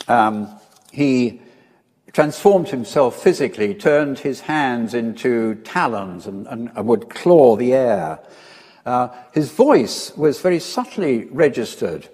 um, 0.08 0.50
he 0.92 1.42
transformed 2.14 2.70
himself 2.70 3.22
physically, 3.22 3.76
turned 3.76 4.20
his 4.20 4.42
hands 4.42 4.94
into 4.94 5.56
talons 5.56 6.26
and, 6.26 6.48
and, 6.48 6.72
and 6.76 6.88
would 6.88 7.10
claw 7.10 7.56
the 7.56 7.74
air. 7.74 8.20
Uh, 8.86 9.10
his 9.34 9.52
voice 9.52 10.16
was 10.16 10.40
very 10.42 10.60
subtly 10.60 11.26
registered. 11.26 12.08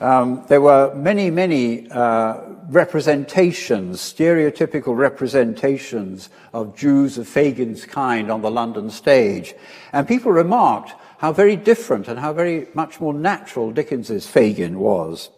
Um, 0.00 0.44
there 0.48 0.62
were 0.62 0.94
many, 0.94 1.30
many 1.30 1.90
uh, 1.90 2.40
representations, 2.70 4.00
stereotypical 4.00 4.96
representations 4.96 6.30
of 6.54 6.74
Jews 6.74 7.18
of 7.18 7.28
Fagin's 7.28 7.84
kind 7.84 8.30
on 8.30 8.40
the 8.40 8.50
London 8.50 8.88
stage. 8.90 9.54
And 9.92 10.08
people 10.08 10.32
remarked 10.32 10.94
how 11.18 11.34
very 11.34 11.54
different 11.54 12.08
and 12.08 12.18
how 12.18 12.32
very 12.32 12.68
much 12.72 12.98
more 12.98 13.12
natural 13.12 13.72
Dickens's 13.72 14.26
Fagin 14.26 14.78
was. 14.78 15.28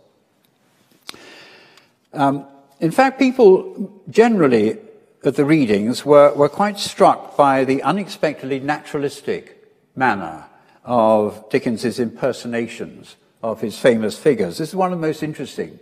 Um, 2.12 2.46
in 2.78 2.92
fact, 2.92 3.18
people 3.18 4.00
generally 4.08 4.78
at 5.24 5.34
the 5.34 5.44
readings 5.44 6.04
were, 6.04 6.32
were 6.34 6.48
quite 6.48 6.78
struck 6.78 7.36
by 7.36 7.64
the 7.64 7.82
unexpectedly 7.82 8.60
naturalistic 8.60 9.74
manner 9.96 10.44
of 10.84 11.48
Dickens's 11.50 11.98
impersonations 11.98 13.16
of 13.43 13.61
his 13.61 13.78
famous 13.78 14.18
figures. 14.18 14.59
This 14.59 14.70
is 14.70 14.76
one 14.76 14.93
of 14.93 15.01
the 15.01 15.07
most 15.07 15.22
interesting 15.22 15.78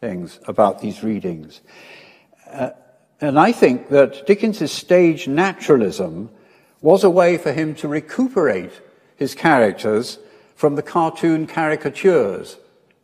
things 0.00 0.38
about 0.46 0.80
these 0.80 1.02
readings. 1.02 1.60
Uh, 2.50 2.70
and 3.20 3.38
I 3.38 3.52
think 3.52 3.88
that 3.88 4.26
Dickens's 4.26 4.70
stage 4.70 5.26
naturalism 5.26 6.30
was 6.80 7.02
a 7.02 7.10
way 7.10 7.36
for 7.36 7.52
him 7.52 7.74
to 7.76 7.88
recuperate 7.88 8.80
his 9.16 9.34
characters 9.34 10.18
from 10.54 10.76
the 10.76 10.82
cartoon 10.82 11.46
caricatures 11.46 12.56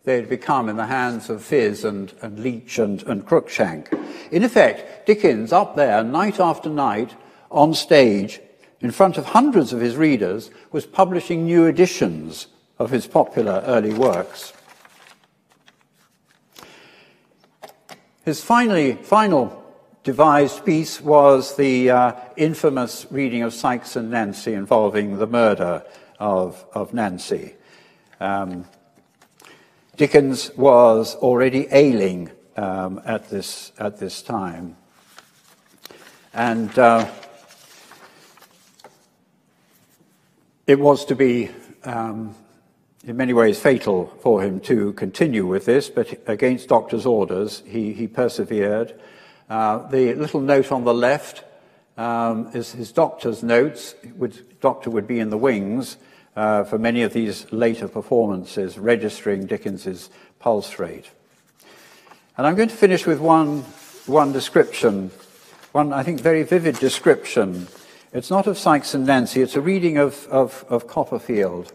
they 0.04 0.16
had 0.16 0.28
become 0.28 0.68
in 0.68 0.76
the 0.76 0.86
hands 0.86 1.30
of 1.30 1.40
Phiz 1.40 1.84
and, 1.84 2.12
and 2.20 2.38
Leech 2.38 2.78
and, 2.78 3.02
and 3.04 3.26
Cruikshank. 3.26 3.88
In 4.30 4.44
effect, 4.44 5.06
Dickens 5.06 5.52
up 5.52 5.76
there 5.76 6.04
night 6.04 6.38
after 6.38 6.68
night 6.68 7.14
on 7.50 7.74
stage 7.74 8.40
in 8.80 8.90
front 8.90 9.16
of 9.16 9.24
hundreds 9.24 9.72
of 9.72 9.80
his 9.80 9.96
readers 9.96 10.50
was 10.72 10.84
publishing 10.84 11.46
new 11.46 11.66
editions 11.66 12.48
of 12.78 12.90
his 12.90 13.06
popular 13.06 13.62
early 13.66 13.92
works. 13.92 14.52
His 18.24 18.42
finally, 18.42 18.94
final 18.94 19.62
devised 20.02 20.64
piece 20.64 21.00
was 21.00 21.56
the 21.56 21.90
uh, 21.90 22.12
infamous 22.36 23.06
reading 23.10 23.42
of 23.42 23.52
Sikes 23.52 23.96
and 23.96 24.10
Nancy 24.10 24.54
involving 24.54 25.18
the 25.18 25.26
murder 25.26 25.82
of, 26.18 26.64
of 26.72 26.94
Nancy. 26.94 27.54
Um, 28.20 28.64
Dickens 29.96 30.50
was 30.56 31.14
already 31.16 31.68
ailing 31.70 32.30
um, 32.56 33.00
at, 33.04 33.28
this, 33.30 33.72
at 33.78 33.98
this 33.98 34.22
time. 34.22 34.76
And 36.32 36.76
uh, 36.78 37.08
it 40.66 40.78
was 40.78 41.04
to 41.04 41.14
be 41.14 41.50
um, 41.84 42.34
in 43.06 43.16
many 43.16 43.32
ways 43.32 43.60
fatal 43.60 44.06
for 44.20 44.42
him 44.42 44.60
to 44.60 44.92
continue 44.94 45.46
with 45.46 45.66
this, 45.66 45.90
but 45.90 46.22
against 46.26 46.68
doctor's 46.68 47.04
orders, 47.04 47.62
he, 47.66 47.92
he 47.92 48.06
persevered. 48.06 48.98
Uh, 49.48 49.86
the 49.88 50.14
little 50.14 50.40
note 50.40 50.72
on 50.72 50.84
the 50.84 50.94
left 50.94 51.44
um, 51.98 52.50
is 52.54 52.72
his 52.72 52.92
doctor's 52.92 53.42
notes. 53.42 53.94
Doctor 54.60 54.90
would 54.90 55.06
be 55.06 55.20
in 55.20 55.30
the 55.30 55.38
wings 55.38 55.98
uh, 56.34 56.64
for 56.64 56.78
many 56.78 57.02
of 57.02 57.12
these 57.12 57.50
later 57.52 57.88
performances, 57.88 58.78
registering 58.78 59.46
Dickens's 59.46 60.08
pulse 60.38 60.78
rate. 60.78 61.10
And 62.36 62.46
I'm 62.46 62.56
going 62.56 62.70
to 62.70 62.74
finish 62.74 63.06
with 63.06 63.20
one, 63.20 63.60
one 64.06 64.32
description, 64.32 65.10
one, 65.72 65.92
I 65.92 66.02
think, 66.02 66.20
very 66.20 66.42
vivid 66.42 66.78
description. 66.78 67.68
It's 68.12 68.30
not 68.30 68.46
of 68.46 68.56
Sikes 68.58 68.94
and 68.94 69.06
Nancy, 69.06 69.42
it's 69.42 69.56
a 69.56 69.60
reading 69.60 69.98
of, 69.98 70.26
of, 70.28 70.64
of 70.68 70.88
Copperfield. 70.88 71.72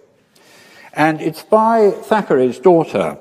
And 1.00 1.22
it's 1.22 1.43
by 1.43 1.91
Thackeray's 1.91 2.60
daughter. 2.60 3.18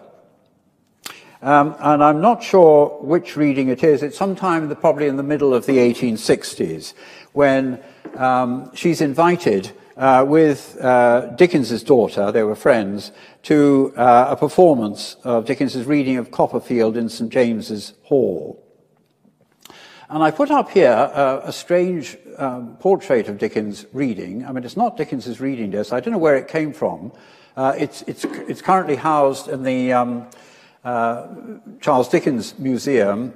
Um, 1.40 1.76
and 1.78 2.02
I'm 2.02 2.20
not 2.20 2.42
sure 2.42 2.98
which 3.00 3.36
reading 3.36 3.68
it 3.68 3.84
is. 3.84 4.02
It's 4.02 4.18
sometime 4.18 4.68
the, 4.68 4.74
probably 4.74 5.06
in 5.06 5.14
the 5.14 5.22
middle 5.22 5.54
of 5.54 5.64
the 5.64 5.78
1860s 5.78 6.94
when 7.34 7.80
um, 8.16 8.74
she's 8.74 9.00
invited 9.00 9.70
uh, 9.96 10.24
with 10.26 10.76
uh, 10.80 11.26
Dickens's 11.36 11.84
daughter, 11.84 12.32
they 12.32 12.42
were 12.42 12.56
friends, 12.56 13.12
to 13.44 13.92
uh, 13.96 14.26
a 14.30 14.36
performance 14.36 15.14
of 15.22 15.44
Dickens's 15.44 15.86
reading 15.86 16.16
of 16.16 16.32
Copperfield 16.32 16.96
in 16.96 17.08
St. 17.08 17.30
James's 17.30 17.92
Hall. 18.02 18.60
And 20.08 20.20
I 20.24 20.32
put 20.32 20.50
up 20.50 20.70
here 20.70 20.90
uh, 20.90 21.42
a 21.44 21.52
strange 21.52 22.16
um, 22.38 22.76
portrait 22.78 23.28
of 23.28 23.38
Dickens 23.38 23.86
reading. 23.92 24.44
I 24.44 24.50
mean, 24.50 24.64
it's 24.64 24.76
not 24.76 24.96
Dickens's 24.96 25.40
reading 25.40 25.70
desk. 25.70 25.92
I 25.92 26.00
don't 26.00 26.10
know 26.10 26.18
where 26.18 26.36
it 26.36 26.48
came 26.48 26.72
from. 26.72 27.12
Uh, 27.58 27.74
it's, 27.76 28.02
it's, 28.02 28.24
it's, 28.24 28.62
currently 28.62 28.94
housed 28.94 29.48
in 29.48 29.64
the 29.64 29.92
um, 29.92 30.28
uh, 30.84 31.26
Charles 31.80 32.08
Dickens 32.08 32.56
Museum, 32.56 33.34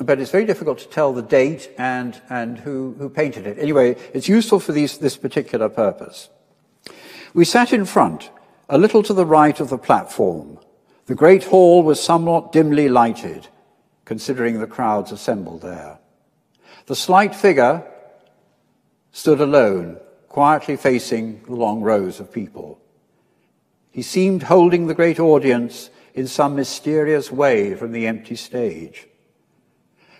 but 0.00 0.18
it's 0.18 0.30
very 0.30 0.46
difficult 0.46 0.78
to 0.78 0.88
tell 0.88 1.12
the 1.12 1.20
date 1.20 1.70
and, 1.76 2.18
and 2.30 2.56
who, 2.56 2.94
who 2.98 3.10
painted 3.10 3.46
it. 3.46 3.58
Anyway, 3.58 3.98
it's 4.14 4.28
useful 4.28 4.60
for 4.60 4.72
these, 4.72 4.96
this 4.96 5.18
particular 5.18 5.68
purpose. 5.68 6.30
We 7.34 7.44
sat 7.44 7.74
in 7.74 7.84
front, 7.84 8.30
a 8.70 8.78
little 8.78 9.02
to 9.02 9.12
the 9.12 9.26
right 9.26 9.60
of 9.60 9.68
the 9.68 9.76
platform. 9.76 10.58
The 11.04 11.14
great 11.14 11.44
hall 11.44 11.82
was 11.82 12.02
somewhat 12.02 12.52
dimly 12.52 12.88
lighted, 12.88 13.48
considering 14.06 14.58
the 14.58 14.66
crowds 14.66 15.12
assembled 15.12 15.60
there. 15.60 15.98
The 16.86 16.96
slight 16.96 17.34
figure 17.34 17.86
stood 19.12 19.42
alone 19.42 19.98
quietly 20.30 20.78
facing 20.78 21.42
the 21.42 21.56
long 21.56 21.82
rows 21.82 22.20
of 22.20 22.32
people. 22.32 22.80
He 23.90 24.02
seemed 24.02 24.44
holding 24.44 24.86
the 24.86 24.94
great 24.94 25.18
audience 25.18 25.90
in 26.14 26.26
some 26.26 26.54
mysterious 26.56 27.30
way 27.30 27.74
from 27.74 27.92
the 27.92 28.06
empty 28.06 28.36
stage. 28.36 29.08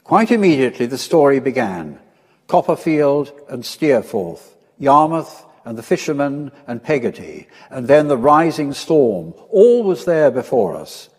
Quite 0.04 0.30
immediately, 0.30 0.86
the 0.86 0.98
story 0.98 1.40
began. 1.40 2.00
Copperfield 2.48 3.32
and 3.48 3.64
Steerforth, 3.64 4.56
Yarmouth 4.78 5.44
and 5.64 5.78
the 5.78 5.82
fisherman 5.82 6.50
and 6.66 6.82
Peggotty, 6.82 7.46
and 7.70 7.86
then 7.86 8.08
the 8.08 8.16
rising 8.16 8.72
storm. 8.72 9.34
All 9.50 9.84
was 9.84 10.04
there 10.04 10.30
before 10.30 10.74
us. 10.74 11.10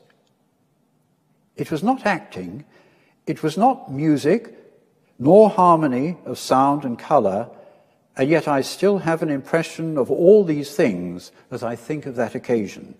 It 1.55 1.71
was 1.71 1.83
not 1.83 2.05
acting, 2.05 2.65
it 3.27 3.43
was 3.43 3.57
not 3.57 3.91
music, 3.91 4.57
nor 5.19 5.49
harmony 5.49 6.17
of 6.25 6.39
sound 6.39 6.83
and 6.83 6.97
colour, 6.97 7.49
and 8.17 8.29
yet 8.29 8.47
I 8.47 8.61
still 8.61 8.99
have 8.99 9.23
an 9.23 9.29
impression 9.29 9.97
of 9.97 10.11
all 10.11 10.43
these 10.43 10.75
things 10.75 11.31
as 11.49 11.63
I 11.63 11.75
think 11.75 12.05
of 12.05 12.15
that 12.15 12.35
occasion. 12.35 12.95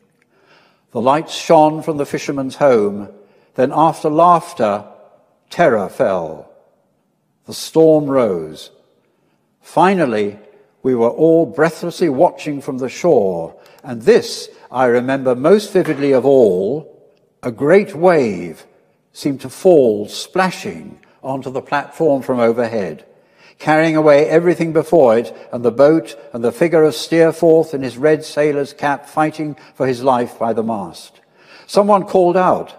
The 0.92 1.02
lights 1.02 1.34
shone 1.34 1.82
from 1.82 1.98
the 1.98 2.06
fisherman's 2.06 2.56
home, 2.56 3.10
then 3.56 3.72
after 3.74 4.10
laughter, 4.10 4.86
terror 5.50 5.90
fell. 5.90 6.52
The 7.46 7.54
storm 7.54 8.06
rose. 8.06 8.72
Finally, 9.62 10.40
we 10.84 10.96
were 10.96 11.10
all 11.10 11.46
breathlessly 11.46 12.10
watching 12.10 12.62
from 12.62 12.80
the 12.80 12.90
shore, 12.90 13.56
and 13.84 14.02
this 14.02 14.50
I 14.72 14.86
remember 14.86 15.36
most 15.36 15.72
vividly 15.72 16.12
of 16.14 16.26
all. 16.26 16.88
A 17.44 17.52
great 17.52 17.96
wave 17.96 18.66
seemed 19.14 19.42
to 19.42 19.50
fall 19.50 20.08
splashing 20.08 21.00
onto 21.24 21.52
the 21.52 21.62
platform 21.62 22.22
from 22.22 22.40
overhead, 22.40 23.06
carrying 23.62 23.96
away 23.96 24.28
everything 24.28 24.74
before 24.74 25.16
it, 25.16 25.32
and 25.54 25.64
the 25.64 25.72
boat 25.72 26.20
and 26.34 26.44
the 26.44 26.52
figure 26.52 26.84
of 26.84 26.96
Steerforth 26.96 27.76
in 27.76 27.84
his 27.84 27.96
red 27.96 28.26
sailor's 28.26 28.74
cap 28.74 29.08
fighting 29.08 29.56
for 29.76 29.86
his 29.86 30.04
life 30.04 30.40
by 30.40 30.52
the 30.52 30.64
mast. 30.64 31.22
Someone 31.68 32.04
called 32.06 32.36
out, 32.36 32.76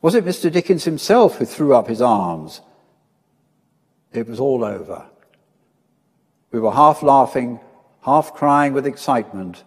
was 0.00 0.14
it 0.14 0.24
Mr. 0.24 0.50
Dickens 0.50 0.84
himself 0.84 1.38
who 1.38 1.44
threw 1.44 1.74
up 1.74 1.88
his 1.88 2.00
arms? 2.00 2.60
It 4.12 4.28
was 4.28 4.38
all 4.38 4.64
over. 4.64 5.06
We 6.52 6.60
were 6.60 6.72
half 6.72 7.02
laughing, 7.02 7.58
half 8.02 8.32
crying 8.32 8.74
with 8.74 8.86
excitement, 8.86 9.64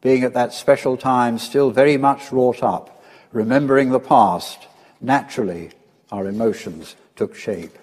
being 0.00 0.24
at 0.24 0.32
that 0.32 0.54
special 0.54 0.96
time 0.96 1.38
still 1.38 1.70
very 1.70 1.98
much 1.98 2.32
wrought 2.32 2.62
up, 2.62 3.04
remembering 3.32 3.90
the 3.90 4.00
past. 4.00 4.66
Naturally, 4.98 5.72
our 6.10 6.26
emotions 6.26 6.96
took 7.16 7.34
shape. 7.34 7.76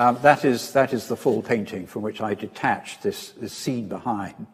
Um, 0.00 0.16
that, 0.22 0.46
is, 0.46 0.72
that 0.72 0.94
is 0.94 1.08
the 1.08 1.16
full 1.16 1.42
painting 1.42 1.86
from 1.86 2.00
which 2.00 2.22
I 2.22 2.32
detached 2.32 3.02
this, 3.02 3.32
this 3.32 3.52
scene 3.52 3.86
behind. 3.86 4.46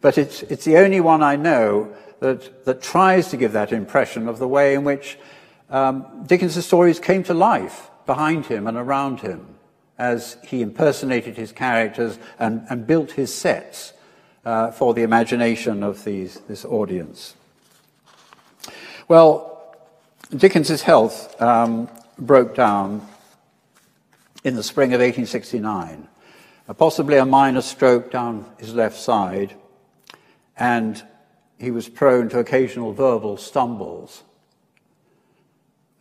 But 0.00 0.16
it's, 0.16 0.42
it's 0.44 0.64
the 0.64 0.78
only 0.78 1.00
one 1.00 1.22
I 1.22 1.36
know 1.36 1.94
that, 2.20 2.64
that 2.64 2.80
tries 2.80 3.28
to 3.28 3.36
give 3.36 3.52
that 3.52 3.70
impression 3.70 4.28
of 4.28 4.38
the 4.38 4.48
way 4.48 4.74
in 4.74 4.84
which 4.84 5.18
um, 5.68 6.24
Dickens' 6.26 6.64
stories 6.64 7.00
came 7.00 7.22
to 7.24 7.34
life 7.34 7.90
behind 8.06 8.46
him 8.46 8.66
and 8.66 8.78
around 8.78 9.20
him 9.20 9.46
as 9.98 10.38
he 10.42 10.62
impersonated 10.62 11.36
his 11.36 11.52
characters 11.52 12.18
and, 12.38 12.64
and 12.70 12.86
built 12.86 13.12
his 13.12 13.34
sets 13.34 13.92
uh, 14.46 14.70
for 14.70 14.94
the 14.94 15.02
imagination 15.02 15.82
of 15.82 16.02
these, 16.04 16.40
this 16.48 16.64
audience. 16.64 17.34
Well, 19.06 19.76
Dickens's 20.34 20.80
health 20.80 21.38
um, 21.42 21.90
broke 22.18 22.54
down 22.54 23.06
in 24.44 24.56
the 24.56 24.62
spring 24.62 24.94
of 24.94 25.00
1869, 25.00 26.08
uh, 26.68 26.74
possibly 26.74 27.16
a 27.16 27.26
minor 27.26 27.60
stroke 27.60 28.10
down 28.10 28.46
his 28.58 28.74
left 28.74 28.96
side, 28.96 29.54
and 30.56 31.02
he 31.58 31.70
was 31.70 31.88
prone 31.88 32.28
to 32.28 32.38
occasional 32.38 32.92
verbal 32.92 33.36
stumbles. 33.36 34.22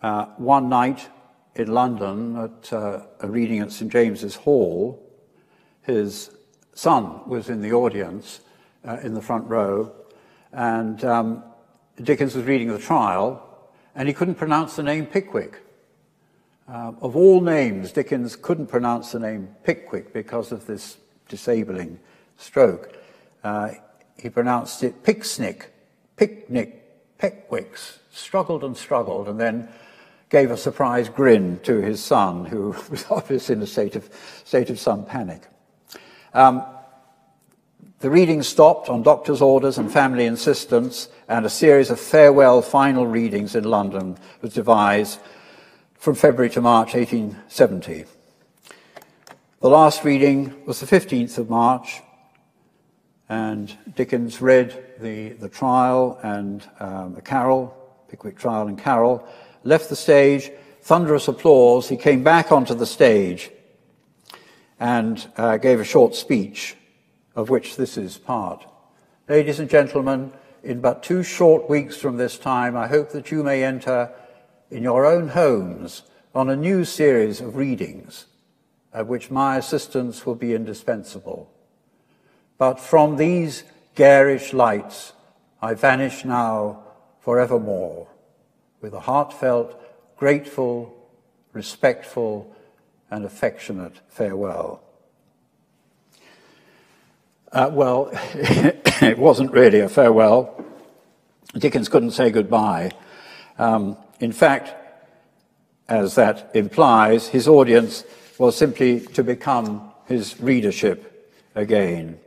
Uh, 0.01 0.25
one 0.37 0.69
night, 0.69 1.09
in 1.57 1.73
London 1.73 2.37
at 2.37 2.73
uh, 2.73 3.01
a 3.19 3.27
reading 3.27 3.59
at 3.59 3.71
St 3.71 3.91
James's 3.91 4.35
Hall. 4.35 5.03
His 5.81 6.29
son 6.73 7.27
was 7.27 7.49
in 7.49 7.61
the 7.61 7.73
audience 7.73 8.41
uh, 8.87 8.97
in 9.01 9.13
the 9.13 9.21
front 9.21 9.47
row, 9.47 9.91
and 10.51 11.03
um, 11.03 11.43
Dickens 12.01 12.35
was 12.35 12.45
reading 12.45 12.67
the 12.67 12.77
trial, 12.77 13.43
and 13.95 14.07
he 14.07 14.13
couldn't 14.13 14.35
pronounce 14.35 14.75
the 14.75 14.83
name 14.83 15.05
Pickwick. 15.05 15.61
Uh, 16.67 16.91
of 16.99 17.15
all 17.15 17.39
names, 17.39 17.93
Dickens 17.93 18.35
couldn't 18.35 18.67
pronounce 18.67 19.13
the 19.13 19.19
name 19.19 19.47
Pickwick 19.63 20.11
because 20.11 20.51
of 20.51 20.67
this 20.67 20.97
disabling 21.29 21.97
stroke. 22.35 22.93
Uh, 23.41 23.71
he 24.17 24.29
pronounced 24.29 24.83
it 24.83 25.01
Picksnick, 25.01 25.67
Picnic, 26.17 26.83
Peckwicks, 27.19 27.99
struggled 28.11 28.65
and 28.65 28.75
struggled, 28.75 29.29
and 29.29 29.39
then 29.39 29.69
gave 30.29 30.51
a 30.51 30.57
surprised 30.57 31.15
grin 31.15 31.57
to 31.63 31.79
his 31.79 32.03
son, 32.03 32.43
who 32.43 32.75
was 32.89 33.05
obviously 33.09 33.55
in 33.55 33.61
a 33.61 33.67
state 33.67 33.95
of, 33.95 34.09
state 34.43 34.69
of 34.69 34.77
some 34.77 35.05
panic. 35.05 35.43
Um, 36.33 36.63
the 37.99 38.09
reading 38.09 38.43
stopped 38.43 38.89
on 38.89 39.03
doctor's 39.03 39.41
orders 39.41 39.77
and 39.77 39.89
family 39.91 40.25
insistence, 40.25 41.07
and 41.29 41.45
a 41.45 41.49
series 41.49 41.89
of 41.89 41.99
farewell 41.99 42.61
final 42.61 43.07
readings 43.07 43.55
in 43.55 43.63
London 43.63 44.17
was 44.41 44.53
devised 44.53 45.19
from 45.97 46.13
February 46.13 46.49
to 46.51 46.61
March 46.61 46.93
1870. 46.93 48.05
The 49.61 49.67
last 49.67 50.03
reading 50.03 50.63
was 50.65 50.79
the 50.79 50.85
15th 50.85 51.39
of 51.39 51.49
March, 51.49 52.01
and 53.27 53.75
Dickens 53.95 54.39
read 54.39 54.95
the, 54.99 55.29
the 55.29 55.49
trial 55.49 56.19
and 56.21 56.63
um, 56.79 57.15
the 57.15 57.21
carol, 57.21 57.75
Pickwick 58.09 58.37
Trial 58.37 58.67
and 58.67 58.77
Carol, 58.77 59.27
left 59.63 59.89
the 59.89 59.95
stage, 59.95 60.51
thunderous 60.81 61.27
applause. 61.27 61.89
He 61.89 61.97
came 61.97 62.23
back 62.23 62.51
onto 62.51 62.75
the 62.75 62.85
stage 62.85 63.49
and 64.79 65.27
uh, 65.35 65.57
gave 65.57 65.79
a 65.79 65.83
short 65.83 66.15
speech, 66.15 66.75
of 67.35 67.49
which 67.49 67.75
this 67.75 67.97
is 67.97 68.17
part. 68.17 68.65
Ladies 69.27 69.59
and 69.59 69.69
gentlemen, 69.69 70.31
in 70.63 70.79
but 70.79 71.01
two 71.01 71.23
short 71.23 71.69
weeks 71.69 71.97
from 71.97 72.17
this 72.17 72.37
time, 72.37 72.77
I 72.77 72.87
hope 72.87 73.09
that 73.11 73.31
you 73.31 73.43
may 73.43 73.63
enter 73.63 74.11
in 74.69 74.83
your 74.83 75.05
own 75.05 75.29
homes 75.29 76.03
on 76.35 76.49
a 76.49 76.55
new 76.55 76.85
series 76.85 77.41
of 77.41 77.55
readings, 77.55 78.25
at 78.93 79.07
which 79.07 79.31
my 79.31 79.57
assistance 79.57 80.25
will 80.25 80.35
be 80.35 80.53
indispensable. 80.53 81.51
But 82.57 82.79
from 82.79 83.17
these 83.17 83.63
garish 83.95 84.53
lights, 84.53 85.13
I 85.61 85.73
vanish 85.73 86.25
now 86.25 86.83
forevermore 87.19 88.07
with 88.81 88.93
a 88.93 88.99
heartfelt, 88.99 89.79
grateful, 90.17 90.95
respectful, 91.53 92.55
and 93.09 93.25
affectionate 93.25 94.01
farewell. 94.09 94.81
Uh, 97.51 97.69
well, 97.71 98.09
it 98.33 99.17
wasn't 99.17 99.51
really 99.51 99.79
a 99.79 99.89
farewell. 99.89 100.63
Dickens 101.57 101.89
couldn't 101.89 102.11
say 102.11 102.29
goodbye. 102.29 102.91
Um, 103.57 103.97
in 104.19 104.31
fact, 104.31 104.73
as 105.87 106.15
that 106.15 106.51
implies, 106.53 107.27
his 107.27 107.47
audience 107.47 108.03
was 108.37 108.55
simply 108.55 109.01
to 109.01 109.23
become 109.23 109.91
his 110.05 110.39
readership 110.39 111.33
again. 111.55 112.19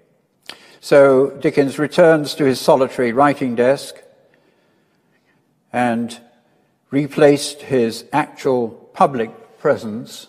So 0.80 1.30
Dickens 1.30 1.78
returns 1.78 2.34
to 2.36 2.44
his 2.44 2.60
solitary 2.60 3.12
writing 3.12 3.54
desk 3.54 3.96
and 5.72 6.18
replaced 6.90 7.62
his 7.62 8.04
actual 8.12 8.68
public 8.94 9.58
presence 9.58 10.26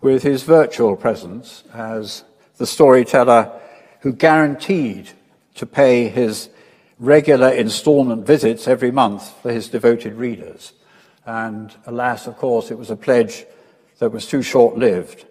with 0.00 0.22
his 0.22 0.42
virtual 0.42 0.96
presence 0.96 1.64
as 1.72 2.24
the 2.56 2.66
storyteller 2.66 3.52
who 4.00 4.12
guaranteed 4.12 5.10
to 5.54 5.66
pay 5.66 6.08
his 6.08 6.48
regular 6.98 7.50
installment 7.50 8.26
visits 8.26 8.66
every 8.66 8.90
month 8.90 9.30
for 9.42 9.52
his 9.52 9.68
devoted 9.68 10.14
readers. 10.14 10.72
And 11.26 11.74
alas, 11.86 12.26
of 12.26 12.36
course, 12.36 12.70
it 12.70 12.78
was 12.78 12.90
a 12.90 12.96
pledge 12.96 13.46
that 13.98 14.10
was 14.10 14.26
too 14.26 14.42
short 14.42 14.76
lived. 14.76 15.24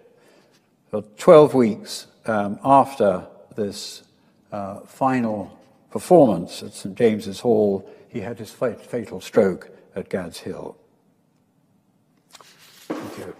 For 0.90 1.02
12 1.02 1.54
weeks 1.54 2.06
um, 2.26 2.58
after 2.64 3.26
this 3.56 4.02
uh, 4.52 4.80
final 4.80 5.58
performance 5.90 6.62
at 6.62 6.72
St. 6.72 6.96
James's 6.96 7.40
Hall, 7.40 7.88
he 8.08 8.20
had 8.20 8.38
his 8.38 8.50
fatal 8.50 9.20
stroke 9.20 9.70
at 9.94 10.08
Gad's 10.08 10.38
Hill. 10.38 10.76
Thank 12.30 13.18
you. 13.18 13.36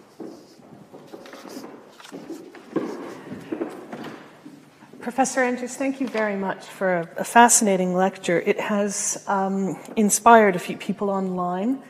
Professor 5.00 5.42
Andrews, 5.42 5.76
thank 5.76 6.00
you 6.00 6.09
very 6.09 6.34
much 6.34 6.64
for 6.64 7.11
a 7.18 7.24
fascinating 7.24 7.94
lecture. 7.94 8.40
It 8.40 8.59
has 8.59 9.22
um, 9.26 9.78
inspired 9.96 10.57
a 10.57 10.59
few 10.59 10.78
people 10.78 11.11
online 11.11 11.82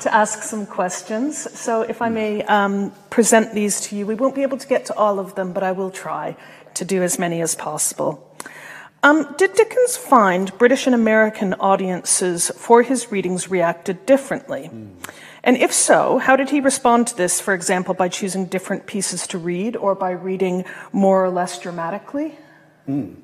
to 0.00 0.14
ask 0.14 0.42
some 0.42 0.66
questions. 0.66 1.50
So, 1.58 1.82
if 1.82 2.02
I 2.02 2.08
may 2.08 2.42
um, 2.44 2.92
present 3.10 3.54
these 3.54 3.80
to 3.82 3.96
you, 3.96 4.06
we 4.06 4.14
won't 4.14 4.34
be 4.34 4.42
able 4.42 4.58
to 4.58 4.66
get 4.66 4.86
to 4.86 4.94
all 4.94 5.18
of 5.18 5.34
them, 5.34 5.52
but 5.52 5.62
I 5.62 5.72
will 5.72 5.90
try 5.90 6.36
to 6.74 6.84
do 6.84 7.02
as 7.02 7.18
many 7.18 7.40
as 7.40 7.54
possible. 7.54 8.28
Um, 9.04 9.34
did 9.36 9.54
Dickens 9.54 9.96
find 9.96 10.56
British 10.58 10.86
and 10.86 10.94
American 10.94 11.54
audiences 11.54 12.50
for 12.56 12.82
his 12.82 13.10
readings 13.10 13.50
reacted 13.50 14.06
differently? 14.06 14.70
Mm. 14.72 14.90
And 15.42 15.56
if 15.56 15.72
so, 15.72 16.18
how 16.18 16.36
did 16.36 16.50
he 16.50 16.60
respond 16.60 17.08
to 17.08 17.16
this, 17.16 17.40
for 17.40 17.52
example, 17.52 17.94
by 17.94 18.08
choosing 18.08 18.46
different 18.46 18.86
pieces 18.86 19.26
to 19.28 19.38
read 19.38 19.74
or 19.74 19.96
by 19.96 20.12
reading 20.12 20.64
more 20.92 21.24
or 21.24 21.30
less 21.30 21.58
dramatically? 21.58 22.38
Mm. 22.88 23.16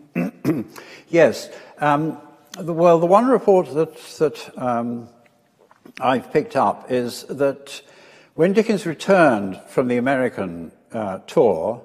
yes. 1.09 1.49
Um, 1.79 2.19
the, 2.59 2.73
well, 2.73 2.99
the 2.99 3.07
one 3.07 3.27
report 3.27 3.73
that, 3.75 3.97
that 4.19 4.59
um, 4.59 5.09
I've 6.01 6.33
picked 6.33 6.55
up 6.55 6.91
is 6.91 7.25
that 7.25 7.83
when 8.35 8.53
Dickens 8.53 8.87
returned 8.87 9.61
from 9.69 9.89
the 9.89 9.97
American 9.97 10.71
uh, 10.93 11.19
tour, 11.27 11.83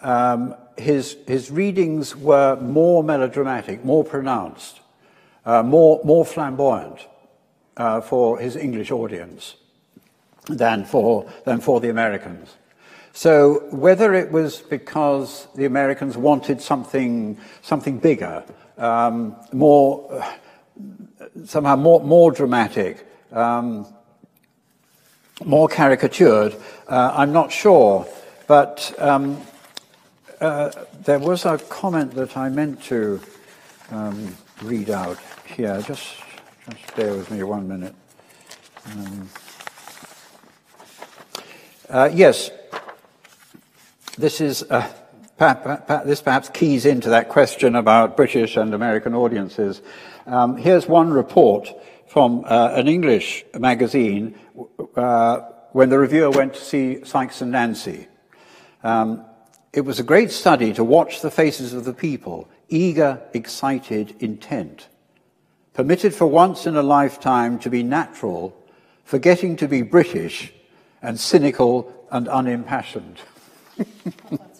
um, 0.00 0.54
his, 0.76 1.16
his 1.26 1.50
readings 1.50 2.14
were 2.14 2.56
more 2.56 3.02
melodramatic, 3.02 3.84
more 3.84 4.04
pronounced, 4.04 4.80
uh, 5.46 5.62
more, 5.62 6.00
more 6.04 6.24
flamboyant 6.24 7.06
uh, 7.78 8.02
for 8.02 8.38
his 8.38 8.56
English 8.56 8.90
audience 8.90 9.56
than 10.46 10.84
for, 10.84 11.30
than 11.46 11.60
for 11.60 11.80
the 11.80 11.88
Americans. 11.88 12.56
So 13.14 13.66
whether 13.70 14.12
it 14.12 14.32
was 14.32 14.58
because 14.58 15.46
the 15.54 15.64
Americans 15.64 16.16
wanted 16.16 16.60
something, 16.60 17.38
something 17.62 17.98
bigger, 17.98 18.44
um, 18.76 19.36
more, 19.52 20.22
somehow 21.44 21.76
more, 21.76 22.00
more 22.00 22.30
dramatic, 22.30 23.06
um, 23.34 23.86
more 25.44 25.68
caricatured, 25.68 26.54
uh, 26.88 27.14
I'm 27.16 27.32
not 27.32 27.52
sure. 27.52 28.06
But 28.46 28.94
um, 28.98 29.40
uh, 30.40 30.70
there 31.04 31.18
was 31.18 31.44
a 31.44 31.58
comment 31.58 32.12
that 32.12 32.36
I 32.36 32.48
meant 32.48 32.82
to 32.84 33.20
um, 33.90 34.36
read 34.62 34.90
out 34.90 35.18
here. 35.46 35.80
Just, 35.82 36.16
just 36.70 36.96
bear 36.96 37.12
with 37.12 37.30
me 37.30 37.42
one 37.42 37.66
minute. 37.66 37.94
Um, 38.92 39.28
uh, 41.88 42.10
yes, 42.12 42.50
this 44.18 44.40
is 44.40 44.62
uh, 44.70 44.90
this 46.04 46.22
perhaps 46.22 46.48
keys 46.48 46.86
into 46.86 47.08
that 47.10 47.28
question 47.28 47.74
about 47.74 48.16
British 48.16 48.56
and 48.56 48.74
American 48.74 49.14
audiences. 49.14 49.80
Um, 50.26 50.56
here's 50.56 50.86
one 50.86 51.10
report 51.10 51.68
from 52.06 52.44
uh, 52.44 52.72
an 52.74 52.88
English 52.88 53.44
magazine 53.58 54.34
uh, 54.96 55.40
when 55.72 55.88
the 55.88 55.98
reviewer 55.98 56.30
went 56.30 56.54
to 56.54 56.60
see 56.60 57.04
Sikes 57.04 57.40
and 57.40 57.52
Nancy. 57.52 58.06
Um, 58.82 59.24
it 59.72 59.80
was 59.80 59.98
a 59.98 60.04
great 60.04 60.30
study 60.30 60.72
to 60.74 60.84
watch 60.84 61.20
the 61.20 61.30
faces 61.30 61.72
of 61.72 61.84
the 61.84 61.92
people, 61.92 62.48
eager, 62.68 63.20
excited, 63.32 64.14
intent, 64.20 64.88
permitted 65.72 66.14
for 66.14 66.26
once 66.26 66.66
in 66.66 66.76
a 66.76 66.82
lifetime 66.82 67.58
to 67.58 67.70
be 67.70 67.82
natural, 67.82 68.56
forgetting 69.04 69.56
to 69.56 69.66
be 69.66 69.82
British, 69.82 70.52
and 71.02 71.18
cynical 71.18 71.92
and 72.10 72.28
unimpassioned. 72.28 73.18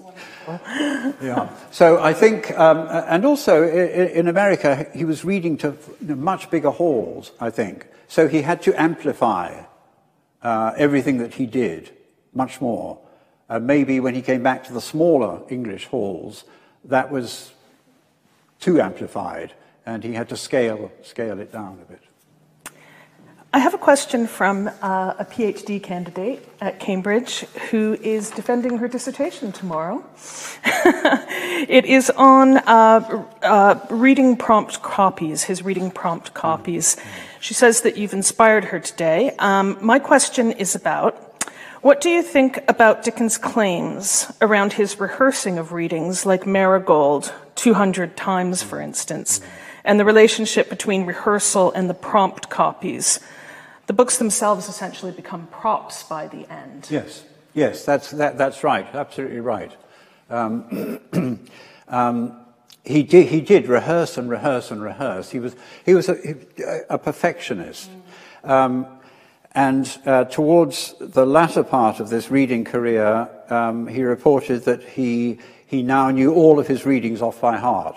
yeah. 1.23 1.49
So 1.71 2.03
I 2.03 2.13
think, 2.13 2.57
um, 2.59 2.87
and 2.89 3.25
also 3.25 3.63
in 3.69 4.29
America, 4.29 4.87
he 4.95 5.05
was 5.05 5.25
reading 5.25 5.57
to 5.59 5.77
much 6.01 6.51
bigger 6.51 6.71
halls, 6.71 7.33
I 7.41 7.51
think. 7.51 7.87
So 8.09 8.29
he 8.29 8.43
had 8.43 8.63
to 8.63 8.81
amplify 8.81 9.65
uh, 10.43 10.73
everything 10.77 11.19
that 11.19 11.35
he 11.35 11.47
did 11.47 11.91
much 12.33 12.61
more. 12.61 12.99
Uh, 13.49 13.59
maybe 13.59 14.01
when 14.01 14.15
he 14.15 14.23
came 14.23 14.43
back 14.43 14.65
to 14.65 14.73
the 14.73 14.81
smaller 14.81 15.41
English 15.49 15.87
halls, 15.87 16.45
that 16.85 17.11
was 17.11 17.53
too 18.61 18.81
amplified, 18.81 19.53
and 19.87 20.05
he 20.05 20.13
had 20.15 20.29
to 20.29 20.37
scale, 20.37 20.93
scale 21.03 21.41
it 21.41 21.53
down 21.53 21.79
a 21.83 21.91
bit. 21.91 22.04
I 23.55 23.59
have 23.59 23.73
a 23.73 23.79
question 23.79 24.27
from 24.27 24.67
uh, 24.83 25.15
a 25.17 25.25
PhD 25.25 25.81
candidate 25.81 26.45
at 26.61 26.81
Cambridge 26.81 27.43
who 27.71 27.97
is 28.03 28.33
defending 28.33 28.79
her 28.79 28.89
dissertation 28.89 29.53
tomorrow. 29.53 30.05
it 30.65 31.85
is 31.85 32.11
on 32.11 32.57
uh, 32.57 33.25
uh, 33.45 33.79
reading 33.91 34.37
prompt 34.37 34.83
copies, 34.83 35.45
his 35.45 35.63
reading 35.63 35.93
prompt 35.93 36.35
copies. 36.35 36.97
She 37.39 37.55
says 37.55 37.83
that 37.83 37.97
you've 37.97 38.13
inspired 38.13 38.65
her 38.65 38.81
today. 38.81 39.31
Um, 39.39 39.79
my 39.81 40.01
question 40.01 40.51
is 40.51 40.75
about 40.75 41.47
what 41.81 42.01
do 42.01 42.11
you 42.11 42.25
think 42.25 42.59
about 42.67 43.05
Dickens' 43.05 43.39
claims 43.39 44.33
around 44.41 44.73
his 44.73 44.99
rehearsing 44.99 45.59
of 45.59 45.71
readings, 45.71 46.27
like 46.27 46.45
Marigold, 46.45 47.33
200 47.55 48.17
times, 48.17 48.65
for 48.65 48.81
instance, 48.81 49.41
and 49.85 50.01
the 50.01 50.05
relationship 50.05 50.69
between 50.69 51.07
rehearsal 51.07 51.71
and 51.71 51.89
the 51.89 51.95
prompt 51.95 52.51
copies? 52.51 53.21
The 53.87 53.93
books 53.93 54.19
themselves 54.19 54.69
essentially 54.69 55.13
become 55.13 55.47
props 55.49 56.03
by 56.03 56.27
the 56.27 56.51
end. 56.51 56.89
Yes, 56.91 57.25
yes, 57.53 57.85
that's, 57.85 58.11
that, 58.13 58.39
that's 58.39 58.65
right, 58.65 58.87
absolutely 58.95 59.41
right. 59.41 59.73
Um, 60.31 61.01
um, 61.89 62.41
he, 62.85 63.03
did, 63.03 63.29
he 63.29 63.41
did 63.41 63.69
rehearse 63.69 64.17
and 64.17 64.31
rehearse 64.31 64.71
and 64.71 64.83
rehearse. 64.83 65.31
He 65.31 65.39
was, 65.39 65.55
he 65.85 65.95
was 65.95 66.09
a, 66.09 66.17
a 66.89 66.99
perfectionist. 66.99 67.91
Mm. 68.45 68.51
Um, 68.51 68.87
and 69.53 69.99
uh, 70.05 70.25
towards 70.25 70.95
the 70.99 71.25
latter 71.25 71.63
part 71.63 72.01
of 72.01 72.09
this 72.09 72.31
reading 72.31 72.65
career, 72.65 73.29
um, 73.51 73.87
he 73.87 74.03
reported 74.03 74.65
that 74.65 74.83
he, 74.83 75.39
he 75.67 75.83
now 75.83 76.11
knew 76.11 76.35
all 76.35 76.59
of 76.59 76.67
his 76.67 76.85
readings 76.85 77.23
off 77.23 77.41
by 77.41 77.57
heart. 77.57 77.97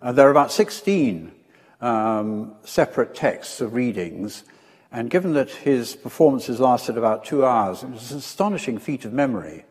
Uh, 0.00 0.12
there 0.12 0.28
are 0.28 0.30
about 0.30 0.52
16 0.52 1.32
um, 1.80 2.54
separate 2.64 3.14
texts 3.14 3.60
of 3.60 3.74
readings, 3.74 4.44
and 4.92 5.08
given 5.08 5.34
that 5.34 5.50
his 5.50 5.94
performances 5.94 6.58
lasted 6.58 6.98
about 6.98 7.24
two 7.24 7.44
hours, 7.44 7.82
it 7.82 7.90
was 7.90 8.10
an 8.10 8.18
astonishing 8.18 8.78
feat 8.78 9.04
of 9.04 9.12
memory. 9.12 9.64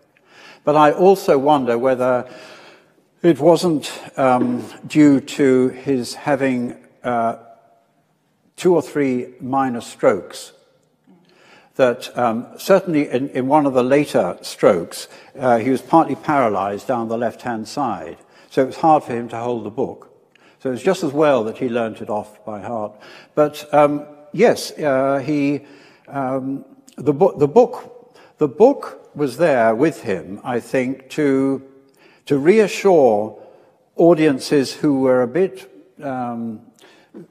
But 0.63 0.75
I 0.75 0.91
also 0.91 1.37
wonder 1.37 1.77
whether 1.77 2.29
it 3.21 3.39
wasn't 3.39 3.91
um, 4.17 4.65
due 4.87 5.19
to 5.19 5.69
his 5.69 6.13
having 6.13 6.77
uh, 7.03 7.37
two 8.55 8.75
or 8.75 8.81
three 8.81 9.33
minor 9.41 9.81
strokes 9.81 10.53
that 11.75 12.17
um, 12.17 12.45
certainly 12.57 13.09
in, 13.09 13.29
in, 13.29 13.47
one 13.47 13.65
of 13.65 13.73
the 13.73 13.83
later 13.83 14.37
strokes, 14.41 15.07
uh, 15.37 15.57
he 15.57 15.69
was 15.69 15.81
partly 15.81 16.15
paralyzed 16.15 16.87
down 16.87 17.07
the 17.07 17.17
left 17.17 17.41
hand 17.41 17.67
side. 17.67 18.17
So 18.49 18.63
it 18.63 18.65
was 18.65 18.75
hard 18.75 19.03
for 19.03 19.13
him 19.13 19.29
to 19.29 19.37
hold 19.37 19.63
the 19.63 19.69
book. 19.69 20.13
So 20.59 20.69
it 20.69 20.73
was 20.73 20.83
just 20.83 21.03
as 21.03 21.13
well 21.13 21.45
that 21.45 21.57
he 21.57 21.69
learnt 21.69 22.01
it 22.01 22.09
off 22.09 22.43
by 22.43 22.59
heart. 22.59 22.99
But 23.33 23.73
um, 23.73 24.05
yes, 24.31 24.71
uh, 24.71 25.19
he, 25.19 25.61
um, 26.07 26.65
the, 26.97 27.13
bo- 27.13 27.37
the, 27.37 27.47
book, 27.47 28.17
the 28.37 28.47
book 28.47 29.11
was 29.15 29.37
there 29.37 29.75
with 29.75 30.01
him, 30.01 30.39
I 30.43 30.59
think, 30.59 31.09
to, 31.11 31.61
to 32.25 32.37
reassure 32.37 33.41
audiences 33.95 34.73
who 34.73 35.01
were 35.01 35.21
a 35.21 35.27
bit 35.27 35.69
um, 36.01 36.61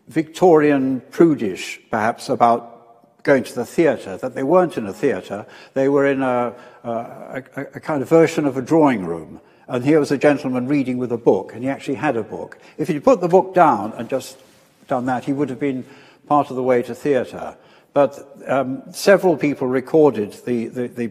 Victorian 0.09 1.01
prudish, 1.11 1.80
perhaps, 1.90 2.28
about 2.28 3.22
going 3.22 3.44
to 3.44 3.55
the 3.55 3.64
theatre, 3.64 4.16
that 4.16 4.34
they 4.34 4.42
weren't 4.42 4.76
in 4.76 4.86
a 4.86 4.92
theatre, 4.92 5.46
they 5.74 5.88
were 5.88 6.07
in 6.07 6.22
a, 6.22 6.55
a, 6.84 7.42
a, 7.57 7.80
kind 7.80 8.03
of 8.03 8.09
version 8.09 8.46
of 8.46 8.57
a 8.57 8.62
drawing 8.62 9.05
room. 9.05 9.40
And 9.66 9.84
here 9.84 10.01
was 10.01 10.11
a 10.11 10.18
gentleman 10.18 10.66
reading 10.66 10.96
with 10.96 11.12
a 11.12 11.18
book, 11.18 11.53
and 11.53 11.62
he 11.62 11.68
actually 11.68 11.96
had 11.96 12.16
a 12.16 12.22
book. 12.22 12.59
If 12.78 12.88
he'd 12.88 13.05
put 13.05 13.20
the 13.20 13.28
book 13.28 13.55
down 13.55 13.92
and 13.92 14.09
just 14.09 14.38
done 14.86 15.07
that, 15.07 15.24
he 15.24 15.32
would 15.32 15.51
have 15.51 15.61
been 15.61 15.84
part 16.29 16.51
of 16.51 16.57
the 16.57 16.62
way 16.62 16.83
to 16.83 16.95
theatre. 16.95 17.57
But 17.93 18.29
um, 18.47 18.83
several 18.93 19.37
people 19.37 19.66
recorded 19.66 20.33
the, 20.45 20.66
the, 20.66 20.87
the 20.89 21.11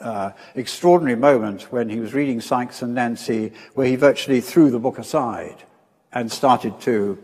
uh, 0.00 0.32
extraordinary 0.54 1.16
moment 1.16 1.72
when 1.72 1.88
he 1.88 2.00
was 2.00 2.14
reading 2.14 2.40
Sikes 2.40 2.82
and 2.82 2.94
Nancy, 2.94 3.52
where 3.74 3.86
he 3.86 3.96
virtually 3.96 4.40
threw 4.40 4.70
the 4.70 4.78
book 4.78 4.98
aside 4.98 5.62
and 6.12 6.30
started 6.30 6.80
to 6.82 7.22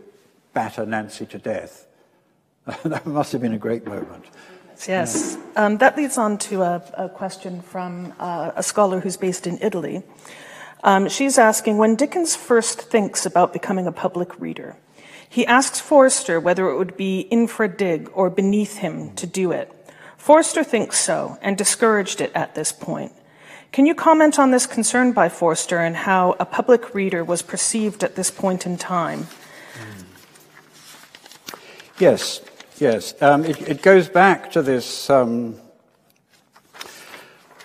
batter 0.53 0.85
Nancy 0.85 1.25
to 1.25 1.39
death. 1.39 1.87
that 2.83 3.05
must 3.05 3.31
have 3.31 3.41
been 3.41 3.53
a 3.53 3.57
great 3.59 3.85
moment. 3.85 4.25
Yes. 4.87 5.37
Yeah. 5.37 5.65
Um, 5.65 5.77
that 5.77 5.97
leads 5.97 6.17
on 6.17 6.37
to 6.39 6.61
a, 6.61 6.83
a 6.95 7.09
question 7.09 7.61
from 7.61 8.13
uh, 8.19 8.51
a 8.55 8.63
scholar 8.63 8.99
who's 8.99 9.17
based 9.17 9.47
in 9.47 9.57
Italy. 9.61 10.03
Um, 10.83 11.09
she's 11.09 11.37
asking 11.37 11.77
When 11.77 11.95
Dickens 11.95 12.35
first 12.35 12.81
thinks 12.81 13.25
about 13.25 13.53
becoming 13.53 13.85
a 13.85 13.91
public 13.91 14.39
reader, 14.39 14.75
he 15.31 15.47
asks 15.47 15.79
Forster 15.79 16.41
whether 16.41 16.67
it 16.67 16.77
would 16.77 16.97
be 16.97 17.21
infra 17.31 17.69
dig 17.69 18.11
or 18.13 18.29
beneath 18.29 18.79
him 18.79 19.15
to 19.15 19.25
do 19.25 19.53
it. 19.53 19.71
Forster 20.17 20.61
thinks 20.61 20.99
so 20.99 21.37
and 21.41 21.57
discouraged 21.57 22.19
it 22.19 22.33
at 22.35 22.53
this 22.53 22.73
point. 22.73 23.13
Can 23.71 23.85
you 23.85 23.95
comment 23.95 24.37
on 24.37 24.51
this 24.51 24.67
concern 24.67 25.13
by 25.13 25.29
Forster 25.29 25.77
and 25.79 25.95
how 25.95 26.35
a 26.37 26.43
public 26.43 26.93
reader 26.93 27.23
was 27.23 27.41
perceived 27.41 28.03
at 28.03 28.15
this 28.15 28.29
point 28.29 28.65
in 28.65 28.77
time? 28.77 29.27
Yes, 31.97 32.41
yes. 32.77 33.13
Um, 33.21 33.45
it, 33.45 33.61
it, 33.69 33.81
goes 33.81 34.09
back 34.09 34.51
to 34.51 34.61
this, 34.61 35.09
um, 35.09 35.55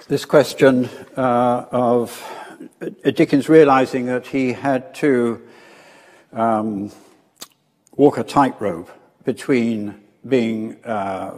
this 0.07 0.25
question 0.25 0.89
uh, 1.17 1.67
of 1.73 2.23
Dickens 3.03 3.49
realizing 3.49 4.07
that 4.07 4.29
he 4.29 4.53
had 4.53 4.95
to 4.97 5.43
um, 6.33 6.93
walk 7.97 8.19
a 8.19 8.25
tightrope 8.25 8.91
between 9.25 10.01
being 10.27 10.77
uh, 10.85 11.33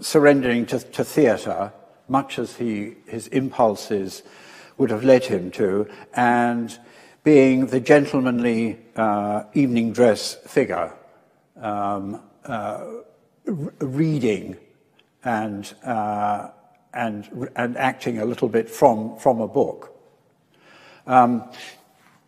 surrendering 0.00 0.66
to, 0.66 0.78
to 0.78 1.04
theatre, 1.04 1.72
much 2.08 2.38
as 2.38 2.56
he, 2.56 2.94
his 3.06 3.26
impulses 3.28 4.22
would 4.76 4.90
have 4.90 5.04
led 5.04 5.24
him 5.24 5.50
to, 5.50 5.88
and 6.14 6.78
being 7.24 7.66
the 7.66 7.80
gentlemanly 7.80 8.78
uh, 8.96 9.44
evening 9.54 9.92
dress 9.92 10.34
figure, 10.46 10.92
um, 11.60 12.20
uh, 12.44 12.84
reading 13.46 14.56
and, 15.24 15.74
uh, 15.84 16.48
and, 16.92 17.50
and 17.56 17.76
acting 17.76 18.18
a 18.18 18.24
little 18.24 18.48
bit 18.48 18.68
from, 18.68 19.16
from 19.18 19.40
a 19.40 19.48
book. 19.48 19.96
Um, 21.06 21.48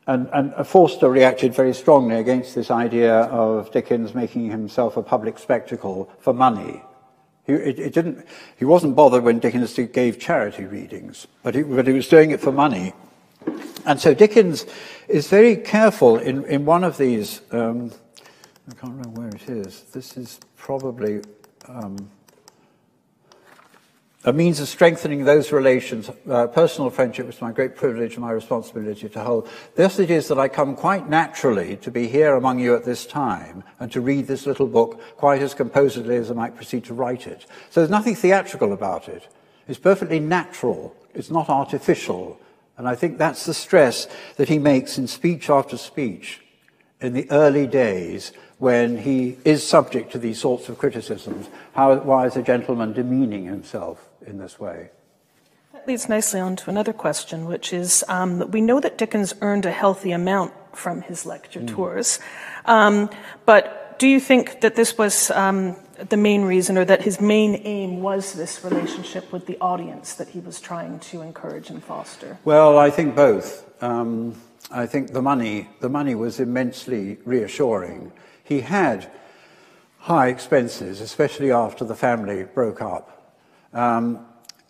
and, 0.06 0.28
and 0.32 0.66
Forster 0.66 1.08
reacted 1.08 1.54
very 1.54 1.72
strongly 1.72 2.16
against 2.16 2.54
this 2.54 2.70
idea 2.70 3.20
of 3.22 3.72
Dickens 3.72 4.14
making 4.14 4.50
himself 4.50 4.96
a 4.96 5.02
public 5.02 5.38
spectacle 5.38 6.10
for 6.18 6.34
money. 6.34 6.82
He, 7.46 7.52
it, 7.52 7.78
it 7.78 7.92
didn't, 7.94 8.26
he 8.56 8.64
wasn't 8.64 8.96
bothered 8.96 9.24
when 9.24 9.38
Dickens 9.38 9.78
gave 9.92 10.18
charity 10.18 10.64
readings, 10.64 11.26
but 11.42 11.54
he, 11.54 11.62
but 11.62 11.86
he 11.86 11.92
was 11.94 12.08
doing 12.08 12.30
it 12.32 12.40
for 12.40 12.52
money. 12.52 12.92
And 13.86 14.00
so 14.00 14.14
Dickens 14.14 14.66
is 15.08 15.28
very 15.28 15.56
careful 15.56 16.18
in, 16.18 16.44
in 16.44 16.64
one 16.64 16.84
of 16.84 16.96
these, 16.96 17.40
um, 17.50 17.92
I 18.70 18.74
can't 18.74 18.94
remember 18.94 19.20
where 19.20 19.28
it 19.28 19.48
is. 19.48 19.82
This 19.92 20.16
is 20.16 20.40
probably 20.56 21.20
um, 21.68 22.10
a 24.24 24.32
means 24.32 24.58
of 24.58 24.68
strengthening 24.68 25.24
those 25.24 25.52
relations. 25.52 26.10
Uh, 26.28 26.46
personal 26.46 26.90
friendship 26.90 27.26
was 27.26 27.40
my 27.42 27.52
great 27.52 27.76
privilege 27.76 28.14
and 28.14 28.24
my 28.24 28.30
responsibility 28.30 29.08
to 29.08 29.20
hold. 29.20 29.48
Thus 29.76 29.98
it 29.98 30.10
is 30.10 30.28
that 30.28 30.38
I 30.38 30.48
come 30.48 30.76
quite 30.76 31.08
naturally 31.08 31.76
to 31.78 31.90
be 31.90 32.08
here 32.08 32.34
among 32.34 32.58
you 32.58 32.74
at 32.74 32.84
this 32.84 33.04
time 33.04 33.64
and 33.78 33.92
to 33.92 34.00
read 34.00 34.26
this 34.26 34.46
little 34.46 34.66
book 34.66 35.00
quite 35.16 35.42
as 35.42 35.52
composedly 35.52 36.16
as 36.16 36.30
I 36.30 36.34
might 36.34 36.56
proceed 36.56 36.84
to 36.84 36.94
write 36.94 37.26
it. 37.26 37.44
So 37.70 37.80
there's 37.80 37.90
nothing 37.90 38.14
theatrical 38.14 38.72
about 38.72 39.08
it. 39.08 39.28
It's 39.68 39.78
perfectly 39.78 40.20
natural. 40.20 40.96
It's 41.14 41.30
not 41.30 41.50
artificial. 41.50 42.40
And 42.78 42.88
I 42.88 42.94
think 42.94 43.18
that's 43.18 43.44
the 43.44 43.54
stress 43.54 44.08
that 44.36 44.48
he 44.48 44.58
makes 44.58 44.96
in 44.96 45.06
speech 45.06 45.50
after 45.50 45.76
speech 45.76 46.40
in 47.00 47.12
the 47.12 47.30
early 47.30 47.66
days 47.66 48.32
when 48.58 48.98
he 48.98 49.36
is 49.44 49.66
subject 49.66 50.12
to 50.12 50.18
these 50.18 50.40
sorts 50.40 50.70
of 50.70 50.78
criticisms. 50.78 51.48
How, 51.74 51.96
why 51.96 52.26
is 52.26 52.36
a 52.36 52.42
gentleman 52.42 52.94
demeaning 52.94 53.44
himself? 53.44 54.03
In 54.26 54.38
this 54.38 54.58
way. 54.58 54.90
That 55.72 55.86
leads 55.88 56.08
nicely 56.08 56.40
on 56.40 56.56
to 56.56 56.70
another 56.70 56.92
question, 56.92 57.46
which 57.46 57.72
is 57.72 58.04
um, 58.08 58.50
we 58.50 58.60
know 58.60 58.80
that 58.80 58.96
Dickens 58.96 59.34
earned 59.40 59.66
a 59.66 59.72
healthy 59.72 60.12
amount 60.12 60.52
from 60.72 61.02
his 61.02 61.26
lecture 61.26 61.60
mm. 61.60 61.68
tours, 61.68 62.18
um, 62.64 63.10
but 63.44 63.98
do 63.98 64.08
you 64.08 64.20
think 64.20 64.60
that 64.60 64.74
this 64.74 64.98
was 64.98 65.30
um, 65.30 65.76
the 66.08 66.16
main 66.16 66.42
reason, 66.42 66.76
or 66.76 66.84
that 66.84 67.02
his 67.02 67.20
main 67.20 67.60
aim 67.64 68.02
was 68.02 68.32
this 68.32 68.64
relationship 68.64 69.32
with 69.32 69.46
the 69.46 69.56
audience 69.60 70.14
that 70.14 70.28
he 70.28 70.40
was 70.40 70.60
trying 70.60 70.98
to 70.98 71.22
encourage 71.22 71.70
and 71.70 71.82
foster? 71.82 72.38
Well, 72.44 72.78
I 72.78 72.90
think 72.90 73.14
both. 73.14 73.64
Um, 73.82 74.34
I 74.70 74.86
think 74.86 75.12
the 75.12 75.22
money, 75.22 75.68
the 75.80 75.88
money 75.88 76.14
was 76.14 76.40
immensely 76.40 77.18
reassuring. 77.24 78.12
He 78.42 78.60
had 78.60 79.10
high 79.98 80.28
expenses, 80.28 81.00
especially 81.00 81.52
after 81.52 81.84
the 81.84 81.94
family 81.94 82.44
broke 82.44 82.82
up. 82.82 83.13
Um, 83.74 84.24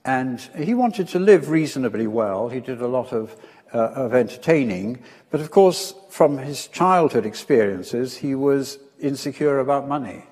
and 0.05 0.40
he 0.40 0.74
wanted 0.74 1.09
to 1.09 1.18
live 1.18 1.50
reasonably 1.50 2.07
well. 2.07 2.48
He 2.48 2.61
did 2.61 2.80
a 2.80 2.88
lot 2.88 3.12
of, 3.12 3.36
uh, 3.72 3.78
of 3.78 4.14
entertaining. 4.14 5.02
But 5.30 5.40
of 5.40 5.50
course, 5.50 5.94
from 6.11 6.38
his 6.38 6.66
childhood 6.66 7.24
experiences, 7.24 8.16
he 8.16 8.34
was 8.34 8.78
insecure 9.00 9.61
about 9.61 9.86
money. 9.86 10.24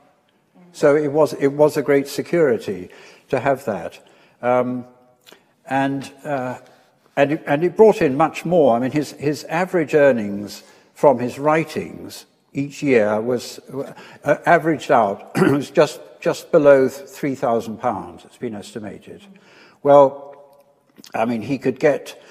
So 0.73 0.97
it 0.97 1.13
was, 1.13 1.35
it 1.35 1.49
was 1.49 1.77
a 1.77 1.83
great 1.83 2.09
security 2.09 2.91
to 3.29 3.41
have 3.41 3.65
that. 3.67 3.99
Um, 4.41 4.87
and, 5.67 6.11
uh, 6.25 6.59
and, 7.17 7.33
it, 7.33 7.45
and 7.47 7.65
it 7.65 7.77
brought 7.77 8.03
in 8.03 8.17
much 8.17 8.45
more. 8.45 8.75
I 8.75 8.79
mean, 8.79 8.91
his, 8.91 9.13
his 9.13 9.45
average 9.45 9.95
earnings 9.95 10.63
from 10.95 11.19
his 11.19 11.39
writings 11.39 12.27
each 12.53 12.83
year 12.83 13.21
was 13.21 13.59
uh, 14.25 14.37
averaged 14.47 14.91
out 14.91 15.37
was 15.37 15.71
just 15.71 16.01
just 16.23 16.53
below 16.53 16.87
£3,000, 16.87 18.25
it's 18.25 18.37
been 18.37 18.55
estimated. 18.55 19.23
Well, 19.83 20.37
I 21.13 21.25
mean, 21.25 21.43
he 21.43 21.59
could 21.59 21.81
get 21.81 22.23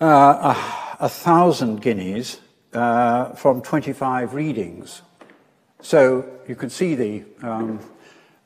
uh, 0.00 0.54
a, 0.98 1.04
a, 1.04 1.08
thousand 1.08 1.82
guineas 1.82 2.40
uh, 2.72 3.34
from 3.34 3.60
25 3.60 4.32
readings. 4.32 5.02
So 5.82 6.26
you 6.48 6.56
can 6.56 6.70
see 6.70 6.94
the, 6.94 7.24
um, 7.42 7.80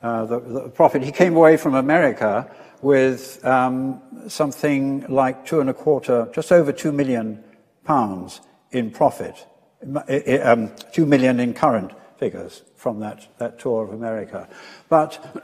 uh, 0.01 0.25
the, 0.25 0.39
the, 0.41 0.69
profit. 0.69 1.01
He 1.01 1.13
came 1.13 1.35
away 1.37 1.55
from 1.55 1.75
America 1.75 2.53
with 2.81 3.43
um, 3.45 4.01
something 4.27 5.05
like 5.07 5.45
two 5.45 5.61
and 5.61 5.69
a 5.69 5.73
quarter, 5.73 6.29
just 6.33 6.51
over 6.51 6.73
two 6.73 6.91
million 6.91 7.41
pounds 7.85 8.41
in 8.71 8.91
profit, 8.91 9.45
um, 10.43 10.71
two 10.91 11.05
million 11.05 11.39
in 11.39 11.53
current 11.53 11.91
figures 12.17 12.61
from 12.75 12.99
that, 12.99 13.27
that 13.39 13.59
tour 13.59 13.83
of 13.83 13.93
America. 13.93 14.47
But 14.89 15.19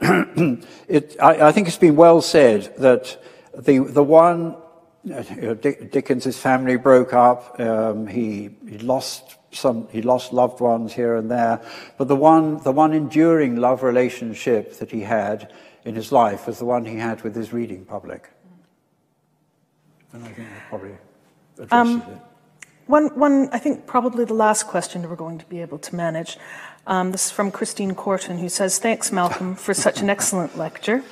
it, 0.88 1.16
I, 1.20 1.48
I, 1.48 1.52
think 1.52 1.68
it's 1.68 1.76
been 1.76 1.96
well 1.96 2.22
said 2.22 2.74
that 2.78 3.20
the, 3.56 3.78
the 3.80 4.02
one, 4.02 4.56
you 5.04 5.14
know, 5.14 5.54
Dickens's 5.54 6.38
family 6.38 6.76
broke 6.76 7.12
up, 7.12 7.58
um, 7.60 8.06
he, 8.06 8.50
he 8.68 8.78
lost 8.78 9.36
some, 9.50 9.88
he 9.90 10.02
lost 10.02 10.32
loved 10.32 10.60
ones 10.60 10.92
here 10.92 11.16
and 11.16 11.30
there, 11.30 11.60
but 11.96 12.06
the 12.06 12.16
one, 12.16 12.62
the 12.62 12.72
one 12.72 12.92
enduring 12.92 13.56
love 13.56 13.82
relationship 13.82 14.78
that 14.78 14.90
he 14.90 15.00
had 15.00 15.52
in 15.84 15.94
his 15.94 16.12
life 16.12 16.46
was 16.46 16.58
the 16.58 16.64
one 16.64 16.84
he 16.84 16.96
had 16.96 17.22
with 17.22 17.34
his 17.34 17.52
reading 17.52 17.84
public. 17.84 18.28
And 20.12 20.24
I 20.24 20.28
think 20.28 20.48
that 20.48 20.68
probably 20.68 20.96
addresses 21.58 21.72
um, 21.72 22.02
it. 22.12 22.18
One, 22.88 23.08
one, 23.18 23.50
I 23.52 23.58
think 23.58 23.86
probably 23.86 24.24
the 24.24 24.32
last 24.32 24.66
question 24.66 25.06
we're 25.06 25.14
going 25.14 25.36
to 25.36 25.44
be 25.44 25.60
able 25.60 25.78
to 25.78 25.94
manage. 25.94 26.38
Um, 26.86 27.12
this 27.12 27.26
is 27.26 27.30
from 27.30 27.50
Christine 27.50 27.94
Corton, 27.94 28.38
who 28.38 28.48
says, 28.48 28.78
Thanks, 28.78 29.12
Malcolm, 29.12 29.56
for 29.56 29.74
such 29.74 30.00
an 30.00 30.08
excellent 30.08 30.56
lecture. 30.56 31.04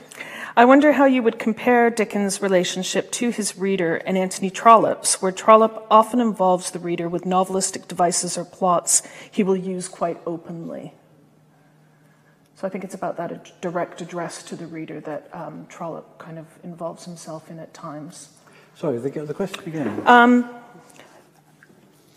I 0.57 0.65
wonder 0.65 0.93
how 0.93 1.05
you 1.05 1.23
would 1.23 1.39
compare 1.39 1.91
Dickens' 1.91 2.41
relationship 2.41 3.13
to 3.13 3.29
his 3.29 3.59
reader 3.59 3.97
and 3.97 4.17
Anthony 4.17 4.49
Trollope's, 4.49 5.21
where 5.21 5.31
Trollope 5.31 5.87
often 5.91 6.19
involves 6.19 6.71
the 6.71 6.79
reader 6.79 7.11
with 7.11 7.25
novelistic 7.25 7.87
devices 7.89 8.39
or 8.39 8.47
plots 8.47 9.03
he 9.31 9.43
will 9.43 9.55
use 9.55 9.87
quite 9.87 10.19
openly. 10.27 10.95
So 12.55 12.67
I 12.67 12.71
think 12.71 12.85
it's 12.85 12.95
about 12.95 13.19
that 13.19 13.61
direct 13.61 14.01
address 14.01 14.43
to 14.45 14.57
the 14.57 14.67
reader 14.67 15.01
that 15.01 15.29
um, 15.35 15.67
Trollope 15.69 16.17
kind 16.17 16.39
of 16.39 16.47
involves 16.65 17.05
himself 17.05 17.51
in 17.51 17.59
at 17.59 17.75
times. 17.75 18.31
Sorry, 18.77 18.97
the, 18.97 19.11
the 19.11 19.35
question 19.35 19.63
again. 19.67 20.03
Um, 20.07 20.49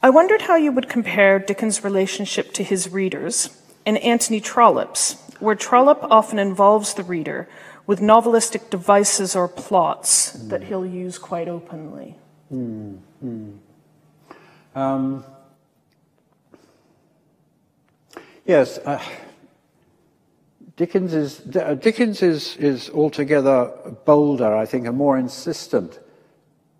I 0.01 0.09
wondered 0.09 0.43
how 0.43 0.55
you 0.55 0.71
would 0.71 0.87
compare 0.87 1.39
Dickens' 1.39 1.83
relationship 1.83 2.53
to 2.53 2.63
his 2.63 2.89
readers 2.89 3.49
and 3.85 3.97
Anthony 3.97 4.39
Trollope's, 4.39 5.15
where 5.39 5.55
Trollope 5.55 6.03
often 6.03 6.39
involves 6.39 6.93
the 6.93 7.03
reader 7.03 7.49
with 7.85 7.99
novelistic 7.99 8.69
devices 8.69 9.35
or 9.35 9.47
plots 9.47 10.37
mm. 10.37 10.49
that 10.49 10.63
he'll 10.63 10.85
use 10.85 11.17
quite 11.17 11.49
openly. 11.49 12.15
Mm. 12.53 12.99
Mm. 13.23 13.57
Um, 14.75 15.25
yes, 18.45 18.77
uh, 18.77 19.03
Dickens 20.77 21.13
is 21.13 21.41
uh, 21.57 21.73
Dickens 21.73 22.21
is 22.21 22.55
is 22.55 22.89
altogether 22.91 23.69
bolder, 24.05 24.55
I 24.55 24.65
think, 24.65 24.87
and 24.87 24.95
more 24.95 25.17
insistent. 25.17 25.99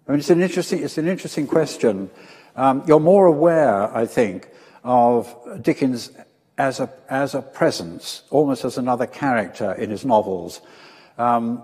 I 0.08 0.12
mean, 0.12 0.20
it's 0.20 0.30
an 0.30 0.42
interesting 0.42 0.84
it's 0.84 0.98
an 0.98 1.08
interesting 1.08 1.48
question. 1.48 2.10
Um, 2.56 2.84
you're 2.88 3.00
more 3.00 3.26
aware, 3.26 3.96
I 3.96 4.06
think, 4.06 4.50
of 4.84 5.34
Dickens 5.62 6.12
as 6.58 6.80
a, 6.80 6.90
as 7.10 7.36
a 7.36 7.42
presence, 7.42 8.24
almost 8.30 8.66
as 8.66 8.78
another 8.78 9.08
character 9.08 9.74
in 9.74 9.90
his 9.90 10.06
novels, 10.06 10.62
um, 11.18 11.64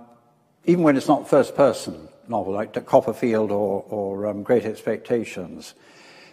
even 0.65 0.83
when 0.83 0.95
it's 0.97 1.07
not 1.07 1.29
first 1.29 1.55
person 1.55 2.07
novel, 2.27 2.53
like 2.53 2.85
Copperfield 2.85 3.51
or, 3.51 3.85
or 3.87 4.27
um, 4.27 4.41
Great 4.41 4.65
Expectations. 4.65 5.75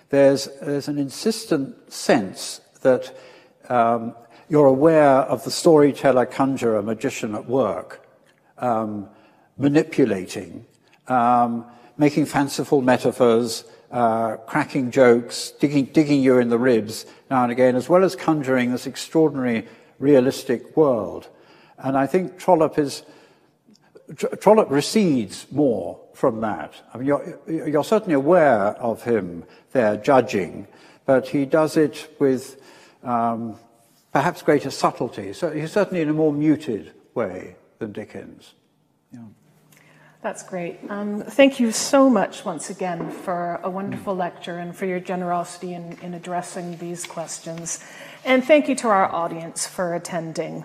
There's, 0.09 0.49
there's 0.61 0.89
an 0.89 0.99
insistent 0.99 1.93
sense 1.93 2.61
that 2.81 3.15
um, 3.69 4.15
you're 4.49 4.67
aware 4.67 5.21
of 5.21 5.45
the 5.45 5.51
storyteller, 5.51 6.27
conjurer, 6.27 6.83
magician 6.83 7.35
at 7.35 7.47
work, 7.47 8.07
um, 8.59 9.09
manipulating 9.59 10.67
um, 11.09 11.67
making 11.97 12.27
fanciful 12.27 12.81
metaphors, 12.81 13.65
uh, 13.93 14.37
cracking 14.47 14.91
jokes, 14.91 15.53
digging, 15.61 15.85
digging 15.85 16.23
you 16.23 16.39
in 16.39 16.49
the 16.49 16.59
ribs 16.59 17.07
now 17.31 17.43
and 17.43 17.53
again, 17.53 17.77
as 17.77 17.89
well 17.89 18.03
as 18.03 18.17
conjuring 18.17 18.73
this 18.73 18.87
extraordinary 18.87 19.69
realistic 19.99 20.77
world. 20.77 21.29
And 21.79 21.97
I 21.97 22.07
think 22.07 22.39
Trollope 22.39 22.79
is 22.79 23.05
Trollope 24.41 24.71
recedes 24.71 25.47
more 25.51 25.99
from 26.13 26.41
that. 26.41 26.75
I 26.93 26.99
mean, 26.99 27.07
you're, 27.07 27.39
you're 27.47 27.85
certainly 27.85 28.15
aware 28.15 28.69
of 28.79 29.05
him 29.05 29.45
there 29.73 29.97
judging, 29.97 30.67
but 31.07 31.29
he 31.29 31.47
does 31.47 31.77
it 31.77 32.15
with 32.19 32.61
um, 33.03 33.57
perhaps 34.13 34.43
greater 34.43 34.71
subtlety. 34.71 35.33
So 35.33 35.51
he's 35.51 35.73
certainly 35.73 36.03
in 36.03 36.09
a 36.09 36.13
more 36.13 36.33
muted 36.33 36.93
way 37.15 37.57
than 37.79 37.93
Dickens. 37.93 38.55
That's 40.23 40.45
great. 40.45 40.79
Um, 40.89 41.21
thank 41.23 41.59
you 41.59 41.73
so 41.73 42.09
much 42.09 42.45
once 42.45 42.71
again 42.71 43.11
for 43.11 43.59
a 43.65 43.69
wonderful 43.69 44.15
lecture 44.15 44.59
and 44.59 44.75
for 44.75 44.87
your 44.87 45.01
generosity 45.01 45.75
in, 45.75 45.99
in 46.01 46.15
addressing 46.15 46.77
these 46.77 47.05
questions. 47.07 47.81
And 48.25 48.45
thank 48.45 48.69
you 48.69 48.77
to 48.77 48.89
our 48.89 49.13
audience 49.13 49.67
for 49.67 49.95
attending. 49.95 50.65